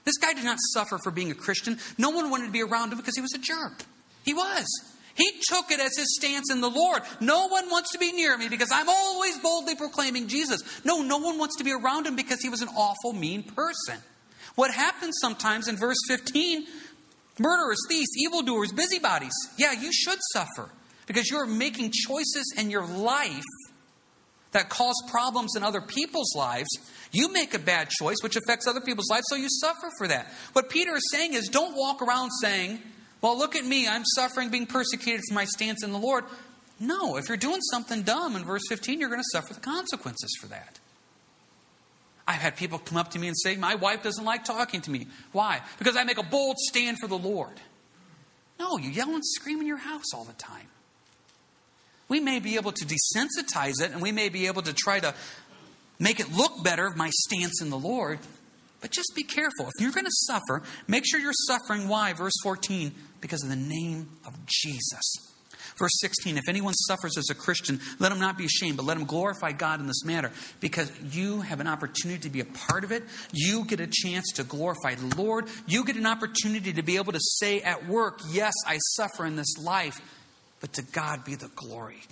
This 0.04 0.18
guy 0.18 0.34
did 0.34 0.44
not 0.44 0.58
suffer 0.72 0.98
for 0.98 1.10
being 1.10 1.30
a 1.30 1.34
Christian. 1.34 1.78
No 1.96 2.10
one 2.10 2.30
wanted 2.30 2.46
to 2.46 2.52
be 2.52 2.62
around 2.62 2.92
him 2.92 2.98
because 2.98 3.16
he 3.16 3.22
was 3.22 3.32
a 3.34 3.38
jerk. 3.38 3.84
He 4.24 4.34
was. 4.34 4.66
He 5.14 5.30
took 5.48 5.70
it 5.70 5.80
as 5.80 5.96
his 5.96 6.16
stance 6.16 6.50
in 6.52 6.60
the 6.60 6.68
Lord. 6.68 7.02
No 7.20 7.46
one 7.46 7.70
wants 7.70 7.92
to 7.92 7.98
be 7.98 8.12
near 8.12 8.36
me 8.36 8.48
because 8.48 8.70
I'm 8.72 8.88
always 8.88 9.38
boldly 9.38 9.76
proclaiming 9.76 10.26
Jesus. 10.28 10.62
No, 10.84 11.02
no 11.02 11.18
one 11.18 11.38
wants 11.38 11.56
to 11.58 11.64
be 11.64 11.72
around 11.72 12.06
him 12.06 12.16
because 12.16 12.42
he 12.42 12.48
was 12.48 12.62
an 12.62 12.68
awful, 12.76 13.12
mean 13.12 13.44
person. 13.44 14.00
What 14.56 14.72
happens 14.72 15.16
sometimes 15.20 15.68
in 15.68 15.76
verse 15.76 15.96
15 16.08 16.66
murderers, 17.38 17.78
thieves, 17.88 18.10
evildoers, 18.16 18.72
busybodies. 18.72 19.34
Yeah, 19.58 19.72
you 19.72 19.92
should 19.92 20.18
suffer 20.32 20.70
because 21.06 21.30
you're 21.30 21.46
making 21.46 21.92
choices 21.92 22.54
in 22.56 22.70
your 22.70 22.86
life 22.86 23.42
that 24.52 24.68
cause 24.68 24.94
problems 25.08 25.56
in 25.56 25.62
other 25.62 25.80
people's 25.80 26.34
lives. 26.36 26.68
You 27.12 27.32
make 27.32 27.54
a 27.54 27.58
bad 27.58 27.90
choice, 27.90 28.16
which 28.22 28.36
affects 28.36 28.66
other 28.66 28.80
people's 28.80 29.10
lives, 29.10 29.24
so 29.28 29.36
you 29.36 29.48
suffer 29.48 29.90
for 29.98 30.08
that. 30.08 30.32
What 30.52 30.70
Peter 30.70 30.94
is 30.94 31.10
saying 31.10 31.34
is 31.34 31.48
don't 31.48 31.76
walk 31.76 32.00
around 32.00 32.30
saying, 32.40 32.80
well, 33.20 33.36
look 33.36 33.56
at 33.56 33.64
me. 33.64 33.88
I'm 33.88 34.04
suffering, 34.04 34.50
being 34.50 34.66
persecuted 34.66 35.22
for 35.28 35.34
my 35.34 35.44
stance 35.44 35.82
in 35.82 35.92
the 35.92 35.98
Lord. 35.98 36.24
No, 36.78 37.16
if 37.16 37.28
you're 37.28 37.36
doing 37.36 37.60
something 37.62 38.02
dumb 38.02 38.36
in 38.36 38.44
verse 38.44 38.62
15, 38.68 39.00
you're 39.00 39.08
going 39.08 39.20
to 39.20 39.28
suffer 39.32 39.54
the 39.54 39.60
consequences 39.60 40.36
for 40.40 40.46
that. 40.48 40.78
I've 42.26 42.40
had 42.40 42.56
people 42.56 42.78
come 42.78 42.96
up 42.96 43.10
to 43.10 43.18
me 43.18 43.28
and 43.28 43.36
say, 43.36 43.56
My 43.56 43.74
wife 43.74 44.02
doesn't 44.02 44.24
like 44.24 44.44
talking 44.44 44.80
to 44.82 44.90
me. 44.90 45.08
Why? 45.32 45.60
Because 45.78 45.96
I 45.96 46.04
make 46.04 46.18
a 46.18 46.22
bold 46.22 46.56
stand 46.58 46.98
for 46.98 47.06
the 47.06 47.18
Lord. 47.18 47.60
No, 48.58 48.78
you 48.78 48.90
yell 48.90 49.10
and 49.10 49.24
scream 49.24 49.60
in 49.60 49.66
your 49.66 49.78
house 49.78 50.14
all 50.14 50.24
the 50.24 50.32
time. 50.34 50.68
We 52.08 52.20
may 52.20 52.38
be 52.38 52.56
able 52.56 52.72
to 52.72 52.84
desensitize 52.84 53.82
it 53.82 53.90
and 53.92 54.00
we 54.00 54.12
may 54.12 54.28
be 54.28 54.46
able 54.46 54.62
to 54.62 54.72
try 54.72 55.00
to 55.00 55.14
make 55.98 56.20
it 56.20 56.32
look 56.32 56.62
better, 56.62 56.90
my 56.90 57.10
stance 57.10 57.60
in 57.60 57.70
the 57.70 57.78
Lord. 57.78 58.20
But 58.80 58.90
just 58.90 59.12
be 59.16 59.22
careful. 59.22 59.66
If 59.66 59.80
you're 59.80 59.92
going 59.92 60.04
to 60.04 60.10
suffer, 60.12 60.62
make 60.86 61.04
sure 61.06 61.18
you're 61.18 61.32
suffering. 61.32 61.88
Why? 61.88 62.12
Verse 62.12 62.34
14, 62.42 62.92
because 63.20 63.42
of 63.42 63.48
the 63.48 63.56
name 63.56 64.10
of 64.26 64.34
Jesus. 64.46 65.33
Verse 65.76 65.92
16 66.00 66.36
If 66.36 66.44
anyone 66.48 66.74
suffers 66.74 67.16
as 67.18 67.28
a 67.30 67.34
Christian, 67.34 67.80
let 67.98 68.12
him 68.12 68.20
not 68.20 68.38
be 68.38 68.44
ashamed, 68.44 68.76
but 68.76 68.86
let 68.86 68.96
him 68.96 69.04
glorify 69.04 69.52
God 69.52 69.80
in 69.80 69.86
this 69.86 70.04
matter, 70.04 70.30
because 70.60 70.90
you 71.12 71.40
have 71.40 71.60
an 71.60 71.66
opportunity 71.66 72.20
to 72.20 72.30
be 72.30 72.40
a 72.40 72.44
part 72.44 72.84
of 72.84 72.92
it. 72.92 73.02
You 73.32 73.64
get 73.64 73.80
a 73.80 73.86
chance 73.86 74.32
to 74.34 74.44
glorify 74.44 74.94
the 74.94 75.16
Lord. 75.16 75.46
You 75.66 75.84
get 75.84 75.96
an 75.96 76.06
opportunity 76.06 76.72
to 76.72 76.82
be 76.82 76.96
able 76.96 77.12
to 77.12 77.20
say 77.20 77.60
at 77.60 77.86
work, 77.86 78.20
Yes, 78.30 78.52
I 78.66 78.78
suffer 78.78 79.26
in 79.26 79.36
this 79.36 79.58
life, 79.58 80.00
but 80.60 80.72
to 80.74 80.82
God 80.82 81.24
be 81.24 81.34
the 81.34 81.50
glory. 81.54 82.02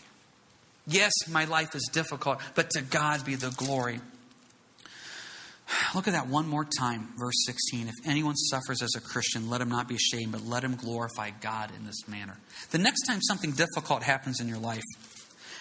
Yes, 0.87 1.13
my 1.29 1.45
life 1.45 1.75
is 1.77 1.89
difficult, 1.93 2.41
but 2.55 2.71
to 2.71 2.83
God 2.83 3.25
be 3.25 3.37
the 3.37 3.51
glory. 3.51 4.01
Look 5.95 6.09
at 6.09 6.13
that 6.13 6.29
one 6.29 6.49
more 6.49 6.65
time, 6.65 7.09
verse 7.19 7.45
16. 7.47 7.89
If 7.89 7.95
anyone 8.07 8.37
suffers 8.37 8.83
as 8.83 8.95
a 8.97 9.01
Christian, 9.01 9.51
let 9.51 9.61
him 9.61 9.69
not 9.69 9.89
be 9.89 9.97
ashamed, 9.97 10.33
but 10.33 10.45
let 10.45 10.65
him 10.65 10.77
glorify 10.77 11.31
God 11.31 11.71
in 11.77 11.85
this 11.87 12.09
manner. 12.09 12.39
The 12.71 12.79
next 12.79 13.03
time 13.07 13.21
something 13.23 13.53
difficult 13.53 14.03
happens 14.03 14.41
in 14.41 14.49
your 14.49 14.59
life, 14.59 14.83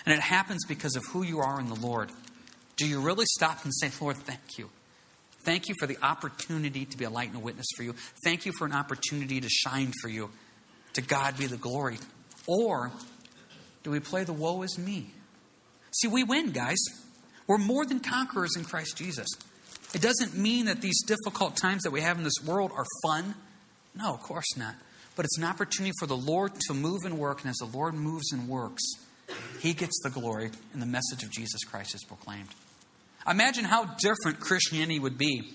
and 0.05 0.13
it 0.13 0.21
happens 0.21 0.65
because 0.65 0.95
of 0.95 1.03
who 1.11 1.23
you 1.23 1.39
are 1.39 1.59
in 1.59 1.67
the 1.67 1.75
Lord, 1.75 2.11
do 2.77 2.87
you 2.87 2.99
really 2.99 3.25
stop 3.25 3.63
and 3.63 3.73
say, 3.73 3.91
Lord, 3.99 4.17
thank 4.17 4.57
you? 4.57 4.69
Thank 5.43 5.69
you 5.69 5.75
for 5.79 5.87
the 5.87 5.97
opportunity 6.03 6.85
to 6.85 6.97
be 6.97 7.05
a 7.05 7.09
light 7.09 7.29
and 7.29 7.37
a 7.37 7.39
witness 7.39 7.65
for 7.75 7.83
you. 7.83 7.95
Thank 8.23 8.45
you 8.45 8.51
for 8.57 8.65
an 8.65 8.73
opportunity 8.73 9.41
to 9.41 9.49
shine 9.49 9.91
for 10.01 10.07
you. 10.07 10.29
To 10.93 11.01
God 11.01 11.37
be 11.37 11.47
the 11.47 11.57
glory. 11.57 11.97
Or 12.47 12.91
do 13.83 13.91
we 13.91 13.99
play 13.99 14.23
the 14.23 14.33
woe 14.33 14.61
is 14.61 14.77
me? 14.77 15.11
See, 15.91 16.07
we 16.07 16.23
win, 16.23 16.51
guys. 16.51 16.77
We're 17.47 17.57
more 17.57 17.85
than 17.85 17.99
conquerors 17.99 18.55
in 18.55 18.63
Christ 18.63 18.97
Jesus. 18.97 19.27
It 19.93 20.01
doesn't 20.01 20.37
mean 20.37 20.65
that 20.65 20.81
these 20.81 21.03
difficult 21.03 21.57
times 21.57 21.83
that 21.83 21.91
we 21.91 22.01
have 22.01 22.17
in 22.17 22.23
this 22.23 22.41
world 22.45 22.71
are 22.73 22.85
fun. 23.03 23.35
No, 23.95 24.13
of 24.13 24.21
course 24.21 24.57
not. 24.57 24.75
But 25.15 25.25
it's 25.25 25.37
an 25.37 25.43
opportunity 25.43 25.93
for 25.99 26.05
the 26.05 26.15
Lord 26.15 26.53
to 26.67 26.73
move 26.73 27.01
and 27.03 27.19
work. 27.19 27.41
And 27.41 27.49
as 27.49 27.57
the 27.57 27.65
Lord 27.65 27.93
moves 27.93 28.31
and 28.31 28.47
works, 28.47 28.83
He 29.59 29.73
gets 29.73 29.99
the 30.03 30.09
glory, 30.09 30.51
and 30.73 30.81
the 30.81 30.85
message 30.85 31.23
of 31.23 31.31
Jesus 31.31 31.63
Christ 31.63 31.93
is 31.93 32.03
proclaimed. 32.03 32.49
Imagine 33.27 33.65
how 33.65 33.85
different 33.99 34.39
Christianity 34.39 34.99
would 34.99 35.17
be 35.17 35.53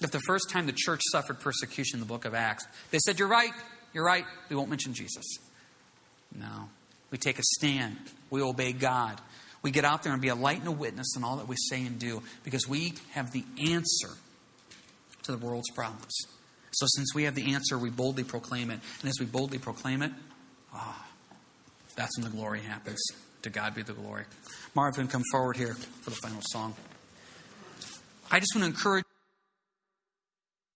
if 0.00 0.10
the 0.10 0.20
first 0.20 0.48
time 0.50 0.66
the 0.66 0.74
church 0.74 1.00
suffered 1.12 1.40
persecution 1.40 1.96
in 1.96 2.00
the 2.00 2.06
book 2.06 2.24
of 2.24 2.34
Acts, 2.34 2.66
they 2.90 2.98
said, 2.98 3.18
You're 3.18 3.28
right, 3.28 3.52
you're 3.92 4.04
right, 4.04 4.24
we 4.48 4.56
won't 4.56 4.70
mention 4.70 4.94
Jesus. 4.94 5.24
No. 6.34 6.68
We 7.10 7.18
take 7.18 7.38
a 7.38 7.42
stand, 7.58 7.96
we 8.30 8.40
obey 8.40 8.72
God, 8.72 9.20
we 9.62 9.70
get 9.70 9.84
out 9.84 10.02
there 10.02 10.12
and 10.12 10.22
be 10.22 10.28
a 10.28 10.34
light 10.34 10.58
and 10.58 10.68
a 10.68 10.72
witness 10.72 11.16
in 11.16 11.24
all 11.24 11.36
that 11.36 11.48
we 11.48 11.56
say 11.56 11.84
and 11.84 11.98
do 11.98 12.22
because 12.44 12.66
we 12.68 12.94
have 13.12 13.32
the 13.32 13.44
answer 13.70 14.10
to 15.22 15.32
the 15.32 15.38
world's 15.38 15.70
problems. 15.70 16.14
So, 16.72 16.86
since 16.88 17.14
we 17.14 17.24
have 17.24 17.34
the 17.34 17.52
answer, 17.52 17.76
we 17.76 17.90
boldly 17.90 18.24
proclaim 18.24 18.70
it. 18.70 18.78
And 19.00 19.08
as 19.08 19.16
we 19.18 19.26
boldly 19.26 19.58
proclaim 19.58 20.02
it, 20.02 20.12
ah, 20.72 20.96
oh, 20.96 21.36
that's 21.96 22.16
when 22.16 22.24
the 22.24 22.36
glory 22.36 22.60
happens. 22.60 23.00
To 23.42 23.50
God 23.50 23.74
be 23.74 23.82
the 23.82 23.94
glory. 23.94 24.24
Marvin, 24.74 25.08
come 25.08 25.22
forward 25.32 25.56
here 25.56 25.74
for 25.74 26.10
the 26.10 26.16
final 26.22 26.42
song. 26.50 26.74
I 28.30 28.38
just 28.38 28.54
want 28.54 28.64
to 28.64 28.70
encourage. 28.70 29.04